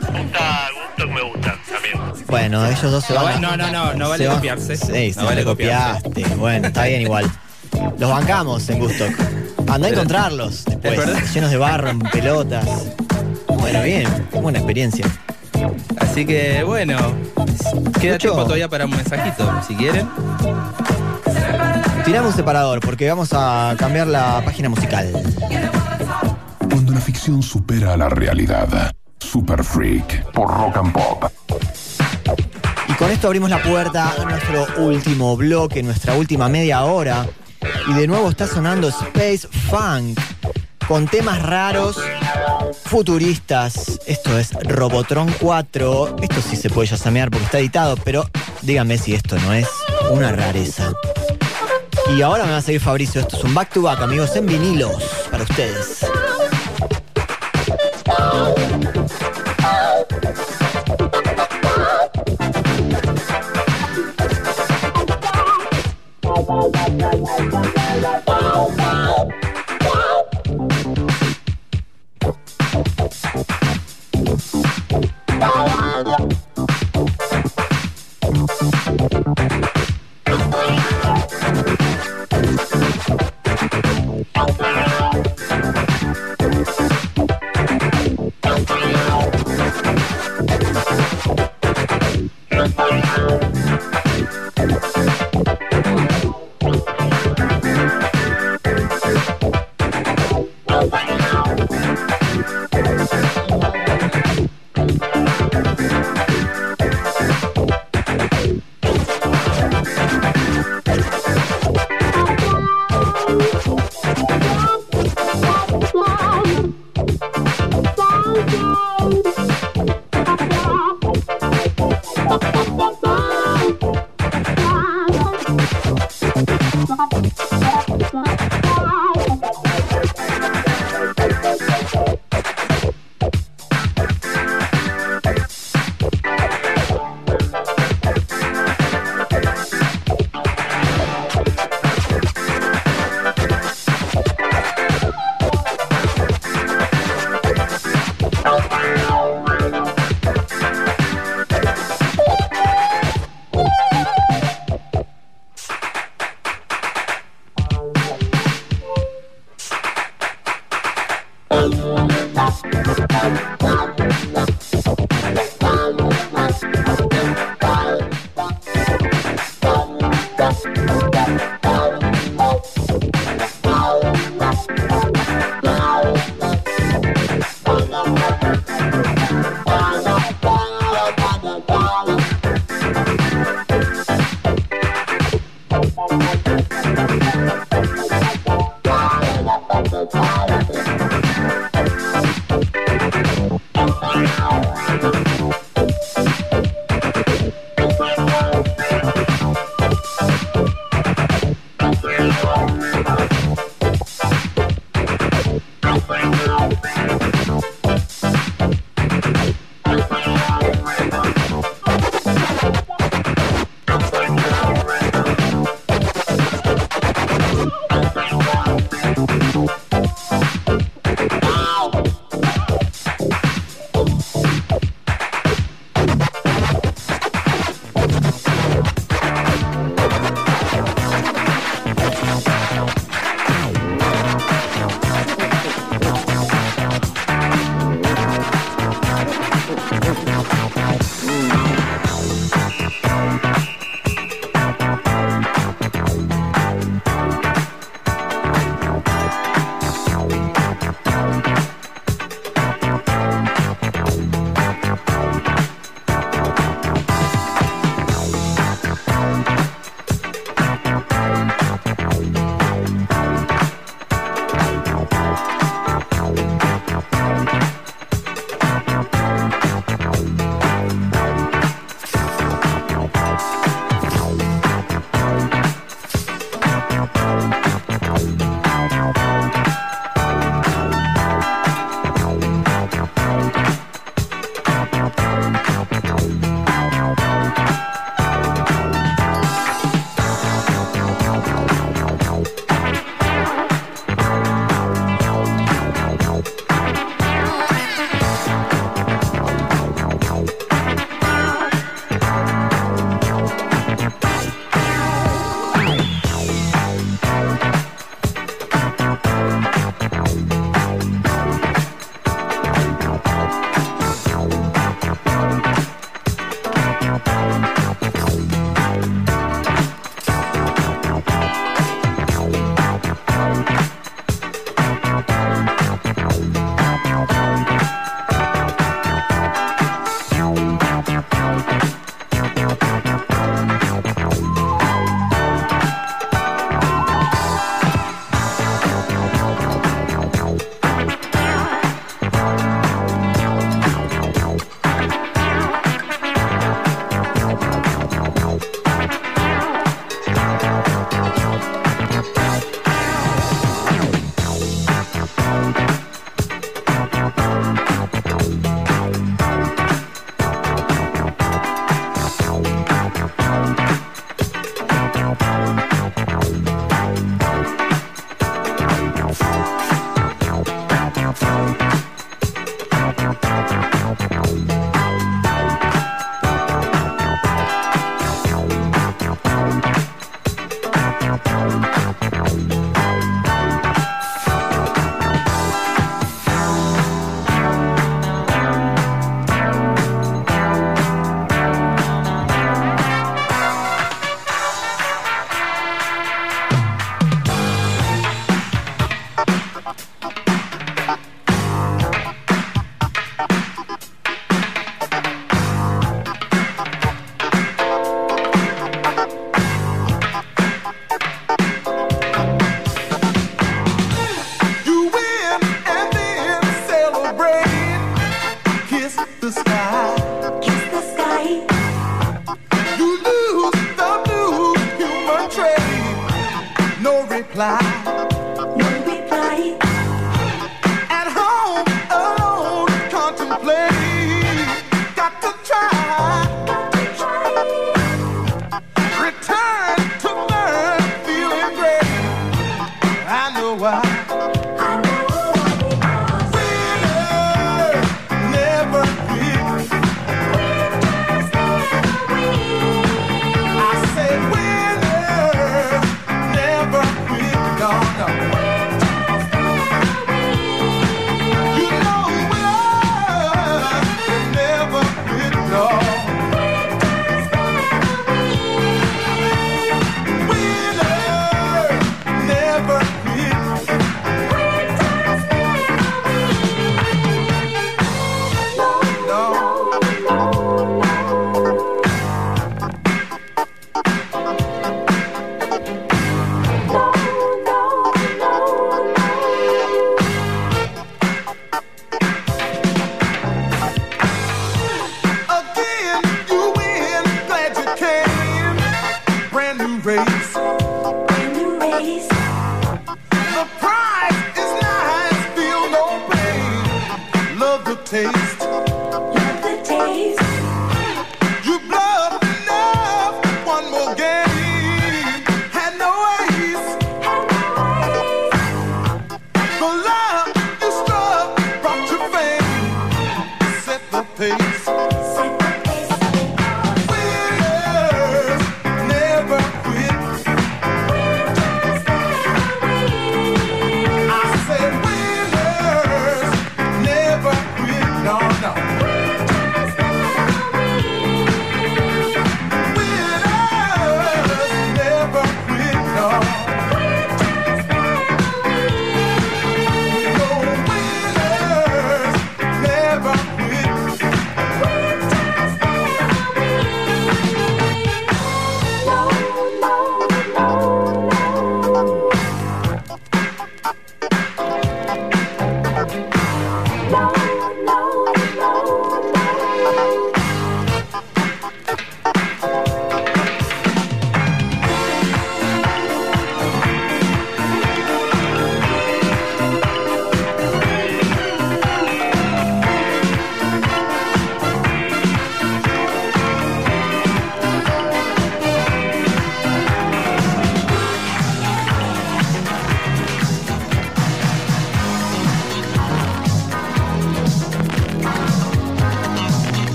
Gusto 0.00 1.06
me 1.06 1.22
gusta 1.22 1.56
también. 1.70 2.26
Bueno, 2.26 2.66
ellos 2.66 2.82
dos 2.90 3.04
se 3.04 3.14
No, 3.14 3.22
van. 3.22 3.44
a- 3.44 3.56
no, 3.56 3.56
no, 3.56 3.70
no, 3.70 3.94
no 3.94 4.08
vale 4.08 4.26
copiarse. 4.26 4.76
Sí, 4.76 5.12
No 5.16 5.24
vale 5.24 5.44
copiaste. 5.44 6.24
Bueno, 6.36 6.66
está 6.66 6.82
bien 6.86 7.02
igual. 7.02 7.30
Los 7.96 8.10
bancamos 8.10 8.68
en 8.70 8.80
Gusto. 8.80 9.04
Andá 9.68 9.86
a 9.86 9.90
encontrarlos 9.90 10.64
después, 10.64 11.32
llenos 11.32 11.50
de 11.52 11.56
barro, 11.58 11.90
en 11.90 12.00
pelotas. 12.00 12.66
Bueno, 13.62 13.80
bien, 13.84 14.28
buena 14.32 14.58
experiencia. 14.58 15.06
Así 16.00 16.26
que 16.26 16.64
bueno, 16.64 16.98
queda 18.00 18.14
Lucho. 18.14 18.18
tiempo 18.18 18.42
todavía 18.42 18.68
para 18.68 18.86
un 18.86 18.90
mensajito, 18.90 19.48
si 19.66 19.76
quieren. 19.76 20.08
Tiramos 22.04 22.32
un 22.32 22.36
separador 22.36 22.80
porque 22.80 23.08
vamos 23.08 23.30
a 23.32 23.76
cambiar 23.78 24.08
la 24.08 24.42
página 24.44 24.68
musical. 24.68 25.12
Cuando 26.58 26.92
la 26.92 27.00
ficción 27.00 27.40
supera 27.40 27.92
a 27.92 27.96
la 27.96 28.08
realidad. 28.08 28.90
Super 29.20 29.62
Freak 29.62 30.32
por 30.32 30.48
Rock 30.48 30.78
and 30.78 30.92
Pop. 30.92 31.24
Y 32.88 32.92
con 32.94 33.12
esto 33.12 33.28
abrimos 33.28 33.48
la 33.48 33.62
puerta 33.62 34.12
a 34.20 34.24
nuestro 34.24 34.66
último 34.78 35.36
bloque, 35.36 35.84
nuestra 35.84 36.16
última 36.16 36.48
media 36.48 36.82
hora. 36.82 37.26
Y 37.86 37.94
de 37.94 38.08
nuevo 38.08 38.28
está 38.28 38.48
sonando 38.48 38.88
Space 38.88 39.46
Funk 39.70 40.18
con 40.88 41.06
temas 41.06 41.40
raros, 41.40 41.96
futuristas. 42.84 44.00
Esto 44.06 44.38
es 44.38 44.52
Robotron 44.52 45.32
4. 45.40 46.16
Esto 46.22 46.42
sí 46.42 46.56
se 46.56 46.70
puede 46.70 46.88
yasamear 46.88 47.30
porque 47.30 47.44
está 47.44 47.58
editado, 47.58 47.96
pero 48.04 48.28
dígame 48.62 48.98
si 48.98 49.14
esto 49.14 49.38
no 49.40 49.52
es 49.52 49.68
una 50.10 50.32
rareza. 50.32 50.92
Y 52.16 52.22
ahora 52.22 52.44
me 52.44 52.52
va 52.52 52.58
a 52.58 52.62
seguir 52.62 52.80
Fabricio. 52.80 53.20
Esto 53.20 53.36
es 53.36 53.44
un 53.44 53.54
back 53.54 53.72
to 53.72 53.82
back, 53.82 54.00
amigos, 54.00 54.34
en 54.36 54.46
vinilos 54.46 55.02
para 55.30 55.44
ustedes. 55.44 56.06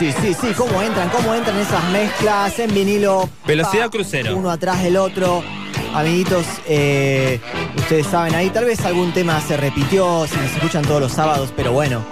Sí, 0.00 0.14
sí, 0.22 0.32
sí, 0.32 0.46
cómo 0.56 0.80
entran, 0.80 1.10
cómo 1.10 1.34
entran 1.34 1.58
esas 1.58 1.84
mezclas 1.90 2.58
en 2.58 2.72
vinilo. 2.72 3.28
Velocidad 3.46 3.84
pa, 3.84 3.90
crucero. 3.90 4.34
Uno 4.34 4.50
atrás 4.50 4.82
del 4.82 4.96
otro. 4.96 5.42
Amiguitos, 5.92 6.46
eh, 6.66 7.38
ustedes 7.76 8.06
saben 8.06 8.34
ahí, 8.34 8.48
tal 8.48 8.64
vez 8.64 8.82
algún 8.86 9.12
tema 9.12 9.38
se 9.42 9.58
repitió, 9.58 10.26
si 10.26 10.36
nos 10.36 10.52
escuchan 10.52 10.86
todos 10.86 11.02
los 11.02 11.12
sábados, 11.12 11.52
pero 11.54 11.72
bueno, 11.72 12.02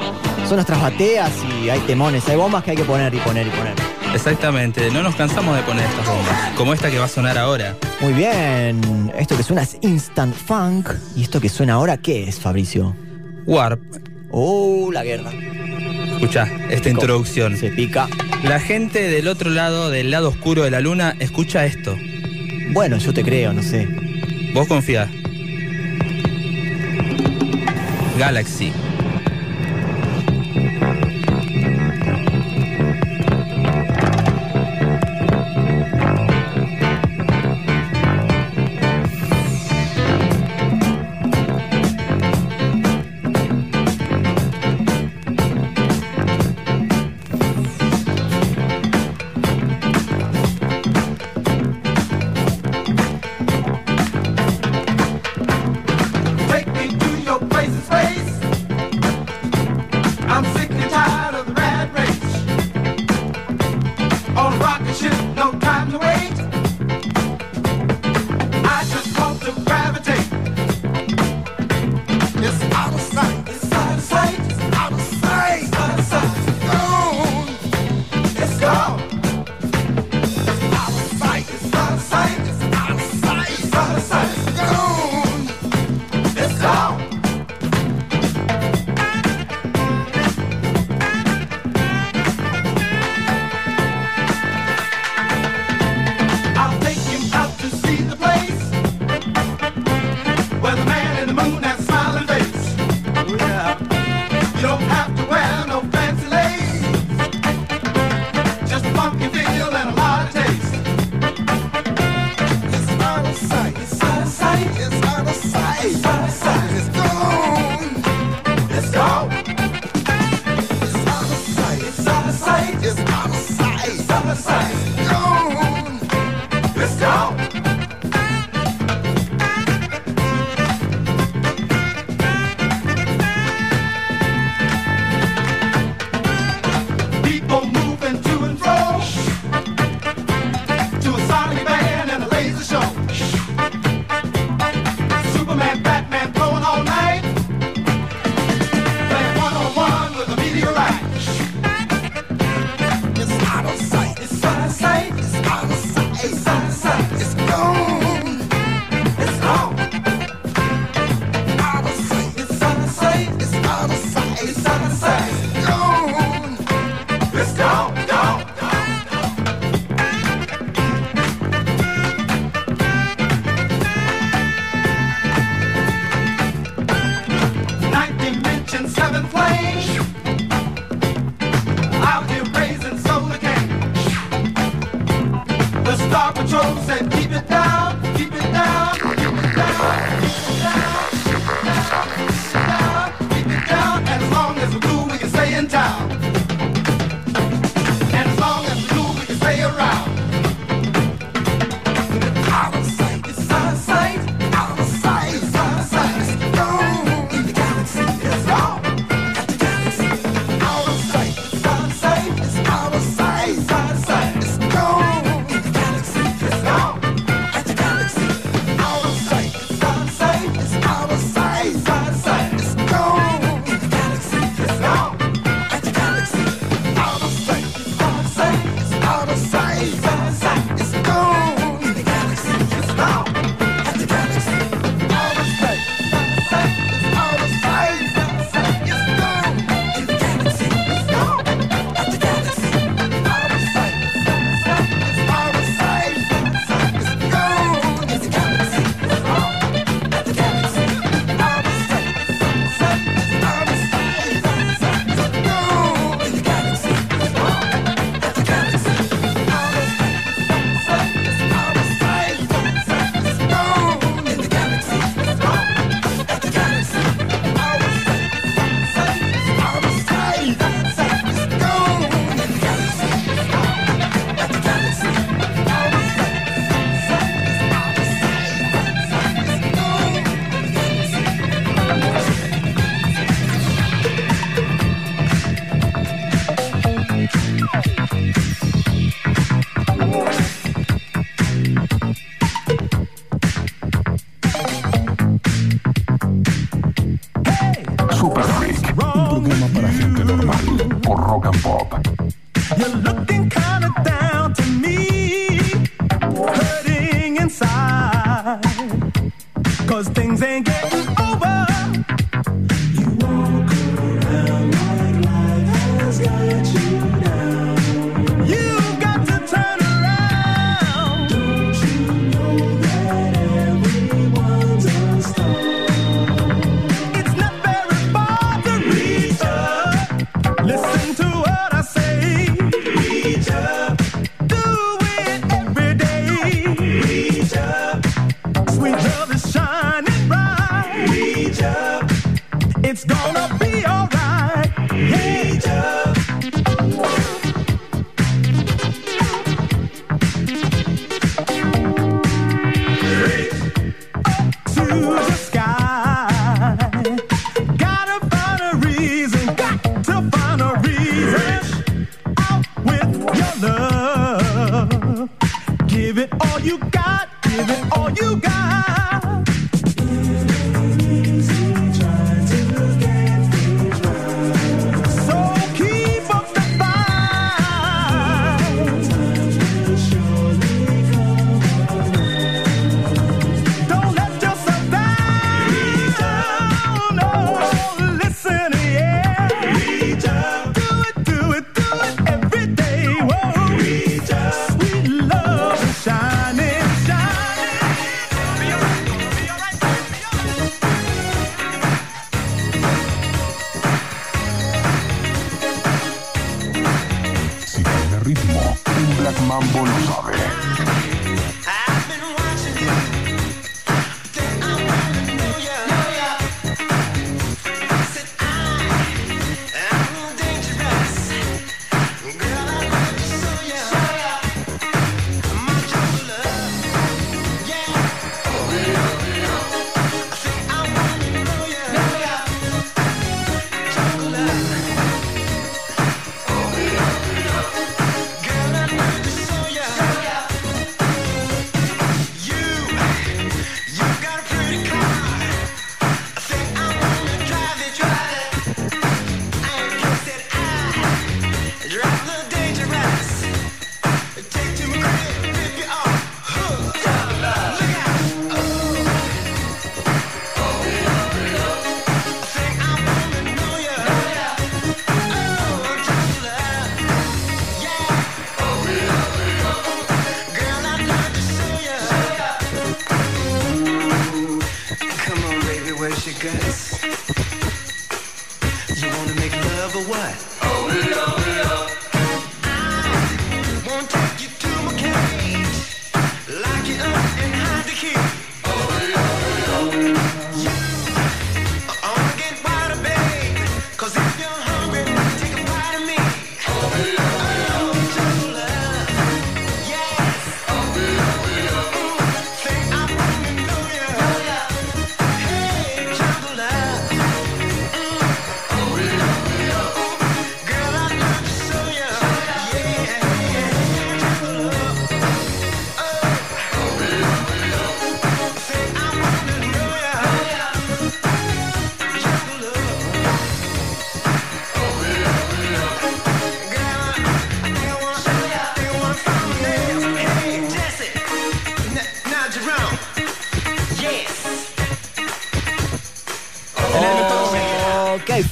son 0.47 0.57
nuestras 0.57 0.83
bateas 0.83 1.33
y 1.65 1.71
hay 1.71 1.81
temones, 1.81 2.29
hay 2.29 2.37
bombas 2.37 2.63
que 2.63 2.73
hay 2.73 2.77
que 2.77 2.85
poner 2.85 3.15
y 3.15 3.21
poner 3.21 3.47
y 3.47 3.51
poner. 3.51 3.75
Exactamente, 4.13 4.91
no 4.91 5.03
nos 5.03 5.15
cansamos 5.15 5.57
de 5.57 5.63
poner 5.63 5.87
estas 5.87 6.07
bombas, 6.07 6.53
como 6.59 6.75
esta 6.75 6.91
que 6.91 6.99
va 6.99 7.07
a 7.07 7.09
sonar 7.09 7.39
ahora. 7.39 7.75
Muy 8.01 8.13
bien, 8.13 9.13
esto 9.17 9.35
que 9.35 9.43
suena 9.43 9.63
es 9.63 9.79
Instant 9.81 10.35
Funk. 10.35 10.91
¿Y 11.17 11.23
esto 11.23 11.41
que 11.41 11.49
suena 11.49 11.75
ahora 11.75 11.97
qué 11.97 12.29
es, 12.29 12.39
Fabricio? 12.39 12.95
Warp. 13.47 13.81
Oh, 14.31 14.91
la 14.93 15.05
guerra. 15.05 15.31
Escucha 16.19 16.49
esta 16.69 16.91
introducción. 16.91 17.57
Se 17.57 17.71
pica. 17.71 18.09
La 18.43 18.59
gente 18.59 19.09
del 19.09 19.29
otro 19.29 19.51
lado, 19.51 19.89
del 19.89 20.11
lado 20.11 20.31
oscuro 20.31 20.65
de 20.65 20.71
la 20.73 20.81
luna, 20.81 21.15
escucha 21.21 21.65
esto. 21.65 21.97
Bueno, 22.73 22.99
yo 22.99 23.15
te 23.15 23.23
creo, 23.23 23.53
no 23.53 23.63
sé. 23.63 23.87
Vos 24.53 24.67
confía. 24.67 25.09
Galaxy. 28.19 28.73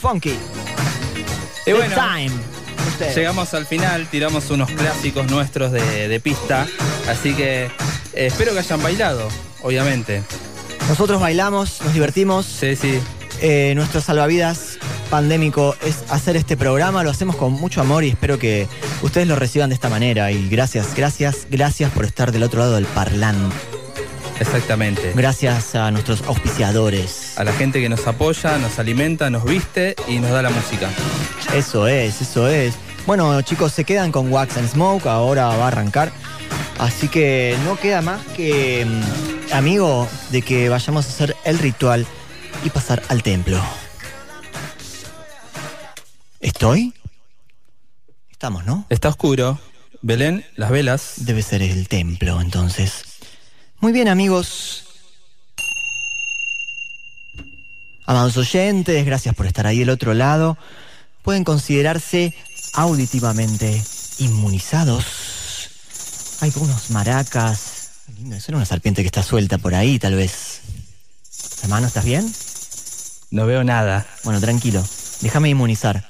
Funky. 0.06 0.34
Y 1.66 1.72
bueno, 1.72 1.94
time. 1.94 2.30
Ustedes. 2.88 3.16
llegamos 3.16 3.52
al 3.54 3.66
final, 3.66 4.06
tiramos 4.06 4.48
unos 4.50 4.70
clásicos 4.70 5.28
nuestros 5.28 5.72
de, 5.72 6.06
de 6.06 6.20
pista, 6.20 6.68
así 7.10 7.34
que 7.34 7.64
eh, 7.64 7.70
espero 8.12 8.52
que 8.52 8.60
hayan 8.60 8.80
bailado, 8.80 9.28
obviamente. 9.62 10.22
Nosotros 10.88 11.20
bailamos, 11.20 11.82
nos 11.82 11.92
divertimos. 11.92 12.46
Sí, 12.46 12.76
sí. 12.76 13.00
Eh, 13.40 13.72
nuestro 13.74 14.00
salvavidas 14.00 14.78
pandémico 15.10 15.74
es 15.84 16.04
hacer 16.08 16.36
este 16.36 16.56
programa, 16.56 17.02
lo 17.02 17.10
hacemos 17.10 17.34
con 17.34 17.52
mucho 17.52 17.80
amor 17.80 18.04
y 18.04 18.10
espero 18.10 18.38
que 18.38 18.68
ustedes 19.02 19.26
lo 19.26 19.34
reciban 19.34 19.70
de 19.70 19.74
esta 19.74 19.88
manera. 19.88 20.30
Y 20.30 20.48
gracias, 20.48 20.94
gracias, 20.94 21.48
gracias 21.50 21.90
por 21.90 22.04
estar 22.04 22.30
del 22.30 22.44
otro 22.44 22.60
lado 22.60 22.76
del 22.76 22.86
parlante. 22.86 23.56
Exactamente. 24.38 25.12
Gracias 25.16 25.74
a 25.74 25.90
nuestros 25.90 26.22
auspiciadores. 26.22 27.25
A 27.36 27.44
la 27.44 27.52
gente 27.52 27.80
que 27.80 27.88
nos 27.88 28.06
apoya, 28.06 28.56
nos 28.58 28.78
alimenta, 28.78 29.28
nos 29.28 29.44
viste 29.44 29.94
y 30.08 30.18
nos 30.18 30.30
da 30.30 30.42
la 30.42 30.50
música. 30.50 30.90
Eso 31.54 31.86
es, 31.86 32.22
eso 32.22 32.48
es. 32.48 32.74
Bueno, 33.06 33.40
chicos, 33.42 33.72
se 33.72 33.84
quedan 33.84 34.10
con 34.10 34.32
Wax 34.32 34.56
and 34.56 34.68
Smoke, 34.70 35.06
ahora 35.06 35.48
va 35.48 35.64
a 35.64 35.68
arrancar. 35.68 36.10
Así 36.78 37.08
que 37.08 37.56
no 37.64 37.78
queda 37.78 38.00
más 38.00 38.24
que, 38.36 38.86
mm, 38.86 39.52
amigo, 39.52 40.08
de 40.30 40.42
que 40.42 40.68
vayamos 40.68 41.06
a 41.06 41.08
hacer 41.08 41.36
el 41.44 41.58
ritual 41.58 42.06
y 42.64 42.70
pasar 42.70 43.02
al 43.08 43.22
templo. 43.22 43.60
¿Estoy? 46.40 46.94
Estamos, 48.30 48.64
¿no? 48.64 48.86
Está 48.88 49.08
oscuro. 49.08 49.58
Belén, 50.00 50.44
las 50.56 50.70
velas. 50.70 51.14
Debe 51.18 51.42
ser 51.42 51.62
el 51.62 51.88
templo, 51.88 52.40
entonces. 52.40 53.04
Muy 53.80 53.92
bien, 53.92 54.08
amigos. 54.08 54.85
Amados 58.08 58.36
oyentes, 58.36 59.04
gracias 59.04 59.34
por 59.34 59.46
estar 59.46 59.66
ahí 59.66 59.80
del 59.80 59.90
otro 59.90 60.14
lado. 60.14 60.56
Pueden 61.22 61.42
considerarse 61.42 62.34
auditivamente 62.74 63.82
inmunizados. 64.18 65.04
Hay 66.40 66.52
unos 66.54 66.90
maracas. 66.90 67.90
Qué 68.06 68.12
lindo, 68.12 68.36
Eso 68.36 68.52
era 68.52 68.58
una 68.58 68.66
serpiente 68.66 69.02
que 69.02 69.08
está 69.08 69.24
suelta 69.24 69.58
por 69.58 69.74
ahí, 69.74 69.98
tal 69.98 70.14
vez. 70.14 70.60
Hermano, 71.64 71.88
¿estás 71.88 72.04
bien? 72.04 72.32
No 73.32 73.44
veo 73.44 73.64
nada. 73.64 74.06
Bueno, 74.22 74.40
tranquilo. 74.40 74.84
Déjame 75.20 75.48
inmunizar. 75.48 76.08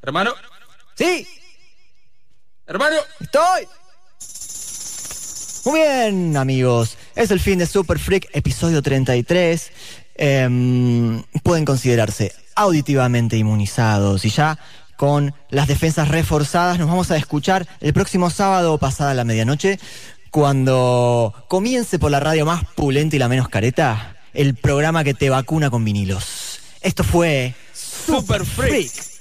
Hermano. 0.00 0.32
¡Sí! 0.94 1.26
Hermano. 2.66 2.96
¡Estoy! 3.20 3.68
Muy 5.66 5.78
bien, 5.78 6.36
amigos. 6.38 6.96
Es 7.14 7.30
el 7.30 7.38
fin 7.38 7.58
de 7.58 7.66
Super 7.66 7.98
Freak, 7.98 8.30
episodio 8.32 8.80
33. 8.80 9.70
Em, 10.24 11.20
pueden 11.42 11.64
considerarse 11.64 12.32
auditivamente 12.54 13.36
inmunizados 13.36 14.24
y 14.24 14.30
ya 14.30 14.56
con 14.94 15.34
las 15.50 15.66
defensas 15.66 16.06
reforzadas 16.06 16.78
nos 16.78 16.86
vamos 16.86 17.10
a 17.10 17.16
escuchar 17.16 17.66
el 17.80 17.92
próximo 17.92 18.30
sábado 18.30 18.78
pasada 18.78 19.14
la 19.14 19.24
medianoche 19.24 19.80
cuando 20.30 21.34
comience 21.48 21.98
por 21.98 22.12
la 22.12 22.20
radio 22.20 22.46
más 22.46 22.62
pulenta 22.76 23.16
y 23.16 23.18
la 23.18 23.28
menos 23.28 23.48
careta 23.48 24.16
el 24.32 24.54
programa 24.54 25.02
que 25.02 25.14
te 25.14 25.28
vacuna 25.28 25.70
con 25.70 25.84
vinilos. 25.84 26.60
Esto 26.82 27.02
fue 27.02 27.56
Super 27.74 28.46
Freak. 28.46 29.11